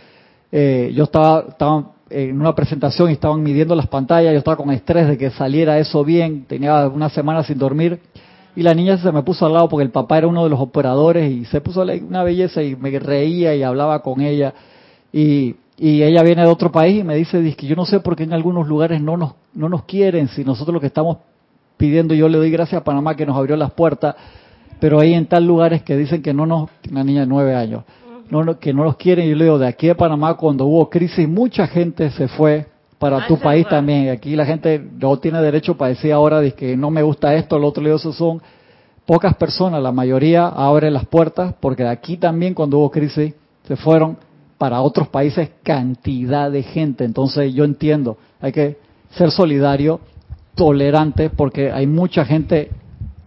eh, 0.51 0.91
yo 0.93 1.05
estaba, 1.05 1.45
estaba 1.47 1.91
en 2.09 2.39
una 2.39 2.53
presentación 2.53 3.09
y 3.09 3.13
estaban 3.13 3.41
midiendo 3.41 3.75
las 3.75 3.87
pantallas, 3.87 4.33
yo 4.33 4.39
estaba 4.39 4.57
con 4.57 4.69
estrés 4.71 5.07
de 5.07 5.17
que 5.17 5.29
saliera 5.31 5.79
eso 5.79 6.03
bien, 6.03 6.43
tenía 6.47 6.85
una 6.89 7.09
semana 7.09 7.43
sin 7.43 7.57
dormir, 7.57 7.99
y 8.57 8.61
la 8.61 8.73
niña 8.73 8.97
se 8.97 9.09
me 9.13 9.23
puso 9.23 9.45
al 9.45 9.53
lado 9.53 9.69
porque 9.69 9.83
el 9.83 9.91
papá 9.91 10.17
era 10.17 10.27
uno 10.27 10.43
de 10.43 10.49
los 10.49 10.59
operadores 10.59 11.31
y 11.31 11.45
se 11.45 11.61
puso 11.61 11.83
una 11.83 12.23
belleza 12.23 12.61
y 12.61 12.75
me 12.75 12.97
reía 12.99 13.55
y 13.55 13.63
hablaba 13.63 14.01
con 14.01 14.19
ella. 14.19 14.53
Y, 15.13 15.55
y 15.77 16.01
ella 16.01 16.23
viene 16.23 16.41
de 16.41 16.47
otro 16.47 16.71
país 16.71 16.99
y 16.99 17.03
me 17.03 17.15
dice, 17.15 17.39
dice 17.39 17.55
que 17.55 17.67
yo 17.67 17.75
no 17.75 17.85
sé 17.85 17.99
por 17.99 18.15
qué 18.15 18.23
en 18.23 18.33
algunos 18.33 18.67
lugares 18.67 18.99
no 18.99 19.15
nos, 19.15 19.35
no 19.53 19.69
nos 19.69 19.83
quieren, 19.83 20.27
si 20.27 20.43
nosotros 20.43 20.73
lo 20.73 20.81
que 20.81 20.87
estamos 20.87 21.19
pidiendo, 21.77 22.15
yo 22.15 22.27
le 22.27 22.39
doy 22.39 22.49
gracias 22.49 22.81
a 22.81 22.83
Panamá 22.83 23.15
que 23.15 23.27
nos 23.27 23.37
abrió 23.37 23.55
las 23.55 23.71
puertas, 23.71 24.15
pero 24.79 24.99
hay 24.99 25.13
en 25.13 25.25
tal 25.25 25.45
lugares 25.45 25.81
que 25.83 25.95
dicen 25.97 26.21
que 26.21 26.33
no 26.33 26.45
nos, 26.45 26.69
una 26.91 27.03
niña 27.03 27.21
de 27.21 27.27
nueve 27.27 27.55
años, 27.55 27.83
no, 28.29 28.43
no- 28.43 28.59
que 28.59 28.73
no 28.73 28.83
los 28.83 28.97
quieren. 28.97 29.25
Y 29.25 29.29
yo 29.31 29.35
le 29.35 29.45
digo, 29.45 29.57
de 29.59 29.67
aquí 29.67 29.89
a 29.89 29.95
Panamá, 29.95 30.35
cuando 30.35 30.65
hubo 30.65 30.89
crisis, 30.89 31.27
mucha 31.27 31.67
gente 31.67 32.09
se 32.11 32.27
fue 32.27 32.65
para 32.99 33.17
Ah, 33.17 33.27
tu 33.27 33.37
país 33.37 33.63
fue. 33.63 33.71
también. 33.71 34.05
Y 34.05 34.09
Aquí 34.09 34.35
la 34.35 34.45
gente 34.45 34.83
no 34.99 35.17
tiene 35.17 35.41
derecho 35.41 35.77
para 35.77 35.89
decir 35.89 36.11
ahora 36.11 36.39
de 36.41 36.51
que 36.53 36.75
no 36.75 36.89
me 36.91 37.01
gusta 37.03 37.33
esto, 37.35 37.57
lo 37.59 37.67
otro. 37.67 37.81
Le 37.83 37.89
digo, 37.89 37.97
eso 37.97 38.11
son 38.13 38.41
pocas 39.05 39.35
personas, 39.35 39.81
la 39.81 39.91
mayoría 39.91 40.47
abre 40.47 40.91
las 40.91 41.05
puertas, 41.05 41.53
porque 41.59 41.83
de 41.83 41.89
aquí 41.89 42.17
también 42.17 42.53
cuando 42.53 42.79
hubo 42.79 42.91
crisis 42.91 43.33
se 43.67 43.75
fueron 43.77 44.17
para 44.57 44.81
otros 44.81 45.07
países 45.07 45.51
cantidad 45.63 46.51
de 46.51 46.63
gente. 46.63 47.05
Entonces 47.05 47.53
yo 47.53 47.63
entiendo, 47.63 48.17
hay 48.41 48.51
que 48.51 48.77
ser 49.11 49.31
solidario, 49.31 50.01
tolerante, 50.55 51.29
porque 51.29 51.71
hay 51.71 51.85
mucha 51.87 52.25
gente 52.25 52.71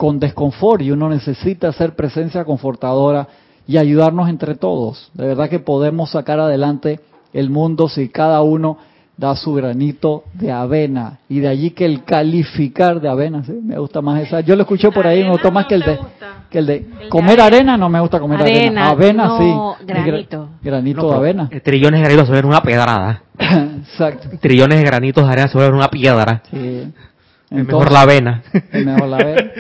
con 0.01 0.19
desconfort 0.19 0.81
y 0.81 0.91
uno 0.93 1.11
necesita 1.11 1.69
hacer 1.69 1.95
presencia 1.95 2.43
confortadora 2.47 3.29
y 3.67 3.77
ayudarnos 3.77 4.31
entre 4.31 4.55
todos. 4.55 5.11
De 5.13 5.27
verdad 5.27 5.51
que 5.51 5.59
podemos 5.59 6.11
sacar 6.13 6.41
adelante 6.41 7.01
el 7.35 7.51
mundo 7.51 7.87
si 7.87 8.09
cada 8.09 8.41
uno 8.41 8.79
da 9.19 9.37
su 9.37 9.53
granito 9.53 10.25
de 10.33 10.51
avena 10.53 11.19
y 11.29 11.41
de 11.41 11.49
allí 11.49 11.73
que 11.73 11.85
el 11.85 12.03
calificar 12.05 12.99
de 13.03 13.11
avena, 13.11 13.45
¿sí? 13.45 13.53
me 13.63 13.79
gusta 13.79 14.01
más 14.01 14.23
esa. 14.23 14.41
Yo 14.41 14.57
lo 14.57 14.63
escuché 14.63 14.91
por 14.91 15.07
ahí, 15.07 15.23
me 15.23 15.33
gustó 15.33 15.51
más 15.53 15.65
no 15.65 15.69
que 15.69 15.75
el 15.75 15.83
de 15.83 15.97
gusta. 15.97 16.27
que 16.49 16.59
el 16.61 16.65
de 16.67 16.79
de 16.81 17.09
comer 17.11 17.39
arena. 17.39 17.45
arena 17.75 17.77
no 17.77 17.91
me 17.91 18.01
gusta 18.01 18.19
comer 18.21 18.41
arena. 18.41 18.89
Avena, 18.89 19.27
Avena 19.27 19.27
no, 19.27 19.77
sí. 19.81 19.85
Granito. 19.85 20.49
Granito 20.63 21.03
No, 21.03 21.11
de 21.11 21.17
avena. 21.17 21.49
eh, 21.53 21.61
Trillones 21.61 22.01
de 22.01 22.05
granitos 22.07 22.27
sobre 22.29 22.47
una 22.47 22.63
pedrada. 22.63 23.23
Exacto. 23.39 24.31
Trillones 24.41 24.79
de 24.79 24.85
granitos 24.87 25.27
de 25.27 25.31
arena 25.31 25.49
sobre 25.49 25.69
una 25.69 25.89
piedra. 25.91 26.43
Sí. 26.51 26.91
Mejor 27.51 27.91
la 27.91 28.03
avena. 28.03 28.43
Mejor 28.73 29.09
la 29.09 29.17
avena. 29.17 29.51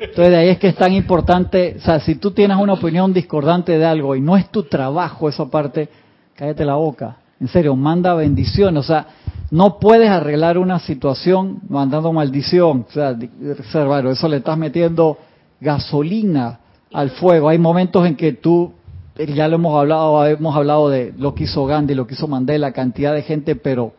Entonces 0.00 0.30
de 0.30 0.36
ahí 0.36 0.48
es 0.48 0.58
que 0.58 0.68
es 0.68 0.74
tan 0.74 0.92
importante, 0.92 1.76
o 1.78 1.80
sea, 1.80 2.00
si 2.00 2.16
tú 2.16 2.32
tienes 2.32 2.56
una 2.56 2.72
opinión 2.72 3.12
discordante 3.12 3.78
de 3.78 3.86
algo 3.86 4.16
y 4.16 4.20
no 4.20 4.36
es 4.36 4.50
tu 4.50 4.64
trabajo 4.64 5.28
esa 5.28 5.46
parte, 5.46 5.88
cállate 6.34 6.64
la 6.64 6.74
boca. 6.74 7.18
En 7.40 7.46
serio, 7.46 7.76
manda 7.76 8.14
bendiciones. 8.14 8.84
O 8.84 8.86
sea, 8.86 9.06
no 9.50 9.78
puedes 9.78 10.10
arreglar 10.10 10.58
una 10.58 10.80
situación 10.80 11.60
mandando 11.68 12.12
maldición. 12.12 12.84
O 12.88 12.92
sea, 12.92 13.16
reservar, 13.40 14.06
eso 14.06 14.28
le 14.28 14.38
estás 14.38 14.58
metiendo 14.58 15.18
gasolina 15.60 16.58
al 16.92 17.10
fuego. 17.10 17.48
Hay 17.48 17.58
momentos 17.58 18.06
en 18.06 18.16
que 18.16 18.32
tú, 18.32 18.72
ya 19.16 19.46
lo 19.48 19.56
hemos 19.56 19.78
hablado, 19.78 20.26
hemos 20.26 20.56
hablado 20.56 20.90
de 20.90 21.14
lo 21.16 21.34
que 21.34 21.44
hizo 21.44 21.64
Gandhi, 21.66 21.94
lo 21.94 22.06
que 22.06 22.14
hizo 22.14 22.26
Mandela, 22.26 22.72
cantidad 22.72 23.14
de 23.14 23.22
gente, 23.22 23.54
pero 23.54 23.92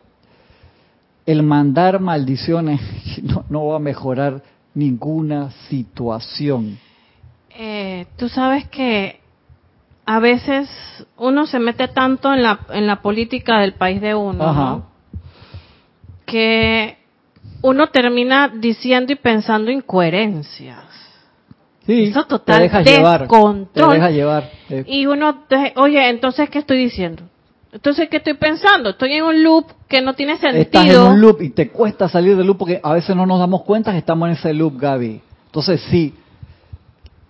el 1.30 1.42
mandar 1.42 2.00
maldiciones 2.00 2.80
no, 3.22 3.44
no 3.48 3.66
va 3.66 3.76
a 3.76 3.80
mejorar 3.80 4.42
ninguna 4.74 5.50
situación. 5.68 6.78
Eh, 7.56 8.06
tú 8.16 8.28
sabes 8.28 8.66
que 8.68 9.20
a 10.06 10.18
veces 10.18 10.68
uno 11.16 11.46
se 11.46 11.58
mete 11.58 11.88
tanto 11.88 12.32
en 12.32 12.42
la, 12.42 12.60
en 12.70 12.86
la 12.86 13.02
política 13.02 13.60
del 13.60 13.74
país 13.74 14.00
de 14.00 14.14
uno, 14.14 14.44
Ajá. 14.44 14.60
¿no? 14.70 14.90
que 16.26 16.96
uno 17.62 17.88
termina 17.88 18.48
diciendo 18.48 19.12
y 19.12 19.16
pensando 19.16 19.70
incoherencias. 19.70 20.84
Sí, 21.86 22.04
Eso 22.04 22.24
total 22.26 22.58
te 22.58 22.62
dejas 22.62 22.84
llevar. 22.86 23.20
descontrol. 23.22 24.00
Te 24.00 24.12
llevar. 24.12 24.50
eh. 24.68 24.84
Y 24.86 25.06
uno, 25.06 25.40
te- 25.48 25.72
oye, 25.76 26.08
entonces, 26.08 26.48
¿qué 26.48 26.60
estoy 26.60 26.78
diciendo? 26.78 27.24
Entonces, 27.72 28.08
¿qué 28.08 28.16
estoy 28.16 28.34
pensando? 28.34 28.90
Estoy 28.90 29.12
en 29.12 29.24
un 29.24 29.42
loop 29.42 29.66
que 29.86 30.00
no 30.02 30.14
tiene 30.14 30.38
sentido. 30.38 30.62
Estás 30.62 30.86
en 30.86 31.00
un 31.00 31.20
loop 31.20 31.40
y 31.40 31.50
te 31.50 31.70
cuesta 31.70 32.08
salir 32.08 32.36
del 32.36 32.46
loop 32.46 32.58
porque 32.58 32.80
a 32.82 32.94
veces 32.94 33.14
no 33.14 33.26
nos 33.26 33.38
damos 33.38 33.62
cuenta 33.62 33.92
que 33.92 33.98
estamos 33.98 34.28
en 34.28 34.34
ese 34.34 34.52
loop, 34.52 34.78
Gaby. 34.80 35.20
Entonces, 35.46 35.80
sí, 35.88 36.14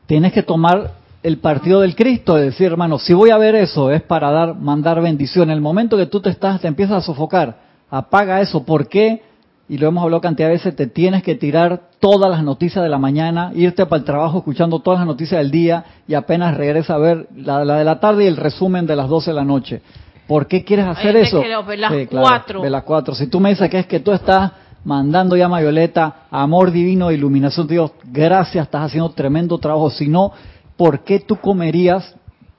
tienes 0.07 0.33
que 0.33 0.43
tomar 0.43 0.93
el 1.23 1.39
partido 1.39 1.83
del 1.83 1.95
Cristo, 1.95 2.37
de 2.37 2.47
decir, 2.47 2.69
hermano, 2.69 2.99
si 2.99 3.13
voy 3.13 3.31
a 3.31 3.37
ver 3.37 3.55
eso 3.55 3.91
es 3.91 4.03
para 4.03 4.31
dar, 4.31 4.55
mandar 4.57 5.03
bendición. 5.03 5.51
En 5.51 5.57
el 5.57 5.61
momento 5.61 5.99
que 5.99 6.07
tú 6.07 6.21
te 6.21 6.31
estás, 6.31 6.61
te 6.61 6.69
empiezas 6.69 6.97
a 6.97 7.07
sofocar, 7.07 7.59
apaga 7.91 8.41
eso. 8.41 8.65
¿Por 8.65 8.89
qué? 8.89 9.23
Y 9.69 9.77
lo 9.77 9.89
hemos 9.89 10.03
hablado 10.03 10.23
cantidad 10.23 10.49
de 10.49 10.55
veces, 10.55 10.75
te 10.75 10.87
tienes 10.87 11.23
que 11.23 11.35
tirar 11.35 11.83
todas 12.01 12.31
las 12.31 12.43
noticias 12.43 12.83
de 12.83 12.89
la 12.89 12.99
mañana, 12.99 13.53
irte 13.55 13.85
para 13.85 14.01
el 14.01 14.05
trabajo 14.05 14.39
escuchando 14.39 14.81
todas 14.81 15.01
las 15.01 15.07
noticias 15.07 15.39
del 15.39 15.51
día 15.51 15.85
y 16.09 16.15
apenas 16.15 16.57
regresa 16.57 16.95
a 16.95 16.99
ver 16.99 17.29
la, 17.37 17.65
la 17.65 17.77
de 17.77 17.85
la 17.85 18.01
tarde 18.01 18.25
y 18.25 18.27
el 18.27 18.37
resumen 18.37 18.87
de 18.87 18.97
las 18.97 19.09
12 19.09 19.31
de 19.31 19.35
la 19.35 19.45
noche. 19.45 19.83
¿Por 20.31 20.47
qué 20.47 20.63
quieres 20.63 20.87
hacer 20.87 21.17
eso? 21.17 21.43
que 21.43 21.49
lo 21.49 21.65
ve 21.65 21.77
las 21.77 21.93
Sí, 21.93 22.07
claro, 22.07 22.25
cuatro. 22.29 22.61
ve 22.63 22.71
las 22.71 22.85
cuatro. 22.85 23.17
Si 23.17 23.27
tú 23.27 23.41
me 23.41 23.49
dices 23.51 23.69
que 23.69 23.81
es 23.81 23.87
que 23.87 23.99
tú 23.99 24.13
estás 24.13 24.53
mandando 24.85 25.35
llama 25.35 25.59
violeta, 25.59 26.29
amor 26.31 26.71
divino, 26.71 27.11
iluminación 27.11 27.67
de 27.67 27.75
Dios, 27.75 27.91
gracias, 28.05 28.67
estás 28.67 28.83
haciendo 28.85 29.11
tremendo 29.11 29.59
trabajo. 29.59 29.91
Si 29.91 30.07
no, 30.07 30.31
¿por 30.77 31.01
qué 31.03 31.19
tú 31.19 31.35
comerías, 31.35 32.15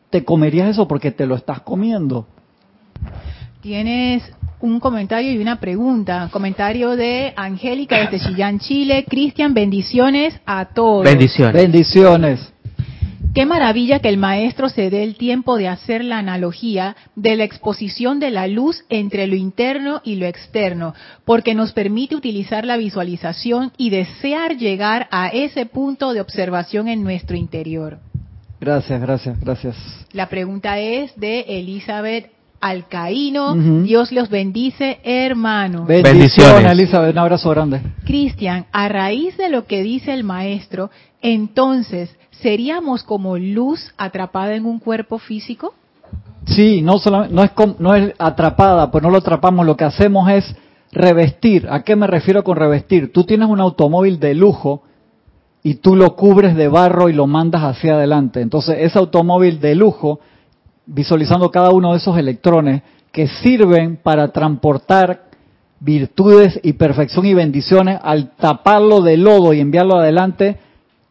te 0.10 0.26
comerías 0.26 0.68
eso? 0.68 0.86
Porque 0.86 1.12
te 1.12 1.26
lo 1.26 1.36
estás 1.36 1.62
comiendo. 1.62 2.28
Tienes 3.62 4.30
un 4.60 4.82
comentario 4.82 5.32
y 5.32 5.38
una 5.38 5.62
pregunta. 5.62 6.28
Comentario 6.30 6.98
de 6.98 7.32
Angélica 7.38 7.98
desde 8.00 8.20
Chillán, 8.20 8.60
Chile. 8.60 9.06
Cristian, 9.08 9.54
bendiciones 9.54 10.38
a 10.46 10.66
todos. 10.66 11.06
Bendiciones. 11.06 11.54
Bendiciones. 11.54 12.51
Qué 13.34 13.46
maravilla 13.46 14.00
que 14.00 14.10
el 14.10 14.18
maestro 14.18 14.68
se 14.68 14.90
dé 14.90 15.04
el 15.04 15.16
tiempo 15.16 15.56
de 15.56 15.70
hacer 15.70 16.04
la 16.04 16.18
analogía 16.18 16.98
de 17.16 17.38
la 17.38 17.46
exposición 17.46 18.20
de 18.20 18.30
la 18.30 18.46
luz 18.48 18.84
entre 18.90 19.26
lo 19.26 19.36
interno 19.36 20.02
y 20.04 20.16
lo 20.16 20.26
externo, 20.26 20.94
porque 21.24 21.56
nos 21.56 21.72
permite 21.72 22.18
utilizar 22.18 22.66
la 22.66 22.76
visualización 22.76 23.72
y 23.78 23.90
desear 23.90 24.58
llegar 24.58 25.08
a 25.12 25.30
ese 25.30 25.66
punto 25.66 26.12
de 26.12 26.20
observación 26.20 26.90
en 26.90 27.04
nuestro 27.04 27.38
interior. 27.38 28.00
Gracias, 28.60 29.00
gracias, 29.00 29.40
gracias. 29.40 29.78
La 30.12 30.28
pregunta 30.28 30.80
es 30.80 31.18
de 31.18 31.46
Elizabeth 31.48 32.32
Alcaíno. 32.60 33.56
Dios 33.84 34.12
los 34.12 34.30
bendice, 34.30 35.00
hermanos. 35.06 35.88
Bendiciones, 35.88 36.20
Bendiciones. 36.20 36.72
Elizabeth. 36.74 37.12
Un 37.14 37.18
abrazo 37.18 37.50
grande. 37.50 37.82
Cristian, 38.04 38.66
a 38.74 38.90
raíz 38.90 39.38
de 39.38 39.50
lo 39.50 39.66
que 39.66 39.82
dice 39.84 40.14
el 40.14 40.26
maestro, 40.26 40.92
entonces, 41.22 42.16
¿seríamos 42.42 43.04
como 43.04 43.38
luz 43.38 43.94
atrapada 43.98 44.56
en 44.56 44.66
un 44.66 44.80
cuerpo 44.80 45.20
físico? 45.20 45.74
Sí, 46.46 46.82
no, 46.82 46.96
no, 47.30 47.44
es 47.44 47.52
no 47.80 47.96
es 47.96 48.14
atrapada, 48.18 48.90
pues 48.92 49.04
no 49.04 49.10
lo 49.10 49.18
atrapamos, 49.18 49.66
lo 49.66 49.78
que 49.78 49.86
hacemos 49.86 50.30
es 50.30 50.56
revestir. 50.92 51.68
¿A 51.70 51.84
qué 51.84 51.96
me 51.96 52.08
refiero 52.08 52.44
con 52.44 52.58
revestir? 52.58 53.14
Tú 53.14 53.24
tienes 53.24 53.48
un 53.48 53.62
automóvil 53.62 54.20
de 54.20 54.34
lujo 54.34 54.84
y 55.64 55.76
tú 55.76 55.96
lo 55.96 56.16
cubres 56.16 56.56
de 56.56 56.68
barro 56.68 57.10
y 57.10 57.14
lo 57.14 57.28
mandas 57.28 57.64
hacia 57.64 57.94
adelante. 57.94 58.42
Entonces, 58.42 58.78
ese 58.80 58.98
automóvil 58.98 59.60
de 59.60 59.76
lujo, 59.76 60.20
visualizando 60.86 61.52
cada 61.52 61.70
uno 61.70 61.92
de 61.92 62.00
esos 62.00 62.18
electrones 62.18 62.82
que 63.12 63.28
sirven 63.28 63.98
para 64.02 64.30
transportar 64.30 65.26
virtudes 65.80 66.60
y 66.64 66.74
perfección 66.74 67.26
y 67.26 67.34
bendiciones, 67.34 68.00
al 68.02 68.32
taparlo 68.36 69.02
de 69.02 69.18
lodo 69.18 69.54
y 69.54 69.60
enviarlo 69.60 69.98
adelante, 69.98 70.58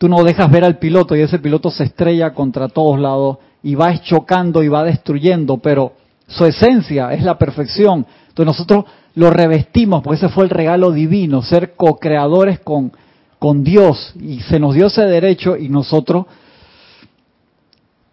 tú 0.00 0.08
no 0.08 0.24
dejas 0.24 0.50
ver 0.50 0.64
al 0.64 0.78
piloto 0.78 1.14
y 1.14 1.20
ese 1.20 1.40
piloto 1.40 1.70
se 1.70 1.84
estrella 1.84 2.32
contra 2.32 2.68
todos 2.68 2.98
lados 2.98 3.36
y 3.62 3.74
va 3.74 4.00
chocando 4.00 4.62
y 4.62 4.68
va 4.68 4.82
destruyendo, 4.82 5.58
pero 5.58 5.92
su 6.26 6.46
esencia, 6.46 7.12
es 7.12 7.22
la 7.22 7.36
perfección. 7.36 8.06
Entonces 8.28 8.46
nosotros 8.46 8.86
lo 9.14 9.30
revestimos, 9.30 10.02
porque 10.02 10.16
ese 10.16 10.30
fue 10.30 10.44
el 10.44 10.50
regalo 10.50 10.90
divino, 10.92 11.42
ser 11.42 11.74
co-creadores 11.76 12.60
con, 12.60 12.92
con 13.38 13.62
Dios, 13.62 14.14
y 14.18 14.40
se 14.40 14.58
nos 14.58 14.74
dio 14.74 14.86
ese 14.86 15.02
derecho 15.02 15.54
y 15.54 15.68
nosotros 15.68 16.24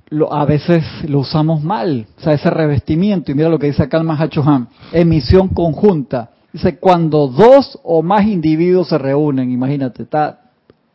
lo, 0.10 0.34
a 0.34 0.44
veces 0.44 0.84
lo 1.08 1.20
usamos 1.20 1.64
mal, 1.64 2.08
o 2.18 2.22
sea, 2.22 2.34
ese 2.34 2.50
revestimiento, 2.50 3.32
y 3.32 3.36
mira 3.36 3.48
lo 3.48 3.60
que 3.60 3.68
dice 3.68 3.84
acá 3.84 3.96
el 3.96 4.04
Mahachohan, 4.04 4.68
emisión 4.92 5.48
conjunta. 5.48 6.32
Dice, 6.52 6.80
cuando 6.80 7.28
dos 7.30 7.80
o 7.82 8.04
más 8.04 8.26
individuos 8.26 8.90
se 8.90 8.98
reúnen, 8.98 9.52
imagínate, 9.52 10.04
está 10.04 10.47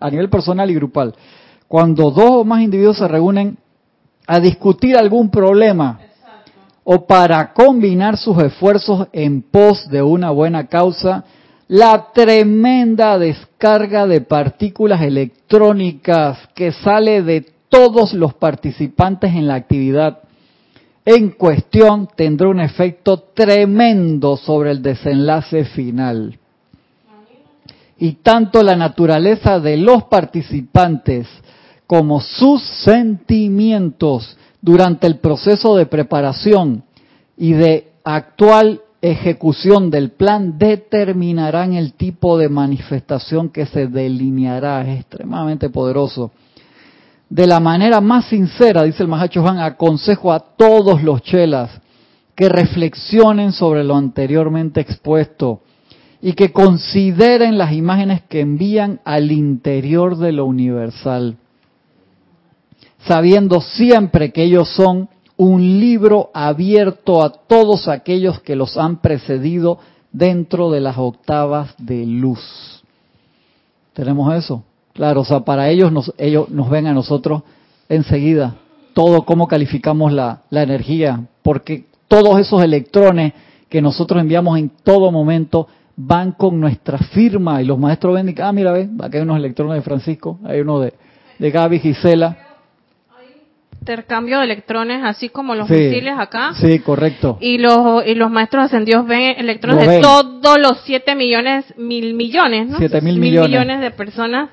a 0.03 0.11
nivel 0.11 0.29
personal 0.29 0.71
y 0.71 0.75
grupal, 0.75 1.15
cuando 1.69 2.11
dos 2.11 2.31
o 2.31 2.45
más 2.45 2.63
individuos 2.63 2.99
se 2.99 3.09
reúnen 3.09 3.57
a 4.27 4.41
discutir 4.41 4.97
algún 4.97 5.31
problema 5.31 6.01
o 6.85 7.07
para 7.07 7.53
combinar 7.53 8.17
sus 8.17 8.43
esfuerzos 8.43 9.09
en 9.13 9.43
pos 9.43 9.89
de 9.89 10.03
una 10.03 10.31
buena 10.31 10.67
causa, 10.67 11.25
la 11.69 12.09
tremenda 12.13 13.19
descarga 13.19 14.07
de 14.07 14.21
partículas 14.21 15.01
electrónicas 15.03 16.39
que 16.55 16.73
sale 16.73 17.23
de 17.23 17.47
todos 17.69 18.13
los 18.13 18.35
participantes 18.35 19.33
en 19.33 19.47
la 19.47 19.55
actividad 19.55 20.19
en 21.05 21.31
cuestión 21.31 22.09
tendrá 22.15 22.49
un 22.49 22.61
efecto 22.61 23.19
tremendo 23.35 24.37
sobre 24.37 24.71
el 24.71 24.83
desenlace 24.83 25.65
final. 25.65 26.39
Y 28.03 28.15
tanto 28.15 28.65
la 28.65 28.75
naturaleza 28.75 29.61
de 29.61 29.77
los 29.77 30.03
participantes 30.03 31.29
como 31.87 32.21
sus 32.21 32.61
sentimientos 32.61 34.37
durante 34.61 35.07
el 35.07 35.19
proceso 35.19 35.77
de 35.77 35.87
preparación 35.87 36.83
y 37.37 37.53
de 37.53 37.93
actual 38.03 38.81
ejecución 39.01 39.89
del 39.89 40.11
plan 40.11 40.59
determinarán 40.59 41.75
el 41.75 41.93
tipo 41.93 42.37
de 42.39 42.49
manifestación 42.49 43.51
que 43.51 43.67
se 43.67 43.87
delineará. 43.87 44.83
Es 44.83 45.03
extremadamente 45.03 45.71
poderoso. 45.71 46.33
De 47.31 47.47
la 47.47 47.61
manera 47.61 48.01
más 48.01 48.25
sincera, 48.25 48.83
dice 48.83 49.05
el 49.05 49.09
Mahacho 49.09 49.43
Juan, 49.43 49.61
aconsejo 49.61 50.33
a 50.33 50.41
todos 50.41 51.05
los 51.05 51.23
chelas 51.23 51.71
que 52.35 52.49
reflexionen 52.49 53.53
sobre 53.53 53.85
lo 53.85 53.95
anteriormente 53.95 54.81
expuesto 54.81 55.61
y 56.23 56.33
que 56.35 56.53
consideren 56.53 57.59
las 57.59 57.73
imágenes 57.73 58.23
que 58.23 58.41
envían 58.41 59.01
al 59.05 59.33
interior 59.33 60.17
de 60.17 60.33
lo 60.33 60.47
universal 60.47 61.37
sabiendo 63.07 63.61
siempre 63.61 64.33
que 64.33 64.45
ellos 64.45 64.69
son 64.75 65.09
un 65.37 65.81
libro 65.81 66.31
abierto 66.35 67.23
a 67.23 67.31
todos 67.31 67.89
aquellos 67.89 68.41
que 68.41 68.57
los 68.57 68.77
han 68.77 68.99
precedido 68.99 69.79
dentro 70.13 70.71
de 70.71 70.81
las 70.81 70.99
octavas 70.99 71.75
de 71.79 72.07
luz. 72.07 72.83
¿Tenemos 73.93 74.35
eso? 74.35 74.63
Claro, 74.93 75.23
o 75.23 75.25
sea, 75.25 75.41
para 75.41 75.71
ellos 75.71 75.91
nos, 75.91 76.13
ellos 76.19 76.49
nos 76.51 76.69
ven 76.71 76.87
a 76.87 76.93
nosotros 76.93 77.43
enseguida 77.89 78.57
todo 78.95 79.25
cómo 79.25 79.49
calificamos 79.49 80.13
la, 80.13 80.43
la 80.51 80.63
energía, 80.63 81.27
porque 81.43 81.87
todos 82.09 82.39
esos 82.39 82.63
electrones 82.63 83.33
que 83.71 83.81
nosotros 83.81 84.21
enviamos 84.21 84.59
en 84.59 84.69
todo 84.69 85.11
momento 85.11 85.67
van 85.97 86.33
con 86.33 86.61
nuestra 86.61 86.99
firma 86.99 87.63
y 87.63 87.65
los 87.65 87.79
maestros 87.79 88.15
ven, 88.15 88.35
ah, 88.41 88.53
mira, 88.53 88.73
ve, 88.73 88.89
acá 89.01 89.19
hay 89.19 89.23
unos 89.23 89.37
electrones 89.37 89.77
de 89.77 89.83
Francisco, 89.83 90.39
hay 90.45 90.61
uno 90.61 90.81
de, 90.81 90.95
de 91.39 91.51
Gaby 91.51 91.79
Gisela, 91.81 92.37
intercambio 93.83 94.39
de 94.39 94.45
electrones, 94.45 95.03
así 95.03 95.29
como 95.29 95.57
los 95.57 95.69
misiles 95.69 96.15
acá. 96.17 96.53
Sí, 96.55 96.79
correcto. 96.79 97.37
Y 97.41 97.59
los, 97.59 98.07
y 98.07 98.15
los 98.15 98.31
maestros 98.31 98.67
ascendidos 98.67 99.05
ven 99.09 99.35
electrones 99.37 99.89
de 99.89 100.01
todos 100.01 100.57
los 100.61 100.83
7 100.85 101.17
millones, 101.17 101.65
mil 101.77 102.15
millones, 102.15 102.69
¿no? 102.69 102.79
7 102.79 103.01
mil 103.01 103.19
millones. 103.19 103.51
millones 103.51 103.81
de 103.81 103.91
personas 103.91 104.51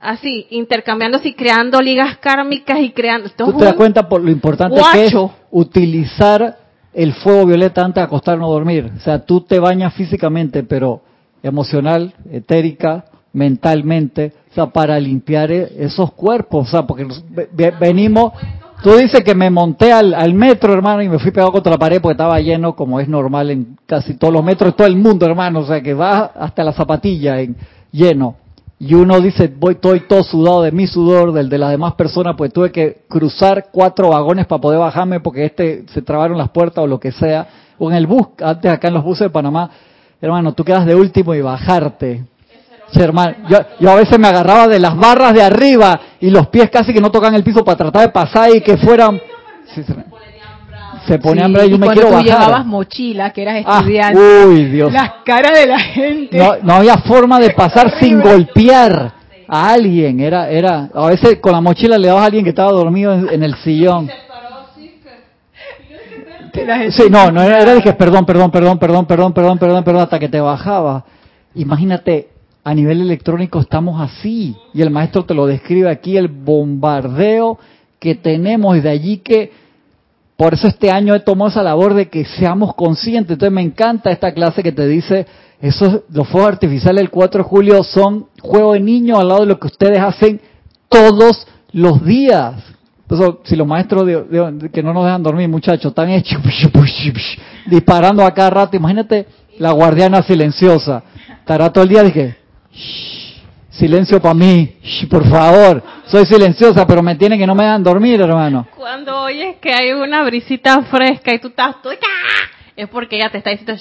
así, 0.00 0.46
intercambiándose 0.48 1.28
y 1.28 1.34
creando 1.34 1.82
ligas 1.82 2.16
kármicas 2.16 2.80
y 2.80 2.92
creando... 2.92 3.28
¿Tú 3.28 3.52
te 3.58 3.64
das 3.66 3.74
cuenta 3.74 4.08
por 4.08 4.22
lo 4.22 4.30
importante 4.30 4.80
que 4.92 5.04
es 5.04 5.14
utilizar 5.50 6.59
el 6.92 7.12
fuego 7.14 7.46
violeta 7.46 7.84
antes 7.84 7.96
de 7.96 8.06
acostarnos 8.06 8.48
a 8.48 8.52
dormir? 8.52 8.90
O 8.96 9.00
sea, 9.00 9.24
tú 9.24 9.42
te 9.42 9.58
bañas 9.58 9.94
físicamente, 9.94 10.62
pero 10.62 11.02
emocional, 11.42 12.12
etérica, 12.30 13.04
mentalmente, 13.32 14.32
o 14.50 14.54
sea, 14.54 14.66
para 14.66 14.98
limpiar 14.98 15.50
e-, 15.50 15.84
esos 15.84 16.12
cuerpos, 16.12 16.68
o 16.68 16.70
sea, 16.70 16.86
porque 16.86 17.06
venimos, 17.80 18.32
tú 18.82 18.96
dices 18.96 19.22
que 19.24 19.34
me 19.34 19.50
monté 19.50 19.92
al, 19.92 20.34
metro, 20.34 20.72
hermano, 20.72 21.02
y 21.02 21.08
me 21.08 21.18
fui 21.18 21.30
pegado 21.30 21.52
contra 21.52 21.72
la 21.72 21.78
pared 21.78 22.00
porque 22.00 22.12
estaba 22.12 22.40
lleno, 22.40 22.74
como 22.74 23.00
es 23.00 23.08
normal 23.08 23.50
en 23.50 23.78
casi 23.86 24.14
todos 24.14 24.32
los 24.32 24.44
metros 24.44 24.74
todo 24.74 24.86
el 24.86 24.96
mundo, 24.96 25.26
hermano, 25.26 25.60
o 25.60 25.66
sea, 25.66 25.80
que 25.80 25.94
va 25.94 26.32
hasta 26.34 26.64
la 26.64 26.72
zapatilla 26.72 27.40
en, 27.40 27.56
lleno. 27.92 28.36
Y 28.80 28.94
uno 28.94 29.20
dice, 29.20 29.52
voy, 29.56 29.74
estoy 29.74 30.00
todo 30.08 30.24
sudado 30.24 30.62
de 30.62 30.72
mi 30.72 30.88
sudor, 30.88 31.32
del 31.32 31.48
de 31.48 31.58
las 31.58 31.70
demás 31.70 31.94
personas, 31.94 32.34
pues 32.36 32.52
tuve 32.52 32.72
que 32.72 33.02
cruzar 33.08 33.66
cuatro 33.70 34.08
vagones 34.08 34.46
para 34.46 34.60
poder 34.60 34.80
bajarme 34.80 35.20
porque 35.20 35.44
este 35.44 35.84
se 35.92 36.02
trabaron 36.02 36.36
las 36.36 36.48
puertas 36.48 36.82
o 36.82 36.86
lo 36.86 36.98
que 36.98 37.12
sea. 37.12 37.46
O 37.78 37.90
en 37.90 37.96
el 37.96 38.06
bus, 38.06 38.28
antes 38.42 38.72
acá 38.72 38.88
en 38.88 38.94
los 38.94 39.04
buses 39.04 39.26
de 39.26 39.30
Panamá, 39.30 39.70
hermano, 40.20 40.52
tú 40.54 40.64
quedas 40.64 40.84
de 40.84 40.96
último 40.96 41.34
y 41.34 41.40
bajarte 41.40 42.24
hermano, 42.98 43.36
yo, 43.78 43.90
a 43.90 43.94
veces 43.94 44.18
me 44.18 44.28
agarraba 44.28 44.66
de 44.66 44.80
las 44.80 44.96
barras 44.96 45.34
de 45.34 45.42
arriba 45.42 46.00
y 46.18 46.30
los 46.30 46.48
pies 46.48 46.70
casi 46.70 46.92
que 46.92 47.00
no 47.00 47.10
tocan 47.10 47.34
el 47.34 47.44
piso 47.44 47.64
para 47.64 47.76
tratar 47.76 48.02
de 48.02 48.08
pasar 48.08 48.54
y 48.54 48.60
que 48.60 48.76
fueran... 48.76 49.20
se 51.06 51.18
ponían 51.18 51.54
sí, 51.54 51.66
y 51.66 51.70
yo 51.70 51.78
me 51.78 51.88
quiero 51.88 52.10
tú 52.10 52.20
llevabas 52.22 52.66
mochila, 52.66 53.30
que 53.32 53.42
eras 53.42 53.64
ah, 53.66 53.78
estudiante, 53.78 54.20
uy, 54.20 54.64
Dios. 54.66 54.92
las 54.92 55.10
caras 55.24 55.58
de 55.58 55.66
la 55.66 55.78
gente. 55.78 56.38
No, 56.38 56.56
no 56.62 56.74
había 56.74 56.98
forma 56.98 57.38
de 57.38 57.50
pasar 57.56 57.98
sin 58.00 58.20
golpear 58.20 59.12
a 59.48 59.72
alguien. 59.72 60.20
Era, 60.20 60.50
era, 60.50 60.90
a 60.94 61.06
veces 61.06 61.38
con 61.40 61.52
la 61.52 61.60
mochila 61.60 61.98
le 61.98 62.08
dabas 62.08 62.22
a 62.22 62.26
alguien 62.26 62.44
que 62.44 62.50
estaba 62.50 62.72
dormido 62.72 63.12
en, 63.12 63.42
el 63.42 63.54
sillón. 63.56 64.08
Sí, 66.90 67.04
no, 67.10 67.30
no 67.30 67.42
era, 67.42 67.60
era 67.60 67.74
de 67.74 67.82
que 67.82 67.92
perdón, 67.92 68.26
perdón, 68.26 68.50
perdón, 68.50 68.78
perdón, 68.78 69.06
perdón, 69.06 69.32
perdón, 69.32 69.58
perdón, 69.58 69.84
perdón, 69.84 70.02
hasta 70.02 70.18
que 70.18 70.28
te 70.28 70.40
bajaba. 70.40 71.04
Imagínate 71.54 72.28
a 72.64 72.74
nivel 72.74 73.00
electrónico 73.00 73.60
estamos 73.60 74.00
así. 74.00 74.56
Y 74.74 74.82
el 74.82 74.90
maestro 74.90 75.24
te 75.24 75.34
lo 75.34 75.46
describe 75.46 75.90
aquí, 75.90 76.16
el 76.16 76.28
bombardeo 76.28 77.58
que 77.98 78.14
tenemos 78.14 78.76
y 78.76 78.80
de 78.80 78.90
allí 78.90 79.18
que, 79.18 79.52
por 80.40 80.54
eso 80.54 80.68
este 80.68 80.90
año 80.90 81.14
he 81.14 81.20
tomado 81.20 81.50
esa 81.50 81.62
labor 81.62 81.92
de 81.92 82.08
que 82.08 82.24
seamos 82.24 82.74
conscientes. 82.74 83.34
Entonces 83.34 83.52
me 83.52 83.60
encanta 83.60 84.10
esta 84.10 84.32
clase 84.32 84.62
que 84.62 84.72
te 84.72 84.86
dice, 84.88 85.26
esos, 85.60 86.04
los 86.10 86.26
fuegos 86.28 86.52
artificiales 86.52 87.02
del 87.02 87.10
4 87.10 87.42
de 87.42 87.44
julio 87.46 87.84
son 87.84 88.24
juego 88.40 88.72
de 88.72 88.80
niños 88.80 89.18
al 89.18 89.28
lado 89.28 89.40
de 89.40 89.48
lo 89.48 89.60
que 89.60 89.66
ustedes 89.66 89.98
hacen 89.98 90.40
todos 90.88 91.46
los 91.72 92.02
días. 92.06 92.54
Entonces, 93.02 93.50
si 93.50 93.54
los 93.54 93.66
maestros 93.66 94.02
que 94.72 94.82
no 94.82 94.94
nos 94.94 95.04
dejan 95.04 95.22
dormir, 95.22 95.46
muchachos, 95.46 95.90
están 95.90 96.08
hechos 96.08 96.40
disparando 97.66 98.24
a 98.24 98.32
cada 98.32 98.48
rato, 98.48 98.74
imagínate 98.78 99.26
la 99.58 99.72
guardiana 99.72 100.22
silenciosa. 100.22 101.02
Estará 101.40 101.70
todo 101.70 101.84
el 101.84 101.90
día 101.90 102.02
de 102.02 102.12
silencio 103.80 104.20
para 104.20 104.34
mí, 104.34 104.76
por 105.10 105.26
favor. 105.28 105.82
Soy 106.06 106.26
silenciosa, 106.26 106.86
pero 106.86 107.02
me 107.02 107.16
tienen 107.16 107.38
que 107.38 107.46
no 107.46 107.54
me 107.54 107.64
dan 107.64 107.82
dormir, 107.82 108.20
hermano. 108.20 108.68
Cuando 108.76 109.22
oyes 109.22 109.56
que 109.60 109.72
hay 109.72 109.92
una 109.92 110.22
brisita 110.24 110.82
fresca 110.82 111.34
y 111.34 111.38
tú 111.38 111.48
estás 111.48 111.76
es 112.76 112.88
porque 112.88 113.16
ella 113.16 113.30
te 113.30 113.38
está 113.38 113.50
diciendo 113.50 113.74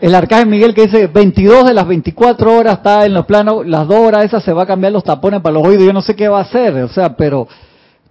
el 0.00 0.14
arcángel 0.14 0.48
Miguel 0.48 0.74
que 0.74 0.82
dice 0.82 1.08
22 1.08 1.66
de 1.66 1.74
las 1.74 1.86
24 1.86 2.56
horas 2.56 2.74
está 2.74 3.04
en 3.04 3.14
los 3.14 3.26
planos, 3.26 3.66
las 3.66 3.86
dos 3.88 3.98
horas 3.98 4.24
esas 4.24 4.44
se 4.44 4.52
va 4.52 4.62
a 4.62 4.66
cambiar 4.66 4.92
los 4.92 5.02
tapones 5.02 5.40
para 5.40 5.54
los 5.54 5.66
oídos, 5.66 5.84
yo 5.84 5.92
no 5.92 6.02
sé 6.02 6.14
qué 6.14 6.28
va 6.28 6.38
a 6.38 6.42
hacer, 6.42 6.74
o 6.76 6.88
sea, 6.88 7.16
pero 7.16 7.48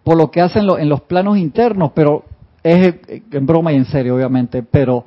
por 0.03 0.17
lo 0.17 0.29
que 0.29 0.41
hacen 0.41 0.67
en 0.69 0.89
los 0.89 1.01
planos 1.01 1.37
internos, 1.37 1.91
pero 1.93 2.25
es 2.61 2.95
en 3.31 3.45
broma 3.45 3.71
y 3.71 3.77
en 3.77 3.85
serio, 3.85 4.15
obviamente, 4.15 4.63
pero 4.63 5.05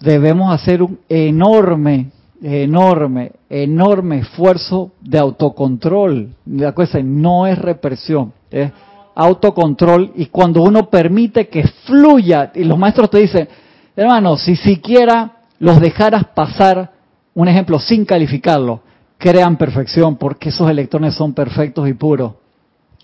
debemos 0.00 0.54
hacer 0.54 0.82
un 0.82 0.98
enorme 1.08 2.10
enorme, 2.46 3.32
enorme 3.50 4.18
esfuerzo 4.20 4.92
de 5.00 5.18
autocontrol. 5.18 6.28
La 6.46 6.72
cosa 6.72 7.00
no 7.02 7.46
es 7.46 7.58
represión, 7.58 8.32
es 8.50 8.70
autocontrol 9.16 10.12
y 10.14 10.26
cuando 10.26 10.62
uno 10.62 10.88
permite 10.88 11.48
que 11.48 11.66
fluya, 11.66 12.52
y 12.54 12.64
los 12.64 12.78
maestros 12.78 13.10
te 13.10 13.18
dicen, 13.18 13.48
hermano, 13.96 14.36
si 14.36 14.54
siquiera 14.54 15.38
los 15.58 15.80
dejaras 15.80 16.24
pasar, 16.34 16.92
un 17.34 17.48
ejemplo, 17.48 17.80
sin 17.80 18.04
calificarlo, 18.04 18.80
crean 19.18 19.56
perfección 19.56 20.16
porque 20.16 20.50
esos 20.50 20.70
electrones 20.70 21.14
son 21.14 21.32
perfectos 21.32 21.88
y 21.88 21.94
puros. 21.94 22.32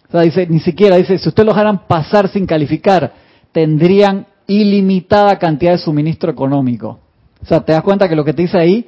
O 0.09 0.13
sea, 0.13 0.21
dice, 0.21 0.47
ni 0.47 0.61
siquiera, 0.61 0.97
dice, 0.97 1.19
si 1.19 1.29
ustedes 1.29 1.47
los 1.47 1.57
dejaran 1.57 1.87
pasar 1.89 2.29
sin 2.29 2.47
calificar, 2.47 3.13
tendrían 3.51 4.27
ilimitada 4.47 5.39
cantidad 5.39 5.73
de 5.73 5.79
suministro 5.79 6.31
económico. 6.31 7.01
O 7.43 7.47
sea, 7.47 7.61
te 7.61 7.73
das 7.73 7.83
cuenta 7.83 8.09
que 8.09 8.15
lo 8.15 8.25
que 8.25 8.35
te 8.35 8.43
dice 8.43 8.59
ahí 8.59 8.87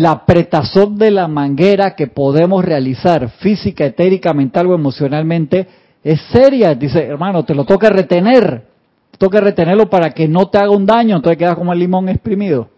la 0.00 0.12
apretazón 0.12 0.96
de 0.96 1.10
la 1.10 1.28
manguera 1.28 1.94
que 1.94 2.06
podemos 2.06 2.64
realizar 2.64 3.28
física, 3.40 3.84
etérica, 3.84 4.32
mental 4.32 4.66
o 4.68 4.74
emocionalmente 4.74 5.66
es 6.02 6.18
seria. 6.32 6.74
Dice, 6.74 7.04
hermano, 7.04 7.44
te 7.44 7.54
lo 7.54 7.64
toca 7.64 7.90
retener. 7.90 8.64
que 9.18 9.40
retenerlo 9.40 9.90
para 9.90 10.12
que 10.12 10.26
no 10.26 10.48
te 10.48 10.56
haga 10.56 10.70
un 10.70 10.86
daño, 10.86 11.16
entonces 11.16 11.36
quedas 11.36 11.54
como 11.54 11.74
el 11.74 11.78
limón 11.78 12.08
exprimido. 12.08 12.70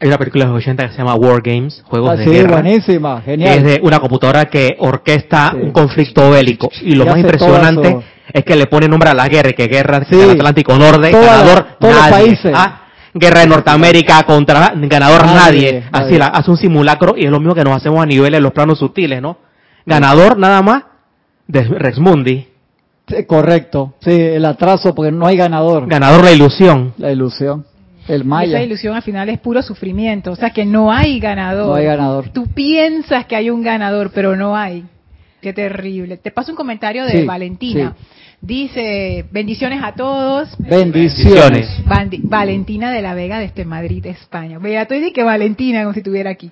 Hay 0.00 0.08
una 0.08 0.16
película 0.16 0.46
de 0.46 0.50
los 0.52 0.62
80 0.62 0.84
que 0.86 0.92
se 0.92 0.98
llama 0.98 1.14
War 1.14 1.42
Games, 1.42 1.82
Juegos 1.84 2.10
Ah, 2.10 2.16
de 2.16 2.24
sí, 2.24 2.30
Guerra. 2.30 2.62
buenísima, 2.62 3.20
genial. 3.20 3.58
es 3.58 3.62
de 3.64 3.80
una 3.82 4.00
computadora 4.00 4.46
que 4.46 4.70
orquesta 4.78 5.50
Sí. 5.50 5.58
un 5.62 5.70
conflicto 5.72 6.30
bélico. 6.30 6.70
Y 6.80 6.94
lo 6.94 7.04
más 7.04 7.18
impresionante 7.18 7.98
es 8.32 8.44
que 8.44 8.56
le 8.56 8.66
pone 8.66 8.88
nombre 8.88 9.10
a 9.10 9.14
la 9.14 9.28
guerra, 9.28 9.52
que 9.52 9.66
guerra 9.66 10.06
Sí. 10.08 10.16
del 10.16 10.30
Atlántico 10.30 10.78
Norte, 10.78 11.10
ganador 11.10 11.66
todos 11.78 11.94
los 11.94 12.08
países. 12.08 12.52
Ah, 12.56 12.81
Guerra 13.14 13.40
de 13.40 13.46
Norteamérica 13.46 14.22
contra 14.22 14.72
ganador 14.74 15.26
Nadie, 15.26 15.36
nadie. 15.36 15.78
Así 15.92 16.02
nadie. 16.04 16.18
la- 16.18 16.26
hace 16.28 16.50
un 16.50 16.56
simulacro 16.56 17.14
y 17.16 17.24
es 17.26 17.30
lo 17.30 17.38
mismo 17.40 17.54
que 17.54 17.62
nos 17.64 17.76
hacemos 17.76 18.02
a 18.02 18.06
niveles 18.06 18.40
los 18.40 18.52
planos 18.52 18.78
sutiles, 18.78 19.20
¿no? 19.20 19.36
Ganador 19.84 20.38
nada 20.38 20.62
más 20.62 20.84
de 21.46 21.62
Rex 21.64 21.98
Mundi. 21.98 22.48
Sí, 23.08 23.24
correcto, 23.26 23.94
sí, 24.00 24.12
el 24.12 24.44
atraso 24.44 24.94
porque 24.94 25.12
no 25.12 25.26
hay 25.26 25.36
ganador. 25.36 25.86
Ganador 25.88 26.24
la 26.24 26.32
ilusión. 26.32 26.94
La 26.96 27.10
ilusión, 27.12 27.66
el 28.08 28.24
maya. 28.24 28.56
esa 28.58 28.64
ilusión 28.64 28.94
al 28.94 29.02
final 29.02 29.28
es 29.28 29.38
puro 29.40 29.60
sufrimiento. 29.60 30.30
O 30.32 30.36
sea 30.36 30.50
que 30.50 30.64
no 30.64 30.90
hay 30.92 31.18
ganador. 31.20 31.66
No 31.66 31.74
hay 31.74 31.84
ganador. 31.84 32.28
Tú 32.30 32.46
piensas 32.46 33.26
que 33.26 33.36
hay 33.36 33.50
un 33.50 33.62
ganador, 33.62 34.12
pero 34.14 34.36
no 34.36 34.56
hay. 34.56 34.84
Qué 35.42 35.52
terrible. 35.52 36.16
Te 36.16 36.30
paso 36.30 36.52
un 36.52 36.56
comentario 36.56 37.04
de 37.04 37.10
Sí, 37.20 37.24
Valentina. 37.26 37.94
Dice, 38.42 39.24
bendiciones 39.30 39.80
a 39.84 39.92
todos. 39.94 40.48
Bendiciones. 40.58 41.68
Bandi- 41.86 42.20
Valentina 42.24 42.90
de 42.90 43.00
la 43.00 43.14
Vega 43.14 43.38
desde 43.38 43.64
Madrid, 43.64 44.04
España. 44.04 44.58
Vea, 44.58 44.82
estoy 44.82 44.98
de 44.98 45.12
que 45.12 45.22
Valentina 45.22 45.82
como 45.82 45.92
si 45.94 46.00
estuviera 46.00 46.30
aquí. 46.30 46.50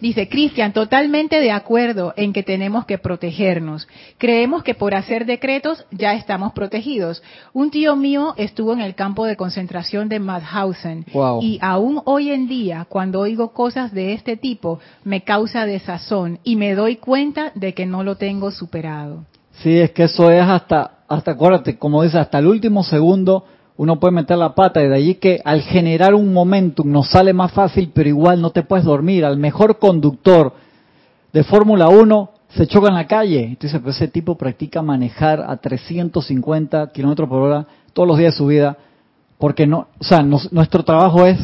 Dice, 0.00 0.28
Cristian, 0.28 0.72
totalmente 0.72 1.40
de 1.40 1.50
acuerdo 1.50 2.14
en 2.16 2.32
que 2.32 2.44
tenemos 2.44 2.86
que 2.86 2.96
protegernos. 2.98 3.88
Creemos 4.18 4.62
que 4.62 4.74
por 4.74 4.94
hacer 4.94 5.26
decretos 5.26 5.84
ya 5.90 6.14
estamos 6.14 6.52
protegidos. 6.52 7.24
Un 7.52 7.72
tío 7.72 7.96
mío 7.96 8.34
estuvo 8.36 8.72
en 8.72 8.80
el 8.80 8.94
campo 8.94 9.26
de 9.26 9.34
concentración 9.36 10.08
de 10.08 10.20
Mauthausen 10.20 11.06
Wow. 11.12 11.42
y 11.42 11.58
aún 11.60 12.02
hoy 12.04 12.30
en 12.30 12.46
día, 12.46 12.86
cuando 12.88 13.18
oigo 13.18 13.52
cosas 13.52 13.92
de 13.92 14.12
este 14.12 14.36
tipo, 14.36 14.78
me 15.04 15.22
causa 15.22 15.66
desazón 15.66 16.38
y 16.44 16.54
me 16.54 16.74
doy 16.76 16.96
cuenta 16.96 17.50
de 17.56 17.74
que 17.74 17.84
no 17.86 18.04
lo 18.04 18.16
tengo 18.16 18.52
superado. 18.52 19.24
Sí, 19.62 19.78
es 19.78 19.90
que 19.90 20.04
eso 20.04 20.30
es 20.30 20.40
hasta, 20.42 21.01
hasta 21.12 21.32
acuérdate, 21.32 21.76
como 21.76 22.02
dice, 22.02 22.18
hasta 22.18 22.38
el 22.38 22.46
último 22.46 22.82
segundo 22.82 23.44
uno 23.76 24.00
puede 24.00 24.12
meter 24.12 24.38
la 24.38 24.54
pata 24.54 24.82
y 24.82 24.88
de 24.88 24.94
allí 24.94 25.14
que 25.16 25.40
al 25.44 25.60
generar 25.62 26.14
un 26.14 26.32
momentum 26.32 26.90
nos 26.90 27.08
sale 27.10 27.32
más 27.32 27.52
fácil, 27.52 27.90
pero 27.92 28.08
igual 28.08 28.40
no 28.40 28.50
te 28.50 28.62
puedes 28.62 28.84
dormir. 28.84 29.24
Al 29.24 29.36
mejor 29.36 29.78
conductor 29.78 30.52
de 31.32 31.44
Fórmula 31.44 31.88
1 31.88 32.30
se 32.48 32.66
choca 32.66 32.88
en 32.88 32.94
la 32.94 33.06
calle. 33.06 33.44
Entonces, 33.44 33.80
pues 33.82 33.96
ese 33.96 34.08
tipo 34.08 34.36
practica 34.36 34.82
manejar 34.82 35.44
a 35.46 35.56
350 35.56 36.92
kilómetros 36.92 37.28
por 37.28 37.42
hora 37.42 37.66
todos 37.92 38.08
los 38.08 38.18
días 38.18 38.34
de 38.34 38.38
su 38.38 38.46
vida, 38.46 38.76
porque 39.38 39.66
no, 39.66 39.88
o 39.98 40.04
sea, 40.04 40.22
nuestro 40.22 40.82
trabajo 40.82 41.26
es 41.26 41.38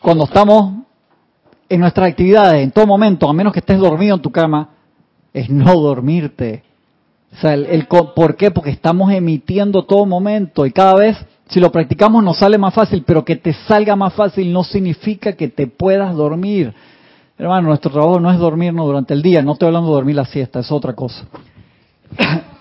cuando 0.00 0.24
estamos 0.24 0.84
en 1.70 1.80
nuestras 1.80 2.08
actividades, 2.08 2.62
en 2.62 2.70
todo 2.70 2.86
momento, 2.86 3.28
a 3.28 3.32
menos 3.32 3.52
que 3.52 3.60
estés 3.60 3.78
dormido 3.78 4.16
en 4.16 4.22
tu 4.22 4.30
cama, 4.30 4.70
es 5.32 5.48
no 5.48 5.74
dormirte. 5.74 6.67
O 7.32 7.40
sea, 7.40 7.54
el, 7.54 7.86
¿por 7.86 8.36
qué? 8.36 8.50
Porque 8.50 8.70
estamos 8.70 9.12
emitiendo 9.12 9.84
todo 9.84 10.06
momento 10.06 10.66
y 10.66 10.72
cada 10.72 10.94
vez, 10.94 11.16
si 11.48 11.60
lo 11.60 11.70
practicamos, 11.70 12.24
nos 12.24 12.38
sale 12.38 12.58
más 12.58 12.74
fácil, 12.74 13.04
pero 13.06 13.24
que 13.24 13.36
te 13.36 13.52
salga 13.52 13.96
más 13.96 14.14
fácil 14.14 14.52
no 14.52 14.64
significa 14.64 15.34
que 15.34 15.48
te 15.48 15.66
puedas 15.66 16.14
dormir. 16.14 16.74
Hermano, 17.38 17.68
nuestro 17.68 17.90
trabajo 17.92 18.18
no 18.18 18.30
es 18.30 18.38
dormirnos 18.38 18.86
durante 18.86 19.14
el 19.14 19.22
día, 19.22 19.42
no 19.42 19.52
estoy 19.52 19.66
hablando 19.66 19.88
de 19.90 19.94
dormir 19.94 20.16
la 20.16 20.24
siesta, 20.24 20.60
es 20.60 20.72
otra 20.72 20.94
cosa. 20.94 21.24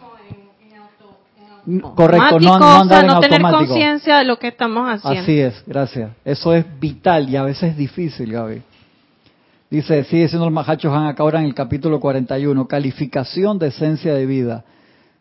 Correcto, 1.95 2.39
no, 2.39 2.57
no 2.59 2.65
o 2.65 2.69
sea, 2.69 2.79
andar 2.79 3.03
en 3.03 3.07
no 3.07 3.19
tener 3.19 3.41
conciencia 3.41 4.17
de 4.19 4.23
lo 4.23 4.39
que 4.39 4.47
estamos 4.47 4.89
haciendo. 4.89 5.21
Así 5.21 5.37
es, 5.37 5.61
gracias. 5.65 6.11
Eso 6.23 6.53
es 6.53 6.65
vital 6.79 7.29
y 7.29 7.35
a 7.35 7.43
veces 7.43 7.75
difícil, 7.75 8.31
Gaby. 8.31 8.61
Dice, 9.69 10.05
sigue 10.05 10.29
siendo 10.29 10.47
el 10.47 10.53
Mahacho 10.53 10.93
Han 10.93 11.07
acá 11.07 11.23
ahora 11.23 11.39
en 11.39 11.45
el 11.45 11.53
capítulo 11.53 11.99
41, 11.99 12.67
calificación 12.67 13.59
de 13.59 13.67
esencia 13.67 14.13
de 14.13 14.25
vida. 14.25 14.63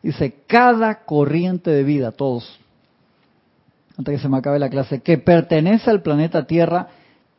Dice, 0.02 0.42
cada 0.46 1.04
corriente 1.04 1.70
de 1.70 1.82
vida, 1.82 2.12
todos, 2.12 2.60
antes 3.98 4.14
que 4.14 4.22
se 4.22 4.28
me 4.28 4.36
acabe 4.36 4.60
la 4.60 4.70
clase, 4.70 5.00
que 5.00 5.18
pertenece 5.18 5.90
al 5.90 6.02
planeta 6.02 6.46
Tierra, 6.46 6.88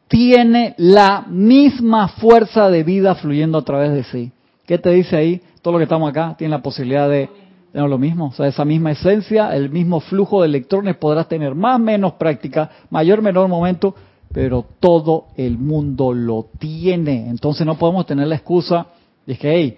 tiene 0.10 0.76
la 0.78 1.26
misma 1.30 2.10
fuerza 2.10 2.70
de 2.70 2.84
vida 2.84 3.16
fluyendo 3.16 3.58
a 3.58 3.64
través 3.64 3.94
de 3.94 4.04
sí. 4.04 4.32
¿Qué 4.66 4.78
te 4.78 4.90
dice 4.92 5.16
ahí? 5.16 5.42
Todo 5.62 5.74
lo 5.74 5.78
que 5.78 5.84
estamos 5.84 6.10
acá 6.10 6.36
tiene 6.38 6.52
la 6.52 6.62
posibilidad 6.62 7.10
de 7.10 7.30
tener 7.72 7.90
lo 7.90 7.98
mismo. 7.98 8.28
O 8.28 8.32
sea, 8.32 8.48
esa 8.48 8.66
misma 8.66 8.92
esencia, 8.92 9.56
el 9.56 9.70
mismo 9.70 10.02
flujo 10.02 10.42
de 10.42 10.48
electrones, 10.48 10.98
podrás 10.98 11.30
tener 11.30 11.56
más 11.56 11.80
menos 11.80 12.14
práctica, 12.14 12.70
mayor 12.90 13.22
menor 13.22 13.48
momento, 13.48 13.96
pero 14.34 14.66
todo 14.80 15.26
el 15.36 15.58
mundo 15.58 16.14
lo 16.14 16.48
tiene. 16.60 17.30
Entonces 17.30 17.66
no 17.66 17.78
podemos 17.78 18.06
tener 18.06 18.28
la 18.28 18.36
excusa 18.36 18.88
de 19.26 19.38
que, 19.38 19.56
hey, 19.56 19.78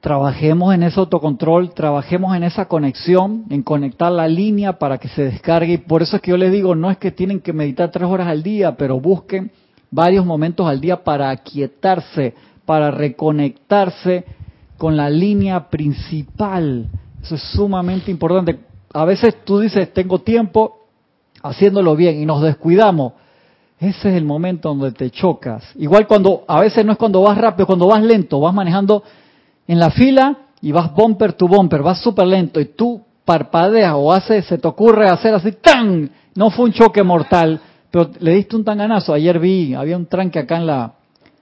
trabajemos 0.00 0.74
en 0.74 0.84
ese 0.84 1.00
autocontrol, 1.00 1.74
trabajemos 1.74 2.36
en 2.36 2.44
esa 2.44 2.66
conexión, 2.66 3.44
en 3.50 3.62
conectar 3.62 4.12
la 4.12 4.28
línea 4.28 4.74
para 4.74 4.98
que 4.98 5.08
se 5.08 5.24
descargue. 5.24 5.74
Y 5.74 5.78
por 5.78 6.02
eso 6.02 6.16
es 6.16 6.22
que 6.22 6.30
yo 6.30 6.36
les 6.36 6.52
digo, 6.52 6.74
no 6.74 6.90
es 6.90 6.98
que 6.98 7.10
tienen 7.10 7.40
que 7.40 7.52
meditar 7.52 7.90
tres 7.90 8.08
horas 8.08 8.28
al 8.28 8.42
día, 8.42 8.76
pero 8.76 9.00
busquen 9.00 9.50
varios 9.90 10.24
momentos 10.24 10.66
al 10.66 10.80
día 10.80 11.02
para 11.02 11.30
aquietarse, 11.30 12.34
para 12.64 12.90
reconectarse 12.90 14.24
con 14.76 14.96
la 14.96 15.10
línea 15.10 15.68
principal. 15.70 16.88
Eso 17.22 17.34
es 17.34 17.42
sumamente 17.52 18.10
importante. 18.10 18.60
A 18.92 19.04
veces 19.04 19.44
tú 19.44 19.58
dices, 19.58 19.92
tengo 19.92 20.20
tiempo 20.20 20.86
haciéndolo 21.42 21.96
bien 21.96 22.20
y 22.20 22.26
nos 22.26 22.42
descuidamos. 22.42 23.14
Ese 23.78 24.10
es 24.10 24.16
el 24.16 24.24
momento 24.24 24.70
donde 24.70 24.92
te 24.92 25.10
chocas. 25.10 25.62
Igual 25.76 26.06
cuando, 26.06 26.44
a 26.48 26.60
veces 26.60 26.84
no 26.84 26.92
es 26.92 26.98
cuando 26.98 27.20
vas 27.22 27.36
rápido, 27.36 27.66
cuando 27.66 27.86
vas 27.86 28.02
lento, 28.02 28.40
vas 28.40 28.54
manejando 28.54 29.02
en 29.66 29.78
la 29.78 29.90
fila 29.90 30.38
y 30.62 30.72
vas 30.72 30.94
bumper 30.94 31.34
to 31.34 31.46
bumper, 31.46 31.82
vas 31.82 32.00
súper 32.00 32.26
lento 32.26 32.58
y 32.58 32.66
tú 32.66 33.02
parpadeas 33.24 33.92
o 33.94 34.12
haces, 34.12 34.46
se 34.46 34.56
te 34.56 34.66
ocurre 34.66 35.08
hacer 35.08 35.34
así, 35.34 35.52
¡tan! 35.52 36.10
No 36.34 36.50
fue 36.50 36.66
un 36.66 36.72
choque 36.72 37.02
mortal, 37.02 37.60
pero 37.90 38.10
le 38.20 38.34
diste 38.34 38.56
un 38.56 38.64
tanganazo. 38.64 39.12
Ayer 39.12 39.38
vi, 39.38 39.74
había 39.74 39.96
un 39.96 40.06
tranque 40.06 40.38
acá 40.38 40.56
en 40.56 40.66
la 40.66 40.92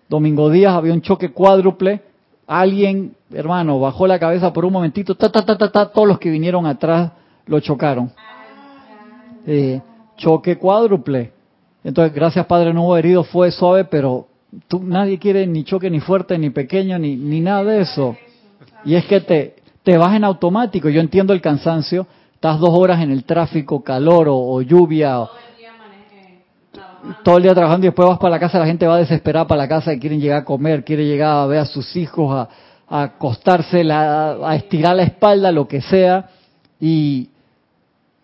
Domingo 0.09 0.51
Díaz, 0.51 0.75
había 0.75 0.93
un 0.93 1.03
choque 1.03 1.31
cuádruple. 1.31 2.03
Alguien, 2.47 3.15
hermano, 3.33 3.79
bajó 3.81 4.07
la 4.07 4.19
cabeza 4.19 4.53
por 4.53 4.65
un 4.65 4.73
momentito, 4.73 5.15
ta, 5.15 5.31
ta, 5.31 5.45
ta, 5.45 5.57
ta, 5.57 5.71
ta, 5.71 5.91
todos 5.91 6.09
los 6.09 6.19
que 6.19 6.31
vinieron 6.31 6.67
atrás 6.67 7.13
lo 7.47 7.61
chocaron. 7.61 8.11
Eh, 9.47 9.81
choque 10.17 10.57
cuádruple. 10.59 11.33
Entonces, 11.85 12.15
gracias 12.15 12.47
Padre, 12.47 12.73
no 12.73 12.85
hubo 12.85 12.97
herido, 12.97 13.23
fue 13.25 13.51
suave, 13.51 13.85
pero 13.85 14.27
tú, 14.69 14.83
nadie 14.83 15.19
quiere 15.19 15.47
ni 15.47 15.63
choque 15.65 15.91
ni 15.91 16.01
fuerte, 16.01 16.39
ni 16.39 16.51
pequeño, 16.51 16.99
ni, 16.99 17.15
ni 17.17 17.41
nada 17.41 17.63
de 17.65 17.83
eso. 17.83 18.17
Y 18.85 18.95
es 18.95 19.05
que 19.05 19.21
te, 19.21 19.55
te 19.83 19.97
vas 19.99 20.17
en 20.17 20.25
automático. 20.25 20.89
Yo 20.89 21.01
entiendo 21.01 21.33
el 21.33 21.41
cansancio. 21.41 22.07
Estás 22.35 22.59
dos 22.59 22.71
horas 22.73 23.01
en 23.03 23.11
el 23.11 23.25
tráfico, 23.25 23.83
calor 23.83 24.29
o, 24.29 24.37
o 24.37 24.61
lluvia. 24.63 25.21
o- 25.21 25.29
todo 27.23 27.37
el 27.37 27.43
día 27.43 27.55
trabajando 27.55 27.87
y 27.87 27.89
después 27.89 28.09
vas 28.09 28.19
para 28.19 28.31
la 28.31 28.41
casa, 28.41 28.59
la 28.59 28.67
gente 28.67 28.87
va 28.87 28.97
desesperada 28.99 29.47
para 29.47 29.63
la 29.63 29.69
casa 29.69 29.93
y 29.93 30.01
quieren 30.01 30.21
llegar 30.21 30.39
a 30.41 30.45
comer, 30.45 30.85
quiere 30.85 31.05
llegar 31.07 31.37
a 31.37 31.47
ver 31.47 31.59
a 31.61 31.67
sus 31.67 31.95
hijos, 31.97 32.31
a, 32.35 32.49
a 32.89 33.03
acostarse, 33.03 33.85
la- 33.85 34.37
a 34.49 34.57
estirar 34.57 34.97
la 34.97 35.03
espalda, 35.03 35.53
lo 35.53 35.69
que 35.69 35.81
sea. 35.83 36.31
Y, 36.81 37.29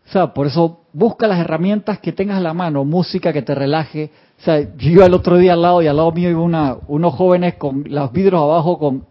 o 0.08 0.12
sea, 0.12 0.32
por 0.32 0.46
eso 0.46 0.79
busca 0.92 1.26
las 1.26 1.38
herramientas 1.38 1.98
que 1.98 2.12
tengas 2.12 2.38
a 2.38 2.40
la 2.40 2.54
mano, 2.54 2.84
música 2.84 3.32
que 3.32 3.42
te 3.42 3.54
relaje. 3.54 4.10
O 4.40 4.42
sea, 4.42 4.60
yo 4.60 4.90
iba 4.90 5.06
el 5.06 5.14
otro 5.14 5.36
día 5.36 5.52
al 5.52 5.62
lado 5.62 5.82
y 5.82 5.86
al 5.86 5.96
lado 5.96 6.12
mío 6.12 6.30
iba 6.30 6.40
una, 6.40 6.76
unos 6.88 7.14
jóvenes 7.14 7.54
con 7.54 7.84
los 7.86 8.12
vidrios 8.12 8.42
abajo 8.42 8.78
con, 8.78 9.04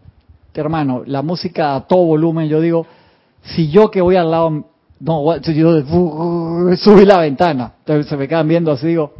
hermano, 0.54 1.02
la 1.06 1.22
música 1.22 1.76
a 1.76 1.86
todo 1.86 2.04
volumen. 2.04 2.48
Yo 2.48 2.60
digo, 2.60 2.86
si 3.42 3.68
yo 3.70 3.90
que 3.90 4.00
voy 4.00 4.16
al 4.16 4.30
lado, 4.30 4.64
no, 5.00 5.36
yo 5.38 5.68
uh, 5.70 6.76
subí 6.76 7.04
la 7.04 7.18
ventana. 7.18 7.74
Entonces 7.80 8.06
se 8.06 8.16
me 8.16 8.28
quedan 8.28 8.48
viendo 8.48 8.72
así, 8.72 8.88
digo, 8.88 9.12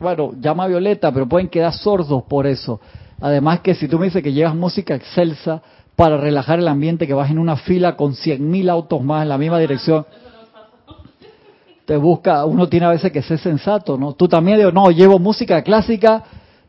bueno, 0.00 0.32
llama 0.40 0.66
Violeta, 0.66 1.12
pero 1.12 1.28
pueden 1.28 1.48
quedar 1.48 1.72
sordos 1.72 2.22
por 2.24 2.46
eso. 2.46 2.80
Además 3.20 3.60
que 3.60 3.74
si 3.74 3.88
tú 3.88 3.98
me 3.98 4.06
dices 4.06 4.22
que 4.22 4.32
llevas 4.32 4.54
música 4.54 4.94
excelsa 4.94 5.60
para 5.96 6.16
relajar 6.16 6.60
el 6.60 6.68
ambiente, 6.68 7.06
que 7.06 7.14
vas 7.14 7.30
en 7.30 7.38
una 7.38 7.56
fila 7.56 7.96
con 7.96 8.14
100.000 8.14 8.70
autos 8.70 9.02
más 9.02 9.24
en 9.24 9.28
la 9.28 9.38
misma 9.38 9.58
dirección, 9.58 10.06
te 11.88 11.96
busca, 11.96 12.44
uno 12.44 12.68
tiene 12.68 12.84
a 12.84 12.90
veces 12.90 13.10
que 13.10 13.22
ser 13.22 13.38
sensato, 13.38 13.96
¿no? 13.96 14.12
Tú 14.12 14.28
también 14.28 14.58
digo, 14.58 14.70
no, 14.70 14.90
llevo 14.90 15.18
música 15.18 15.62
clásica, 15.62 16.22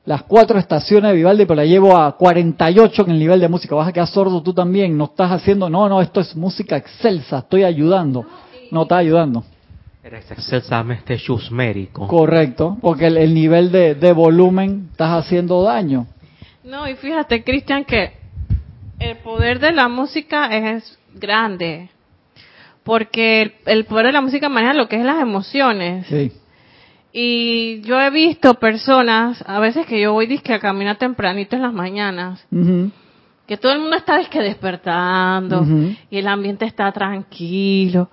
las 0.05 0.24
cuatro 0.24 0.57
estaciones 0.57 1.11
de 1.11 1.17
Vivaldi, 1.17 1.43
pero 1.43 1.55
la 1.55 1.65
llevo 1.65 1.97
a 1.97 2.15
48 2.15 3.01
en 3.01 3.11
el 3.11 3.20
nivel 3.20 3.41
de 3.41 3.49
música, 3.49 3.76
vas 3.76 3.89
a 3.89 3.91
quedar 3.91 4.07
sordo 4.07 4.41
tú 4.41 4.53
también, 4.53 4.97
no 4.97 5.03
estás 5.03 5.30
haciendo, 5.30 5.70
no, 5.70 5.89
no, 5.89 5.99
esto 5.99 6.22
es 6.22 6.38
música 6.38 6.78
excelsa, 6.78 7.39
estoy 7.39 7.65
ayudando, 7.65 8.26
no 8.72 8.84
estás 8.84 8.99
ayudando. 8.99 9.43
Eres 10.01 10.32
excelsamente 10.32 11.17
chusmérico. 11.17 12.07
Correcto, 12.07 12.78
porque 12.80 13.07
el, 13.07 13.17
el 13.17 13.34
nivel 13.34 13.74
de, 13.74 13.95
de 13.95 14.13
volumen 14.13 14.88
estás 14.91 15.26
haciendo 15.26 15.61
daño. 15.63 16.07
No, 16.63 16.88
y 16.88 16.95
fíjate, 16.95 17.43
Cristian, 17.43 17.84
que 17.84 18.13
el 18.99 19.17
poder 19.17 19.59
de 19.59 19.74
la 19.74 19.89
música 19.89 20.45
es 20.55 20.97
grande. 21.13 21.89
Porque 22.90 23.42
el, 23.44 23.54
el 23.68 23.86
poder 23.86 24.08
de 24.08 24.12
la 24.14 24.22
música 24.22 24.50
maneja 24.50 24.74
lo 24.74 24.88
que 24.90 24.98
es 24.98 25.06
las 25.06 25.22
emociones. 25.22 26.08
Sí. 26.08 26.32
Y 27.14 27.82
yo 27.82 28.00
he 28.00 28.10
visto 28.10 28.56
personas, 28.56 29.44
a 29.48 29.60
veces 29.60 29.86
que 29.86 30.00
yo 30.02 30.14
voy 30.14 30.26
disque 30.28 30.54
a 30.54 30.60
caminar 30.60 30.98
tempranito 30.98 31.56
en 31.56 31.62
las 31.64 31.74
mañanas, 31.74 32.46
que 33.48 33.58
todo 33.58 33.72
el 33.74 33.80
mundo 33.80 33.96
está 33.96 34.18
disque 34.18 34.40
despertando 34.42 35.66
y 36.12 36.18
el 36.18 36.28
ambiente 36.28 36.66
está 36.66 36.92
tranquilo. 36.92 38.10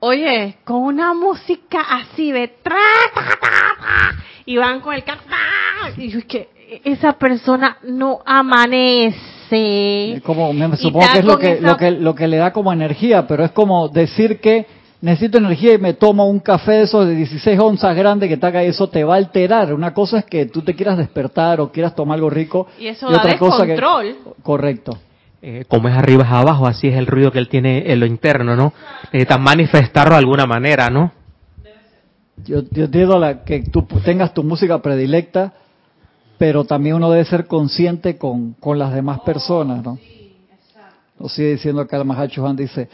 Oye, 0.00 0.56
con 0.64 0.82
una 0.82 1.14
música 1.14 1.80
así 1.80 2.30
de 2.32 2.48
tra, 2.48 2.76
ta, 3.14 3.20
ta, 3.28 3.36
ta, 3.40 4.16
y 4.44 4.56
van 4.58 4.80
con 4.80 4.94
el 4.94 5.02
ca- 5.04 5.16
ta, 5.16 5.90
y 5.96 6.08
yo, 6.08 6.18
es 6.18 6.24
que 6.26 6.80
esa 6.84 7.14
persona 7.14 7.78
no 7.84 8.20
amanece. 8.26 9.18
Es 9.50 10.22
como, 10.22 10.52
me 10.52 10.66
Y 10.66 10.76
supongo 10.76 11.06
que 11.12 11.18
es 11.18 11.24
lo 11.24 11.38
que, 11.38 11.52
esa- 11.52 11.66
lo, 11.66 11.76
que, 11.76 11.90
lo 11.90 12.14
que 12.14 12.28
le 12.28 12.36
da 12.38 12.52
como 12.52 12.72
energía, 12.72 13.26
pero 13.26 13.44
es 13.44 13.50
como 13.52 13.88
decir 13.88 14.40
que 14.40 14.66
necesito 15.00 15.38
energía 15.38 15.74
y 15.74 15.78
me 15.78 15.94
tomo 15.94 16.28
un 16.28 16.40
café 16.40 16.72
de 16.72 16.82
esos 16.82 17.06
de 17.06 17.14
16 17.14 17.58
onzas 17.60 17.94
grande 17.96 18.28
que 18.28 18.34
está 18.34 18.48
acá 18.48 18.64
y 18.64 18.68
eso 18.68 18.88
te 18.88 19.04
va 19.04 19.14
a 19.14 19.18
alterar. 19.18 19.72
Una 19.72 19.92
cosa 19.94 20.18
es 20.18 20.24
que 20.24 20.46
tú 20.46 20.62
te 20.62 20.74
quieras 20.74 20.98
despertar 20.98 21.60
o 21.60 21.70
quieras 21.70 21.94
tomar 21.94 22.16
algo 22.16 22.30
rico. 22.30 22.66
Y 22.78 22.86
eso 22.88 23.10
da 23.10 23.18
otra 23.18 23.38
cosa 23.38 23.64
que 23.66 23.72
descontrol. 23.72 24.16
Correcto. 24.42 24.98
Eh, 25.42 25.64
como 25.68 25.88
es 25.88 25.94
arriba 25.94 26.24
es 26.24 26.30
abajo, 26.30 26.66
así 26.66 26.88
es 26.88 26.96
el 26.96 27.06
ruido 27.06 27.30
que 27.30 27.38
él 27.38 27.48
tiene 27.48 27.92
en 27.92 28.00
lo 28.00 28.06
interno, 28.06 28.56
¿no? 28.56 28.72
Necesitas 29.12 29.38
manifestarlo 29.38 30.14
de 30.14 30.18
alguna 30.18 30.46
manera, 30.46 30.88
¿no? 30.90 31.12
Yo, 32.44 32.62
yo 32.70 32.84
entiendo 32.84 33.18
la, 33.18 33.44
que 33.44 33.62
tú 33.62 33.82
tengas 34.04 34.32
tu 34.34 34.42
música 34.42 34.80
predilecta, 34.82 35.52
pero 36.38 36.64
también 36.64 36.96
uno 36.96 37.10
debe 37.10 37.24
ser 37.24 37.46
consciente 37.46 38.18
con, 38.18 38.54
con 38.54 38.78
las 38.78 38.92
demás 38.92 39.20
personas, 39.20 39.82
¿no? 39.82 39.98
Lo 41.18 41.28
sigue 41.28 41.52
diciendo 41.52 41.80
acá 41.80 41.96
el 41.96 42.04
Mahacho 42.04 42.42
Juan, 42.42 42.56
dice, 42.56 42.88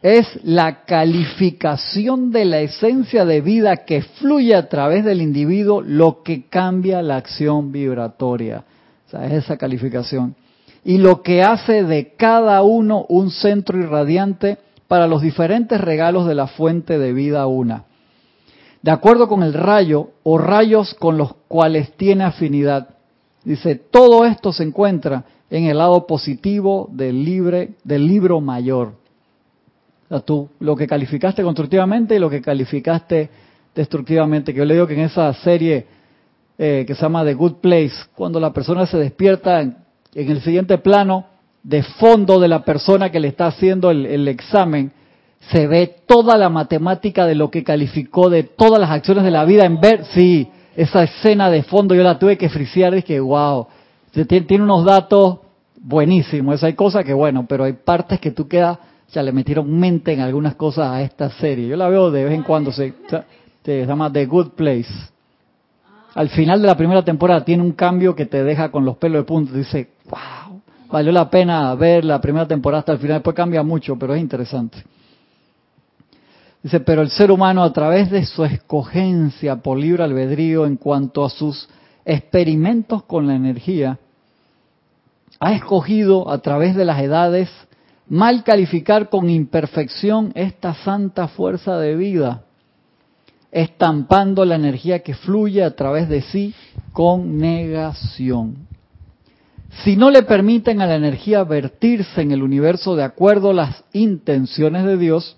es 0.00 0.38
la 0.44 0.84
calificación 0.84 2.30
de 2.30 2.44
la 2.44 2.60
esencia 2.60 3.24
de 3.24 3.40
vida 3.40 3.78
que 3.78 4.02
fluye 4.02 4.54
a 4.54 4.68
través 4.68 5.04
del 5.04 5.20
individuo 5.20 5.80
lo 5.82 6.22
que 6.22 6.46
cambia 6.48 7.02
la 7.02 7.16
acción 7.16 7.72
vibratoria. 7.72 8.64
O 9.06 9.10
sea, 9.10 9.26
es 9.26 9.44
esa 9.44 9.56
calificación. 9.56 10.36
Y 10.84 10.98
lo 10.98 11.22
que 11.22 11.42
hace 11.42 11.82
de 11.82 12.14
cada 12.14 12.62
uno 12.62 13.06
un 13.08 13.30
centro 13.30 13.78
irradiante 13.78 14.58
para 14.86 15.08
los 15.08 15.22
diferentes 15.22 15.80
regalos 15.80 16.28
de 16.28 16.34
la 16.36 16.46
fuente 16.46 16.98
de 16.98 17.12
vida 17.12 17.46
una 17.46 17.84
de 18.84 18.90
acuerdo 18.90 19.28
con 19.28 19.42
el 19.42 19.54
rayo 19.54 20.10
o 20.24 20.36
rayos 20.36 20.92
con 20.92 21.16
los 21.16 21.32
cuales 21.48 21.92
tiene 21.96 22.22
afinidad. 22.22 22.90
Dice, 23.42 23.76
todo 23.76 24.26
esto 24.26 24.52
se 24.52 24.62
encuentra 24.62 25.24
en 25.48 25.64
el 25.64 25.78
lado 25.78 26.06
positivo 26.06 26.90
del, 26.92 27.24
libre, 27.24 27.76
del 27.82 28.06
libro 28.06 28.42
mayor. 28.42 28.88
O 30.04 30.08
sea, 30.10 30.20
tú, 30.20 30.50
lo 30.60 30.76
que 30.76 30.86
calificaste 30.86 31.42
constructivamente 31.42 32.16
y 32.16 32.18
lo 32.18 32.28
que 32.28 32.42
calificaste 32.42 33.30
destructivamente. 33.74 34.52
Que 34.52 34.58
yo 34.58 34.66
le 34.66 34.74
digo 34.74 34.86
que 34.86 34.92
en 34.92 35.00
esa 35.00 35.32
serie 35.32 35.86
eh, 36.58 36.84
que 36.86 36.94
se 36.94 37.00
llama 37.00 37.24
The 37.24 37.32
Good 37.32 37.54
Place, 37.62 37.94
cuando 38.14 38.38
la 38.38 38.52
persona 38.52 38.84
se 38.84 38.98
despierta 38.98 39.62
en, 39.62 39.78
el 40.12 40.42
siguiente 40.42 40.76
plano, 40.76 41.24
de 41.62 41.82
fondo 41.82 42.38
de 42.38 42.48
la 42.48 42.62
persona 42.62 43.08
que 43.08 43.18
le 43.18 43.28
está 43.28 43.46
haciendo 43.46 43.90
el 43.90 44.28
examen, 44.28 44.92
se 45.50 45.66
ve 45.66 45.96
toda 46.06 46.36
la 46.36 46.48
matemática 46.48 47.26
de 47.26 47.34
lo 47.34 47.50
que 47.50 47.64
calificó 47.64 48.30
de 48.30 48.44
todas 48.44 48.80
las 48.80 48.90
acciones 48.90 49.24
de 49.24 49.30
la 49.30 49.44
vida 49.44 49.64
en 49.64 49.80
ver, 49.80 50.04
sí, 50.06 50.48
esa 50.76 51.04
escena 51.04 51.50
de 51.50 51.62
fondo 51.62 51.94
yo 51.94 52.02
la 52.02 52.18
tuve 52.18 52.38
que 52.38 52.48
frisear 52.48 53.02
que 53.04 53.20
wow, 53.20 53.66
tiene, 54.28 54.62
unos 54.62 54.84
datos 54.84 55.38
buenísimos, 55.80 56.62
hay 56.62 56.74
cosas 56.74 57.04
que 57.04 57.12
bueno, 57.12 57.46
pero 57.46 57.64
hay 57.64 57.74
partes 57.74 58.20
que 58.20 58.30
tú 58.30 58.48
quedas, 58.48 58.78
ya 59.12 59.22
le 59.22 59.32
metieron 59.32 59.70
mente 59.78 60.12
en 60.12 60.20
algunas 60.20 60.54
cosas 60.54 60.90
a 60.90 61.02
esta 61.02 61.30
serie, 61.30 61.68
yo 61.68 61.76
la 61.76 61.88
veo 61.88 62.10
de 62.10 62.24
vez 62.24 62.32
en 62.32 62.42
cuando, 62.42 62.72
se, 62.72 62.94
se 63.62 63.86
llama 63.86 64.10
The 64.10 64.26
Good 64.26 64.50
Place. 64.50 64.92
Al 66.14 66.28
final 66.28 66.62
de 66.62 66.68
la 66.68 66.76
primera 66.76 67.04
temporada 67.04 67.44
tiene 67.44 67.62
un 67.62 67.72
cambio 67.72 68.14
que 68.14 68.26
te 68.26 68.44
deja 68.44 68.70
con 68.70 68.84
los 68.84 68.96
pelos 68.96 69.22
de 69.22 69.24
punta, 69.24 69.52
dice, 69.52 69.88
wow, 70.08 70.60
valió 70.90 71.12
la 71.12 71.28
pena 71.28 71.74
ver 71.74 72.04
la 72.04 72.20
primera 72.20 72.46
temporada 72.46 72.80
hasta 72.80 72.92
el 72.92 72.98
final, 72.98 73.16
después 73.16 73.36
cambia 73.36 73.62
mucho, 73.62 73.96
pero 73.98 74.14
es 74.14 74.20
interesante. 74.20 74.78
Dice, 76.64 76.80
pero 76.80 77.02
el 77.02 77.10
ser 77.10 77.30
humano 77.30 77.62
a 77.62 77.74
través 77.74 78.10
de 78.10 78.24
su 78.24 78.42
escogencia 78.42 79.56
por 79.56 79.78
libre 79.78 80.02
albedrío 80.02 80.64
en 80.64 80.76
cuanto 80.76 81.22
a 81.22 81.28
sus 81.28 81.68
experimentos 82.06 83.02
con 83.02 83.26
la 83.26 83.34
energía, 83.34 83.98
ha 85.40 85.52
escogido 85.52 86.30
a 86.30 86.38
través 86.38 86.74
de 86.74 86.86
las 86.86 87.02
edades 87.02 87.50
mal 88.08 88.44
calificar 88.44 89.10
con 89.10 89.28
imperfección 89.28 90.32
esta 90.34 90.72
santa 90.72 91.28
fuerza 91.28 91.76
de 91.78 91.96
vida, 91.96 92.44
estampando 93.52 94.46
la 94.46 94.54
energía 94.54 95.00
que 95.00 95.12
fluye 95.12 95.62
a 95.62 95.76
través 95.76 96.08
de 96.08 96.22
sí 96.22 96.54
con 96.92 97.36
negación. 97.36 98.68
Si 99.84 99.96
no 99.96 100.10
le 100.10 100.22
permiten 100.22 100.80
a 100.80 100.86
la 100.86 100.94
energía 100.94 101.44
vertirse 101.44 102.22
en 102.22 102.30
el 102.30 102.42
universo 102.42 102.96
de 102.96 103.02
acuerdo 103.02 103.50
a 103.50 103.54
las 103.54 103.84
intenciones 103.92 104.86
de 104.86 104.96
Dios, 104.96 105.36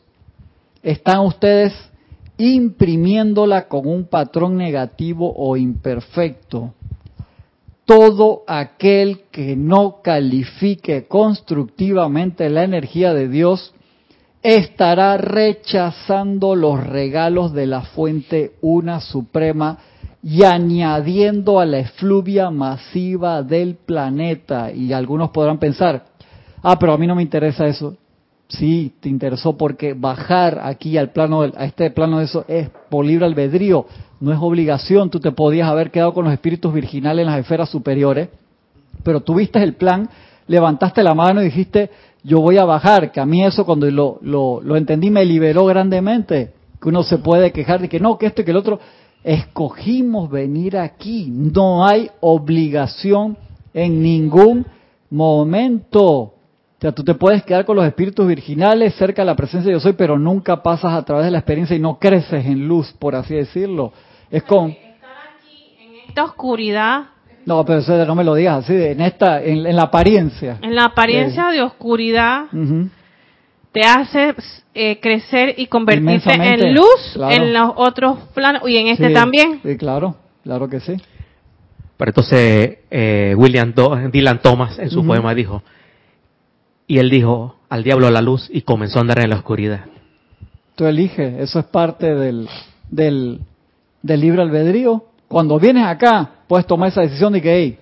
están 0.87 1.27
ustedes 1.27 1.73
imprimiéndola 2.39 3.67
con 3.67 3.89
un 3.89 4.05
patrón 4.05 4.57
negativo 4.57 5.35
o 5.37 5.57
imperfecto. 5.57 6.75
Todo 7.85 8.45
aquel 8.47 9.23
que 9.33 9.57
no 9.57 10.01
califique 10.01 11.09
constructivamente 11.09 12.49
la 12.51 12.63
energía 12.63 13.15
de 13.15 13.29
Dios 13.29 13.75
estará 14.45 15.17
rechazando 15.17 16.55
los 16.55 16.87
regalos 16.87 17.53
de 17.53 17.67
la 17.67 17.83
fuente 17.83 18.53
una 18.61 19.01
suprema 19.01 19.79
y 20.23 20.45
añadiendo 20.45 21.59
a 21.59 21.67
la 21.67 21.81
efluvia 21.81 22.51
masiva 22.51 23.43
del 23.43 23.75
planeta. 23.75 24.71
Y 24.71 24.93
algunos 24.93 25.31
podrán 25.31 25.59
pensar, 25.59 26.05
ah, 26.63 26.79
pero 26.79 26.93
a 26.93 26.99
mí 26.99 27.09
no 27.09 27.17
me 27.17 27.23
interesa 27.23 27.67
eso. 27.67 27.97
Sí, 28.49 28.93
te 29.01 29.09
interesó 29.09 29.57
porque 29.57 29.95
bajar 29.95 30.61
aquí 30.63 30.97
al 30.97 31.11
plano, 31.11 31.43
a 31.43 31.65
este 31.65 31.91
plano 31.91 32.19
de 32.19 32.27
eso 32.27 32.45
es 32.47 32.71
por 32.89 33.05
libre 33.05 33.27
albedrío, 33.27 33.87
no 34.21 34.33
es 34.33 34.39
obligación. 34.41 35.11
Tú 35.11 35.19
te 35.19 35.33
podías 35.33 35.69
haber 35.69 35.91
quedado 35.91 36.15
con 36.15 36.25
los 36.25 36.33
espíritus 36.33 36.73
virginales 36.73 37.25
en 37.25 37.33
las 37.33 37.41
esferas 37.41 37.69
superiores, 37.69 38.29
pero 39.03 39.21
tuviste 39.21 39.61
el 39.63 39.75
plan, 39.75 40.09
levantaste 40.47 41.03
la 41.03 41.15
mano 41.15 41.43
y 41.43 41.47
dijiste, 41.47 41.91
yo 42.23 42.41
voy 42.41 42.57
a 42.57 42.65
bajar, 42.65 43.11
que 43.11 43.21
a 43.21 43.27
mí 43.27 43.45
eso 43.45 43.67
cuando 43.67 43.91
lo, 43.91 44.19
lo, 44.23 44.61
lo 44.61 44.77
entendí 44.77 45.11
me 45.11 45.25
liberó 45.25 45.67
grandemente, 45.67 46.53
que 46.81 46.89
uno 46.89 47.03
se 47.03 47.19
puede 47.19 47.51
quejar 47.51 47.81
de 47.81 47.89
que 47.89 47.99
no, 47.99 48.17
que 48.17 48.27
esto 48.27 48.43
y 48.43 48.45
que 48.45 48.51
el 48.53 48.57
otro. 48.57 48.79
Escogimos 49.25 50.31
venir 50.31 50.77
aquí, 50.79 51.29
no 51.33 51.85
hay 51.85 52.11
obligación 52.21 53.37
en 53.75 54.01
ningún 54.01 54.67
momento. 55.11 56.36
O 56.87 56.89
sea, 56.89 56.95
tú 56.95 57.03
te 57.03 57.15
puedes 57.15 57.43
quedar 57.43 57.65
con 57.65 57.75
los 57.75 57.85
espíritus 57.85 58.29
virginales 58.29 58.95
cerca 58.95 59.23
de 59.23 59.27
la 59.27 59.35
presencia 59.35 59.69
de 59.69 59.73
yo 59.77 59.81
soy, 59.81 59.95
pero 59.95 60.21
nunca 60.21 60.63
pasas 60.63 60.93
a 60.93 61.05
través 61.05 61.25
de 61.25 61.33
la 61.33 61.39
experiencia 61.39 61.75
y 61.75 61.81
no 61.81 61.99
creces 61.99 62.47
en 62.47 62.69
luz, 62.69 62.93
por 62.93 63.17
así 63.17 63.35
decirlo. 63.35 63.93
Es 64.31 64.45
con... 64.45 64.73
Esta 66.07 66.23
oscuridad, 66.23 67.07
No, 67.45 67.65
pero 67.65 67.81
eso 67.81 68.07
no 68.07 68.15
me 68.15 68.23
lo 68.23 68.35
digas 68.37 68.63
así, 68.65 68.73
en 68.73 69.01
esta, 69.01 69.43
en, 69.43 69.67
en 69.67 69.75
la 69.75 69.83
apariencia. 69.83 70.59
en 70.63 70.77
la 70.77 70.85
apariencia 70.85 71.49
de 71.49 71.61
oscuridad, 71.63 72.45
te 73.73 73.81
hace 73.81 74.35
eh, 74.73 75.01
crecer 75.01 75.55
y 75.57 75.67
convertirte 75.67 76.33
en 76.35 76.73
luz 76.73 76.87
claro. 77.15 77.35
en 77.35 77.53
los 77.53 77.73
otros 77.75 78.19
planos 78.33 78.63
y 78.69 78.77
en 78.77 78.87
este 78.87 79.09
Sí, 79.09 79.13
también. 79.15 79.59
Sí, 79.65 79.77
claro, 79.77 80.15
claro 80.45 80.69
que 80.69 80.79
sí. 80.79 80.95
Pero 81.97 82.11
entonces 82.11 82.79
eh, 82.93 83.35
William 83.37 83.73
Do- 83.75 83.97
Dylan 84.13 84.41
Thomas 84.41 84.79
en 84.79 84.89
su 84.89 85.05
poema 85.05 85.35
dijo, 85.35 85.63
y 86.87 86.99
él 86.99 87.11
dijo, 87.11 87.57
al 87.69 87.83
diablo 87.83 88.11
la 88.11 88.23
luz 88.23 88.49
y 88.53 88.63
comenzó 88.63 88.99
a 88.99 89.03
andar 89.03 89.21
en 89.21 89.31
la 89.31 89.37
oscuridad. 89.37 89.85
Tú 90.75 90.87
eliges, 90.87 91.41
eso 91.41 91.59
es 91.59 91.65
parte 91.67 92.15
del, 92.15 92.49
del, 92.91 93.41
del 94.03 94.21
libre 94.21 94.43
albedrío. 94.43 95.05
Cuando 95.29 95.59
vienes 95.59 95.87
acá, 95.87 96.31
puedes 96.47 96.67
tomar 96.67 96.91
esa 96.91 97.01
decisión 97.01 97.33
de 97.33 97.43
que, 97.43 97.55
hey, 97.55 97.79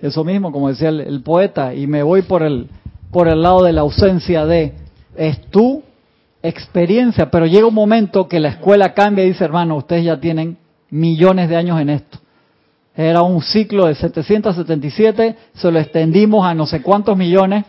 eso 0.00 0.24
mismo, 0.24 0.52
como 0.52 0.68
decía 0.68 0.88
el, 0.88 1.00
el 1.00 1.22
poeta, 1.22 1.74
y 1.74 1.86
me 1.86 2.02
voy 2.02 2.22
por 2.22 2.42
el, 2.42 2.68
por 3.10 3.28
el 3.28 3.42
lado 3.42 3.62
de 3.64 3.72
la 3.72 3.80
ausencia 3.82 4.46
de, 4.46 4.74
es 5.16 5.40
tu 5.50 5.82
experiencia, 6.42 7.30
pero 7.30 7.46
llega 7.46 7.66
un 7.66 7.74
momento 7.74 8.28
que 8.28 8.40
la 8.40 8.48
escuela 8.48 8.94
cambia 8.94 9.24
y 9.24 9.28
dice, 9.28 9.44
hermano, 9.44 9.76
ustedes 9.76 10.04
ya 10.04 10.20
tienen 10.20 10.56
millones 10.90 11.48
de 11.48 11.56
años 11.56 11.80
en 11.80 11.90
esto. 11.90 12.18
Era 12.94 13.22
un 13.22 13.42
ciclo 13.42 13.86
de 13.86 13.94
777, 13.94 15.36
se 15.54 15.70
lo 15.70 15.78
extendimos 15.78 16.46
a 16.46 16.54
no 16.54 16.66
sé 16.66 16.80
cuántos 16.80 17.16
millones. 17.16 17.64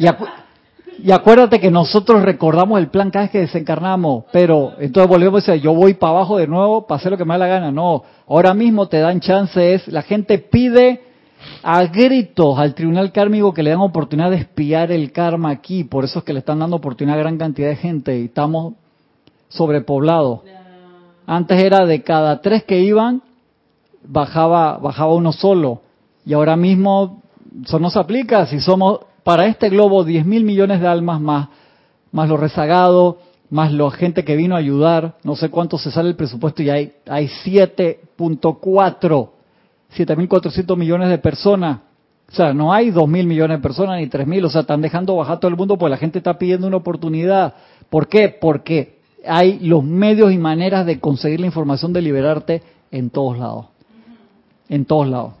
Y, 0.00 0.06
acu- 0.06 0.26
y 1.04 1.12
acuérdate 1.12 1.60
que 1.60 1.70
nosotros 1.70 2.22
recordamos 2.22 2.78
el 2.78 2.88
plan 2.88 3.10
cada 3.10 3.26
vez 3.26 3.32
que 3.32 3.40
desencarnamos, 3.40 4.24
pero 4.32 4.72
entonces 4.78 5.06
volvemos 5.10 5.46
a 5.46 5.52
decir, 5.52 5.62
yo 5.62 5.74
voy 5.74 5.92
para 5.92 6.12
abajo 6.14 6.38
de 6.38 6.46
nuevo 6.46 6.86
para 6.86 6.98
hacer 6.98 7.12
lo 7.12 7.18
que 7.18 7.26
me 7.26 7.34
da 7.34 7.38
la 7.38 7.46
gana. 7.48 7.70
No, 7.70 8.02
ahora 8.26 8.54
mismo 8.54 8.88
te 8.88 8.98
dan 8.98 9.20
chance, 9.20 9.74
es, 9.74 9.86
la 9.88 10.00
gente 10.00 10.38
pide 10.38 11.02
a 11.62 11.84
gritos 11.84 12.58
al 12.58 12.74
tribunal 12.74 13.12
kármico 13.12 13.52
que 13.52 13.62
le 13.62 13.70
dan 13.70 13.80
oportunidad 13.80 14.30
de 14.30 14.38
espiar 14.38 14.90
el 14.90 15.12
karma 15.12 15.50
aquí. 15.50 15.84
Por 15.84 16.04
eso 16.04 16.20
es 16.20 16.24
que 16.24 16.32
le 16.32 16.38
están 16.38 16.60
dando 16.60 16.76
oportunidad 16.76 17.18
a 17.18 17.22
gran 17.22 17.36
cantidad 17.36 17.68
de 17.68 17.76
gente 17.76 18.18
y 18.18 18.24
estamos 18.24 18.72
sobrepoblados. 19.48 20.40
Antes 21.26 21.62
era 21.62 21.84
de 21.84 22.02
cada 22.02 22.40
tres 22.40 22.64
que 22.64 22.80
iban, 22.80 23.20
bajaba, 24.02 24.78
bajaba 24.78 25.12
uno 25.12 25.32
solo. 25.32 25.82
Y 26.24 26.32
ahora 26.32 26.56
mismo 26.56 27.20
eso 27.64 27.78
no 27.78 27.90
se 27.90 27.98
aplica. 27.98 28.46
Si 28.46 28.60
somos 28.60 29.00
para 29.22 29.46
este 29.46 29.68
globo 29.68 30.04
10 30.04 30.26
mil 30.26 30.44
millones 30.44 30.80
de 30.80 30.88
almas 30.88 31.20
más, 31.20 31.48
más 32.12 32.28
los 32.28 32.40
rezagados, 32.40 33.16
más 33.50 33.72
la 33.72 33.90
gente 33.90 34.24
que 34.24 34.36
vino 34.36 34.54
a 34.54 34.58
ayudar, 34.58 35.16
no 35.24 35.36
sé 35.36 35.50
cuánto 35.50 35.76
se 35.76 35.90
sale 35.90 36.08
el 36.10 36.16
presupuesto 36.16 36.62
y 36.62 36.70
hay, 36.70 36.92
hay 37.08 37.28
7.4, 37.44 39.30
7.400 39.96 40.76
millones 40.76 41.08
de 41.08 41.18
personas. 41.18 41.80
O 42.30 42.32
sea, 42.32 42.54
no 42.54 42.72
hay 42.72 42.92
2.000 42.92 43.26
millones 43.26 43.58
de 43.58 43.62
personas 43.62 43.98
ni 43.98 44.06
3.000, 44.06 44.44
o 44.44 44.50
sea, 44.50 44.60
están 44.60 44.80
dejando 44.80 45.16
bajar 45.16 45.40
todo 45.40 45.48
el 45.48 45.56
mundo 45.56 45.76
porque 45.76 45.90
la 45.90 45.96
gente 45.96 46.18
está 46.18 46.38
pidiendo 46.38 46.68
una 46.68 46.76
oportunidad. 46.76 47.54
¿Por 47.88 48.06
qué? 48.06 48.28
Porque 48.28 49.00
hay 49.26 49.58
los 49.58 49.82
medios 49.82 50.32
y 50.32 50.38
maneras 50.38 50.86
de 50.86 51.00
conseguir 51.00 51.40
la 51.40 51.46
información 51.46 51.92
de 51.92 52.02
liberarte 52.02 52.62
en 52.92 53.10
todos 53.10 53.36
lados. 53.36 53.66
En 54.68 54.84
todos 54.84 55.08
lados. 55.08 55.32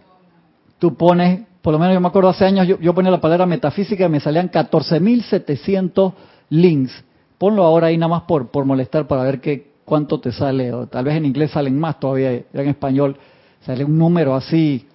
Tú 0.80 0.96
pones, 0.96 1.42
por 1.62 1.72
lo 1.72 1.78
menos 1.78 1.94
yo 1.94 2.00
me 2.00 2.08
acuerdo 2.08 2.30
hace 2.30 2.44
años, 2.44 2.66
yo, 2.66 2.78
yo 2.78 2.94
ponía 2.94 3.10
la 3.10 3.20
palabra 3.20 3.46
metafísica 3.46 4.06
y 4.06 4.08
me 4.08 4.20
salían 4.20 4.50
14.700 4.50 6.12
links 6.50 7.04
Ponlo 7.40 7.64
ahora 7.64 7.86
ahí 7.86 7.96
nada 7.96 8.10
más 8.10 8.22
por, 8.24 8.50
por 8.50 8.66
molestar 8.66 9.06
para 9.06 9.22
ver 9.22 9.40
qué, 9.40 9.70
cuánto 9.86 10.20
te 10.20 10.30
sale. 10.30 10.74
O 10.74 10.86
tal 10.88 11.06
vez 11.06 11.16
en 11.16 11.24
inglés 11.24 11.52
salen 11.52 11.80
más 11.80 11.98
todavía, 11.98 12.32
ya 12.52 12.60
en 12.60 12.68
español 12.68 13.16
sale 13.62 13.82
un 13.82 13.96
número 13.96 14.34
así. 14.34 14.86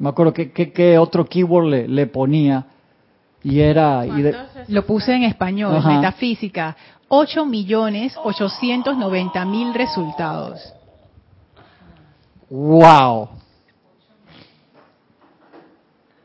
Me 0.00 0.08
acuerdo 0.08 0.32
que, 0.32 0.50
que, 0.50 0.98
otro 0.98 1.24
keyword 1.24 1.66
le, 1.66 1.86
le, 1.86 2.08
ponía 2.08 2.66
y 3.44 3.60
era... 3.60 4.04
Y 4.04 4.72
Lo 4.72 4.84
puse 4.84 5.14
en 5.14 5.22
español, 5.22 5.80
metafísica. 5.86 6.76
8 7.06 7.46
millones 7.46 8.16
890 8.24 9.44
mil 9.44 9.72
resultados. 9.72 10.74
¡Wow! 12.50 13.28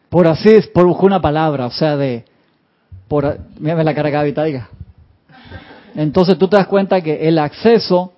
Por 0.09 0.27
así 0.27 0.49
es, 0.49 0.67
por 0.67 0.85
buscar 0.85 1.05
una 1.05 1.21
palabra, 1.21 1.67
o 1.67 1.71
sea, 1.71 1.95
de... 1.95 2.25
Por, 3.07 3.39
mírame 3.59 3.83
la 3.83 3.95
cara 3.95 4.11
que 4.11 4.43
diga. 4.43 4.69
Entonces 5.95 6.37
tú 6.37 6.47
te 6.47 6.57
das 6.57 6.67
cuenta 6.67 7.01
que 7.01 7.27
el 7.27 7.39
acceso 7.39 8.13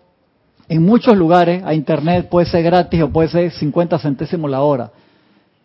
en 0.68 0.84
muchos 0.84 1.18
lugares 1.18 1.64
a 1.66 1.74
Internet 1.74 2.30
puede 2.30 2.46
ser 2.46 2.64
gratis 2.64 3.02
o 3.02 3.10
puede 3.10 3.30
ser 3.30 3.52
50 3.52 4.00
centésimos 4.00 4.50
la 4.50 4.62
hora. 4.62 4.92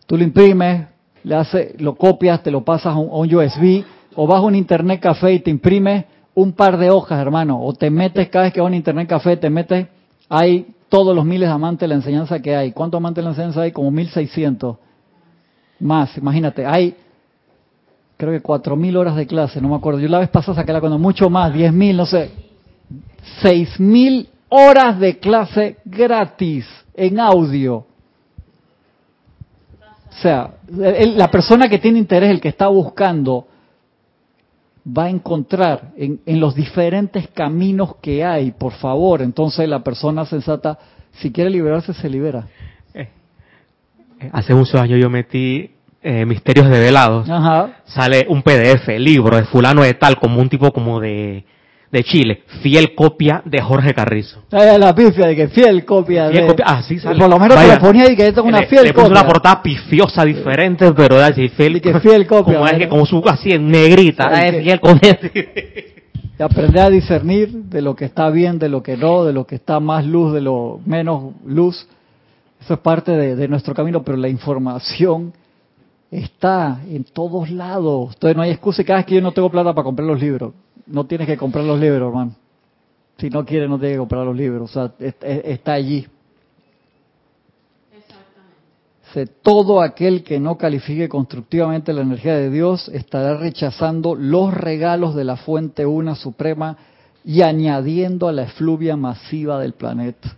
Tú 0.05 0.17
lo 0.17 0.23
imprimes, 0.23 0.87
le 1.23 1.35
hace, 1.35 1.75
lo 1.79 1.95
copias, 1.95 2.41
te 2.43 2.51
lo 2.51 2.63
pasas 2.63 2.93
a 2.93 2.97
un, 2.97 3.33
USB 3.33 3.83
o 4.15 4.27
vas 4.27 4.39
a 4.39 4.41
un 4.41 4.55
Internet 4.55 4.99
café 5.01 5.33
y 5.33 5.39
te 5.39 5.49
imprimes 5.49 6.05
un 6.33 6.53
par 6.53 6.77
de 6.77 6.89
hojas, 6.89 7.19
hermano, 7.19 7.61
o 7.61 7.73
te 7.73 7.89
metes 7.89 8.29
cada 8.29 8.45
vez 8.45 8.53
que 8.53 8.61
vas 8.61 8.67
a 8.67 8.69
un 8.69 8.75
Internet 8.75 9.07
café, 9.07 9.37
te 9.37 9.49
metes, 9.49 9.87
hay 10.29 10.67
todos 10.89 11.15
los 11.15 11.25
miles 11.25 11.49
de 11.49 11.55
amantes 11.55 11.81
de 11.81 11.87
la 11.87 11.95
enseñanza 11.95 12.41
que 12.41 12.55
hay. 12.55 12.71
¿Cuántos 12.71 12.99
amantes 12.99 13.23
de 13.23 13.23
la 13.23 13.31
enseñanza 13.31 13.61
hay? 13.61 13.71
Como 13.71 13.91
1600. 13.91 14.77
Más, 15.79 16.17
imagínate, 16.17 16.65
hay 16.65 16.95
creo 18.17 18.31
que 18.31 18.43
4.000 18.43 18.97
horas 18.97 19.15
de 19.15 19.27
clase, 19.27 19.61
no 19.61 19.69
me 19.69 19.75
acuerdo. 19.75 19.99
Yo 19.99 20.09
la 20.09 20.19
vez 20.19 20.29
pasada 20.29 20.55
saqué 20.55 20.73
la 20.73 20.79
cuando 20.79 20.97
mucho 20.97 21.29
más, 21.29 21.53
10.000, 21.53 21.95
no 21.95 22.05
sé. 22.05 22.31
6.000 23.43 24.27
horas 24.49 24.99
de 24.99 25.19
clase 25.19 25.77
gratis 25.85 26.65
en 26.95 27.19
audio. 27.19 27.85
O 30.09 30.19
sea, 30.19 30.55
la 30.67 31.29
persona 31.29 31.69
que 31.69 31.77
tiene 31.77 31.99
interés, 31.99 32.31
el 32.31 32.41
que 32.41 32.49
está 32.49 32.67
buscando, 32.67 33.45
va 34.85 35.05
a 35.05 35.09
encontrar 35.09 35.91
en, 35.95 36.21
en, 36.25 36.39
los 36.39 36.55
diferentes 36.55 37.27
caminos 37.27 37.97
que 38.01 38.25
hay, 38.25 38.51
por 38.51 38.73
favor. 38.73 39.21
Entonces 39.21 39.69
la 39.69 39.83
persona 39.83 40.25
sensata, 40.25 40.79
si 41.11 41.31
quiere 41.31 41.51
liberarse, 41.51 41.93
se 41.93 42.09
libera. 42.09 42.47
Eh, 44.19 44.25
eh, 44.25 44.29
hace 44.33 44.53
muchos 44.53 44.79
años 44.79 44.99
yo 44.99 45.09
metí 45.09 45.69
eh, 46.01 46.25
Misterios 46.25 46.69
Develados, 46.69 47.27
sale 47.85 48.25
un 48.29 48.41
PDF, 48.41 48.87
libro 48.99 49.35
de 49.35 49.43
fulano 49.45 49.83
de 49.83 49.93
tal, 49.95 50.17
como 50.17 50.39
un 50.39 50.49
tipo 50.49 50.71
como 50.71 50.99
de, 50.99 51.43
de 51.91 52.03
Chile, 52.03 52.43
fiel 52.61 52.93
copia 52.95 53.41
de 53.45 53.61
Jorge 53.61 53.93
Carrizo. 53.93 54.43
la 54.51 54.93
pifia 54.95 55.27
de 55.27 55.35
que 55.35 55.47
fiel 55.49 55.83
copia 55.85 56.29
de... 56.29 56.55
ah, 56.63 56.81
sí, 56.83 56.99
sale. 56.99 57.19
Por 57.19 57.29
lo 57.29 57.39
menos 57.39 57.57
te 57.57 57.77
ponía 57.77 58.11
y 58.11 58.15
que 58.15 58.27
esto 58.27 58.41
es 58.41 58.47
una 58.47 58.63
fiel 58.63 58.93
copia. 58.93 59.09
una 59.09 59.25
portada 59.25 59.61
pifiosa 59.61 60.23
diferente, 60.23 60.91
pero 60.93 61.17
así, 61.17 61.49
fiel, 61.49 61.81
que 61.81 61.99
fiel 61.99 62.25
copia. 62.27 62.55
Como, 62.55 62.67
es 62.67 62.77
que, 62.77 62.87
como 62.87 63.05
su 63.05 63.21
así 63.27 63.51
en 63.51 63.69
negrita, 63.69 64.29
es 64.45 64.63
fiel 64.63 64.79
copia. 64.79 65.19
Y 66.39 66.43
aprender 66.43 66.83
a 66.83 66.89
discernir 66.91 67.49
de 67.51 67.81
lo 67.81 67.95
que 67.95 68.05
está 68.05 68.29
bien, 68.29 68.59
de 68.59 68.69
lo 68.69 68.83
que 68.83 68.95
no, 68.95 69.25
de 69.25 69.33
lo 69.33 69.47
que 69.47 69.55
está 69.55 69.79
más 69.79 70.05
luz, 70.05 70.33
de 70.33 70.41
lo 70.41 70.79
menos 70.85 71.33
luz. 71.43 71.87
Eso 72.67 72.73
es 72.73 72.79
parte 72.81 73.13
de, 73.13 73.37
de 73.37 73.47
nuestro 73.47 73.73
camino, 73.73 74.03
pero 74.03 74.17
la 74.17 74.27
información 74.27 75.31
Está 76.09 76.81
en 76.87 77.03
todos 77.03 77.49
lados. 77.49 78.13
Entonces 78.13 78.37
no 78.37 78.43
hay 78.43 78.51
excusa. 78.51 78.83
Cada 78.83 78.99
vez 78.99 79.05
que 79.05 79.15
yo 79.15 79.21
no 79.21 79.33
tengo 79.33 79.49
plata 79.49 79.73
para 79.73 79.83
comprar 79.83 80.07
los 80.07 80.19
libros, 80.19 80.53
no 80.85 81.05
tienes 81.05 81.27
que 81.27 81.35
comprar 81.35 81.65
los 81.65 81.79
libros, 81.79 82.07
hermano. 82.07 82.35
Si 83.17 83.29
no 83.29 83.45
quieres, 83.45 83.69
no 83.69 83.77
tienes 83.77 83.95
que 83.95 83.99
comprar 83.99 84.25
los 84.25 84.35
libros. 84.35 84.69
O 84.69 84.73
sea, 84.73 84.93
está 85.19 85.73
allí. 85.73 86.07
Exactamente. 87.91 89.33
Todo 89.41 89.81
aquel 89.81 90.23
que 90.23 90.39
no 90.39 90.57
califique 90.57 91.09
constructivamente 91.09 91.91
la 91.91 92.03
energía 92.03 92.35
de 92.35 92.51
Dios 92.51 92.87
estará 92.89 93.35
rechazando 93.35 94.15
los 94.15 94.53
regalos 94.53 95.13
de 95.13 95.25
la 95.25 95.35
fuente 95.35 95.85
una 95.85 96.15
suprema 96.15 96.77
y 97.25 97.41
añadiendo 97.41 98.29
a 98.29 98.31
la 98.31 98.43
efluvia 98.43 98.95
masiva 98.95 99.59
del 99.59 99.73
planeta. 99.73 100.37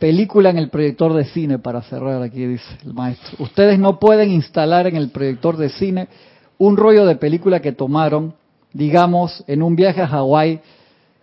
Película 0.00 0.48
en 0.48 0.56
el 0.56 0.70
proyector 0.70 1.12
de 1.12 1.26
cine, 1.26 1.58
para 1.58 1.82
cerrar 1.82 2.22
aquí, 2.22 2.46
dice 2.46 2.64
el 2.86 2.94
maestro. 2.94 3.36
Ustedes 3.38 3.78
no 3.78 3.98
pueden 3.98 4.30
instalar 4.30 4.86
en 4.86 4.96
el 4.96 5.10
proyector 5.10 5.58
de 5.58 5.68
cine 5.68 6.08
un 6.56 6.78
rollo 6.78 7.04
de 7.04 7.16
película 7.16 7.60
que 7.60 7.72
tomaron, 7.72 8.32
digamos, 8.72 9.44
en 9.46 9.62
un 9.62 9.76
viaje 9.76 10.00
a 10.00 10.08
Hawái, 10.08 10.60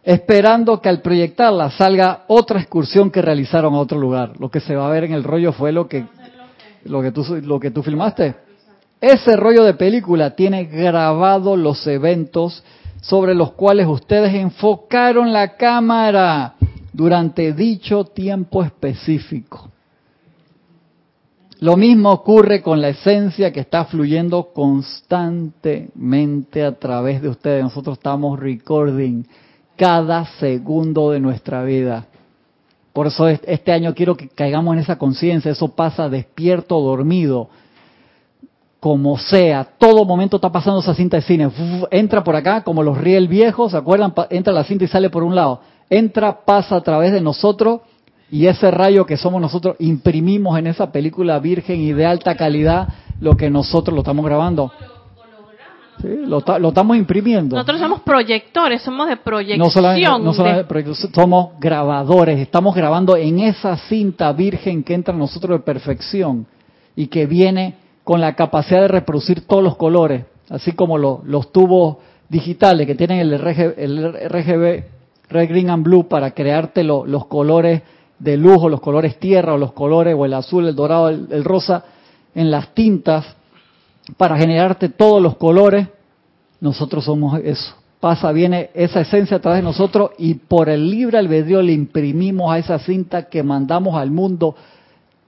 esperando 0.04 0.80
que 0.80 0.90
al 0.90 1.02
proyectarla 1.02 1.72
salga 1.72 2.26
otra 2.28 2.60
excursión 2.60 3.10
que 3.10 3.24
realizaron 3.24 3.74
a 3.74 3.80
otro 3.80 3.98
lugar. 3.98 4.34
Lo 4.40 4.52
que 4.52 4.60
se 4.60 4.76
va 4.76 4.86
a 4.86 4.92
ver 4.92 5.06
en 5.06 5.14
el 5.14 5.24
rollo 5.24 5.54
fue 5.54 5.72
lo 5.72 5.88
que, 5.88 6.06
lo 6.84 7.02
que, 7.02 7.12
tú, 7.12 7.24
lo 7.44 7.60
que 7.60 7.72
tú 7.72 7.82
filmaste. 7.82 8.36
Ese 9.02 9.36
rollo 9.36 9.64
de 9.64 9.74
película 9.74 10.36
tiene 10.36 10.66
grabado 10.66 11.58
los 11.58 11.88
eventos 11.88 12.64
sobre 13.02 13.34
los 13.34 13.54
cuales 13.54 13.88
ustedes 13.88 14.36
enfocaron 14.36 15.34
la 15.34 15.56
cámara 15.56 16.57
durante 16.98 17.54
dicho 17.54 18.04
tiempo 18.06 18.64
específico. 18.64 19.70
Lo 21.60 21.78
mismo 21.78 22.12
ocurre 22.12 22.64
con 22.64 22.82
la 22.82 22.90
esencia 22.90 23.54
que 23.54 23.60
está 23.60 23.86
fluyendo 23.86 24.50
constantemente 24.52 26.64
a 26.64 26.72
través 26.72 27.22
de 27.22 27.30
ustedes. 27.30 27.62
Nosotros 27.64 28.00
estamos 28.00 28.40
recording 28.40 29.26
cada 29.76 30.26
segundo 30.40 31.12
de 31.12 31.20
nuestra 31.20 31.64
vida. 31.64 32.08
Por 32.94 33.06
eso 33.06 33.28
este 33.28 33.72
año 33.72 33.94
quiero 33.94 34.18
que 34.18 34.30
caigamos 34.30 34.74
en 34.74 34.80
esa 34.80 34.98
conciencia. 34.98 35.52
Eso 35.52 35.76
pasa 35.76 36.10
despierto 36.10 36.82
dormido. 36.82 37.50
Como 38.80 39.20
sea, 39.20 39.68
todo 39.78 40.04
momento 40.04 40.38
está 40.38 40.52
pasando 40.52 40.80
esa 40.80 40.96
cinta 40.96 41.18
de 41.18 41.24
cine. 41.24 41.52
entra 41.92 42.24
por 42.24 42.36
acá, 42.36 42.64
como 42.64 42.82
los 42.82 42.98
riel 42.98 43.28
viejos, 43.28 43.74
¿se 43.74 43.78
acuerdan? 43.78 44.16
Entra 44.32 44.52
la 44.52 44.64
cinta 44.64 44.86
y 44.86 44.88
sale 44.88 45.12
por 45.12 45.22
un 45.22 45.36
lado 45.36 45.62
entra, 45.90 46.46
pasa 46.46 46.76
a 46.76 46.82
través 46.82 47.12
de 47.12 47.22
nosotros 47.22 47.82
y 48.30 48.48
ese 48.48 48.72
rayo 48.72 49.06
que 49.06 49.18
somos 49.18 49.42
nosotros 49.42 49.76
imprimimos 49.80 50.60
en 50.60 50.68
esa 50.68 50.92
película 50.92 51.40
virgen 51.40 51.80
y 51.80 51.94
de 51.94 52.06
alta 52.06 52.36
calidad 52.36 52.90
lo 53.22 53.36
que 53.38 53.50
nosotros 53.50 53.96
lo 53.96 54.02
estamos 54.02 54.26
grabando. 54.26 54.72
Sí, 56.02 56.10
lo, 56.28 56.40
estamos 56.40 56.98
imprimiendo. 56.98 57.56
Nosotros 57.56 57.80
somos 57.80 58.02
proyectores, 58.02 58.84
somos 58.84 59.08
de 59.08 59.18
proyección. 59.18 59.60
No 59.60 59.72
solamente, 59.72 60.94
somos 61.14 61.60
grabadores, 61.60 62.40
estamos 62.40 62.76
grabando 62.76 63.16
en 63.16 63.40
esa 63.40 63.76
cinta 63.78 64.32
virgen 64.34 64.84
que 64.84 64.94
entra 64.94 65.14
en 65.14 65.20
nosotros 65.20 65.60
de 65.60 65.66
perfección 65.66 66.46
y 66.96 67.08
que 67.08 67.26
viene 67.26 67.76
con 68.04 68.22
la 68.22 68.36
capacidad 68.36 68.82
de 68.82 68.88
reproducir 68.90 69.48
todos 69.48 69.64
los 69.64 69.76
colores, 69.76 70.26
así 70.50 70.74
como 70.74 70.98
los 71.00 71.52
tubos 71.52 71.98
digitales 72.30 72.86
que 72.86 72.94
tienen 72.94 73.20
el 73.20 73.40
RGB 73.40 74.97
red, 75.30 75.50
green 75.50 75.70
and 75.70 75.84
blue 75.84 76.08
para 76.08 76.32
crearte 76.32 76.84
los 76.84 77.26
colores 77.28 77.82
de 78.20 78.38
luz 78.38 78.58
o 78.62 78.70
los 78.70 78.82
colores 78.82 79.20
tierra 79.20 79.54
o 79.54 79.58
los 79.58 79.74
colores 79.74 80.16
o 80.18 80.26
el 80.26 80.34
azul, 80.34 80.68
el 80.68 80.76
dorado, 80.76 81.10
el, 81.10 81.44
rosa 81.44 81.84
en 82.34 82.50
las 82.50 82.74
tintas 82.74 83.26
para 84.18 84.38
generarte 84.38 84.90
todos 84.90 85.22
los 85.22 85.38
colores. 85.38 85.88
Nosotros 86.60 87.06
somos 87.06 87.40
eso. 87.44 87.76
Pasa, 88.00 88.32
viene 88.32 88.70
esa 88.74 89.02
esencia 89.02 89.38
a 89.38 89.40
través 89.40 89.60
de 89.60 89.64
nosotros 89.64 90.12
y 90.18 90.36
por 90.36 90.70
el 90.70 90.90
libre 90.90 91.18
albedrío 91.18 91.62
le 91.62 91.74
imprimimos 91.74 92.52
a 92.52 92.60
esa 92.60 92.80
cinta 92.80 93.24
que 93.28 93.44
mandamos 93.44 93.96
al 93.96 94.12
mundo 94.12 94.56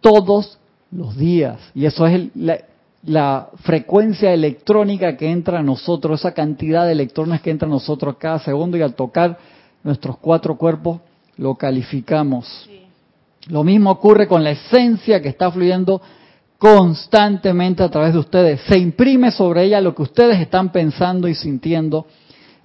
todos 0.01 0.57
los 0.91 1.15
días. 1.17 1.57
Y 1.75 1.85
eso 1.85 2.07
es 2.07 2.13
el- 2.15 2.31
la, 2.35 2.57
la 3.03 3.49
frecuencia 3.63 4.33
electrónica 4.33 5.17
que 5.17 5.29
entra 5.31 5.59
a 5.59 5.63
nosotros, 5.63 6.19
esa 6.19 6.33
cantidad 6.33 6.85
de 6.85 6.91
electrones 6.93 7.41
que 7.41 7.49
entra 7.51 7.67
a 7.67 7.71
nosotros 7.71 8.15
cada 8.17 8.39
segundo 8.39 8.77
y 8.77 8.81
al 8.81 8.93
tocar 8.95 9.37
nuestros 9.83 10.17
cuatro 10.17 10.57
cuerpos 10.57 10.99
lo 11.37 11.55
calificamos. 11.55 12.69
Lo 13.47 13.63
mismo 13.63 13.91
ocurre 13.91 14.27
con 14.27 14.43
la 14.43 14.51
esencia 14.51 15.21
que 15.21 15.29
está 15.29 15.51
fluyendo 15.51 16.01
constantemente 16.57 17.81
a 17.81 17.89
través 17.89 18.13
de 18.13 18.19
ustedes. 18.19 18.61
Se 18.61 18.77
imprime 18.77 19.31
sobre 19.31 19.63
ella 19.63 19.79
lo 19.81 19.95
que 19.95 20.03
ustedes 20.03 20.39
están 20.39 20.71
pensando 20.71 21.27
y 21.27 21.33
sintiendo 21.33 22.05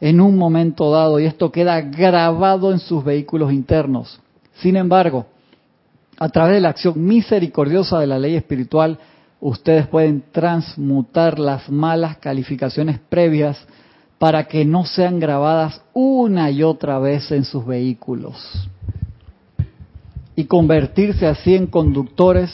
en 0.00 0.20
un 0.20 0.36
momento 0.36 0.90
dado 0.90 1.20
y 1.20 1.26
esto 1.26 1.52
queda 1.52 1.80
grabado 1.80 2.72
en 2.72 2.80
sus 2.80 3.04
vehículos 3.04 3.52
internos. 3.52 4.20
Sin 4.56 4.76
embargo, 4.76 5.26
a 6.18 6.28
través 6.28 6.54
de 6.54 6.60
la 6.60 6.70
acción 6.70 7.02
misericordiosa 7.04 8.00
de 8.00 8.06
la 8.06 8.18
ley 8.18 8.34
espiritual, 8.34 8.98
ustedes 9.40 9.86
pueden 9.86 10.24
transmutar 10.32 11.38
las 11.38 11.70
malas 11.70 12.18
calificaciones 12.18 12.98
previas 13.08 13.64
para 14.18 14.44
que 14.44 14.64
no 14.64 14.86
sean 14.86 15.18
grabadas 15.18 15.82
una 15.92 16.50
y 16.50 16.62
otra 16.62 16.98
vez 16.98 17.30
en 17.30 17.44
sus 17.44 17.66
vehículos 17.66 18.68
y 20.36 20.44
convertirse 20.44 21.26
así 21.26 21.54
en 21.54 21.66
conductores 21.66 22.52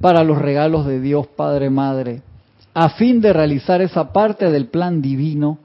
para 0.00 0.24
los 0.24 0.38
regalos 0.38 0.86
de 0.86 1.00
Dios 1.00 1.26
Padre 1.26 1.70
Madre, 1.70 2.22
a 2.72 2.90
fin 2.90 3.20
de 3.20 3.32
realizar 3.32 3.82
esa 3.82 4.12
parte 4.12 4.50
del 4.50 4.66
plan 4.66 5.02
divino 5.02 5.58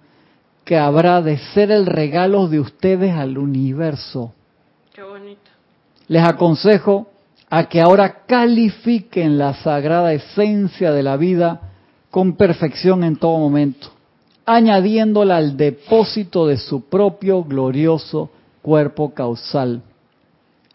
que 0.64 0.78
habrá 0.78 1.22
de 1.22 1.38
ser 1.54 1.72
el 1.72 1.86
regalo 1.86 2.48
de 2.48 2.60
ustedes 2.60 3.14
al 3.14 3.38
universo. 3.38 4.34
Qué 4.94 5.04
bonito. 5.04 5.42
Les 6.08 6.24
aconsejo 6.24 7.08
a 7.50 7.70
que 7.70 7.80
ahora 7.80 8.26
califiquen 8.26 9.38
la 9.38 9.54
sagrada 9.54 10.14
esencia 10.14 10.92
de 10.92 11.04
la 11.04 11.16
vida 11.18 11.62
con 12.10 12.36
perfección 12.36 13.04
en 13.04 13.18
todo 13.18 13.38
momento, 13.38 13.90
añadiéndola 14.46 15.38
al 15.38 15.58
depósito 15.58 16.48
de 16.48 16.58
su 16.58 16.82
propio 16.86 17.44
glorioso 17.44 18.30
cuerpo 18.62 19.14
causal, 19.14 19.82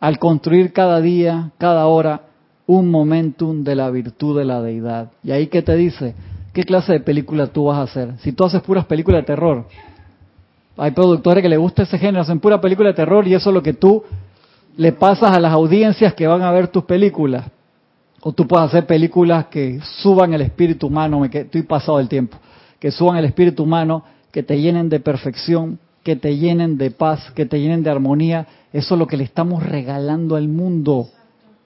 al 0.00 0.18
construir 0.18 0.72
cada 0.72 1.00
día, 1.00 1.50
cada 1.58 1.86
hora, 1.86 2.22
un 2.66 2.90
momentum 2.90 3.64
de 3.64 3.74
la 3.74 3.90
virtud 3.90 4.38
de 4.38 4.44
la 4.44 4.62
deidad. 4.62 5.10
Y 5.24 5.32
ahí 5.32 5.48
que 5.48 5.62
te 5.62 5.74
dice, 5.74 6.14
¿qué 6.52 6.62
clase 6.62 6.92
de 6.92 7.00
película 7.00 7.48
tú 7.48 7.64
vas 7.64 7.78
a 7.78 7.82
hacer? 7.82 8.14
Si 8.20 8.32
tú 8.32 8.44
haces 8.44 8.62
puras 8.62 8.86
películas 8.86 9.22
de 9.22 9.26
terror, 9.26 9.66
hay 10.76 10.92
productores 10.92 11.42
que 11.42 11.48
les 11.48 11.58
gusta 11.58 11.82
ese 11.82 11.98
género, 11.98 12.22
hacen 12.22 12.40
pura 12.40 12.60
película 12.60 12.90
de 12.90 12.94
terror 12.94 13.26
y 13.26 13.34
eso 13.34 13.50
es 13.50 13.54
lo 13.54 13.62
que 13.62 13.74
tú 13.74 14.04
le 14.76 14.92
pasas 14.92 15.32
a 15.32 15.40
las 15.40 15.52
audiencias 15.52 16.14
que 16.14 16.26
van 16.26 16.42
a 16.42 16.52
ver 16.52 16.68
tus 16.68 16.84
películas. 16.84 17.44
O 18.22 18.32
tú 18.32 18.46
puedes 18.46 18.68
hacer 18.68 18.86
películas 18.86 19.46
que 19.46 19.80
suban 19.82 20.32
el 20.32 20.42
espíritu 20.42 20.86
humano, 20.86 21.20
me 21.20 21.30
estoy 21.32 21.62
pasado 21.62 21.98
del 21.98 22.08
tiempo, 22.08 22.36
que 22.80 22.90
suban 22.90 23.18
el 23.18 23.26
espíritu 23.26 23.62
humano, 23.62 24.02
que 24.32 24.42
te 24.42 24.60
llenen 24.60 24.88
de 24.88 25.00
perfección, 25.00 25.78
que 26.02 26.16
te 26.16 26.36
llenen 26.36 26.78
de 26.78 26.90
paz, 26.90 27.30
que 27.32 27.46
te 27.46 27.60
llenen 27.60 27.82
de 27.82 27.90
armonía. 27.90 28.46
Eso 28.72 28.94
es 28.94 28.98
lo 28.98 29.06
que 29.06 29.16
le 29.16 29.24
estamos 29.24 29.62
regalando 29.62 30.34
al 30.34 30.48
mundo. 30.48 31.08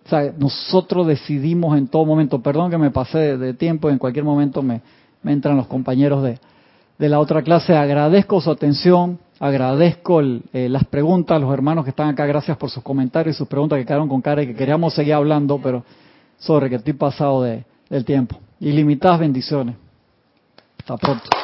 O 0.04 0.08
sea, 0.08 0.32
nosotros 0.36 1.06
decidimos 1.06 1.78
en 1.78 1.86
todo 1.86 2.04
momento, 2.04 2.42
perdón 2.42 2.70
que 2.70 2.78
me 2.78 2.90
pasé 2.90 3.38
de, 3.38 3.54
tiempo, 3.54 3.88
en 3.88 3.98
cualquier 3.98 4.24
momento 4.24 4.62
me, 4.62 4.82
entran 5.24 5.56
los 5.56 5.66
compañeros 5.66 6.22
de, 6.22 6.38
la 7.08 7.20
otra 7.20 7.42
clase. 7.42 7.74
Agradezco 7.74 8.40
su 8.40 8.50
atención, 8.50 9.18
agradezco 9.38 10.20
eh, 10.20 10.68
las 10.68 10.84
preguntas, 10.84 11.40
los 11.40 11.52
hermanos 11.52 11.84
que 11.84 11.90
están 11.90 12.08
acá, 12.08 12.26
gracias 12.26 12.56
por 12.56 12.70
sus 12.70 12.82
comentarios 12.82 13.36
y 13.36 13.38
sus 13.38 13.48
preguntas 13.48 13.78
que 13.78 13.86
quedaron 13.86 14.08
con 14.08 14.20
cara 14.20 14.42
y 14.42 14.48
que 14.48 14.54
queríamos 14.54 14.94
seguir 14.94 15.14
hablando, 15.14 15.58
pero 15.62 15.84
sobre 16.38 16.68
que 16.68 16.76
estoy 16.76 16.94
pasado 16.94 17.42
de, 17.42 17.64
del 17.88 18.04
tiempo. 18.04 18.38
Ilimitadas 18.60 19.20
bendiciones. 19.20 19.76
Hasta 20.86 20.98
pronto. 20.98 21.43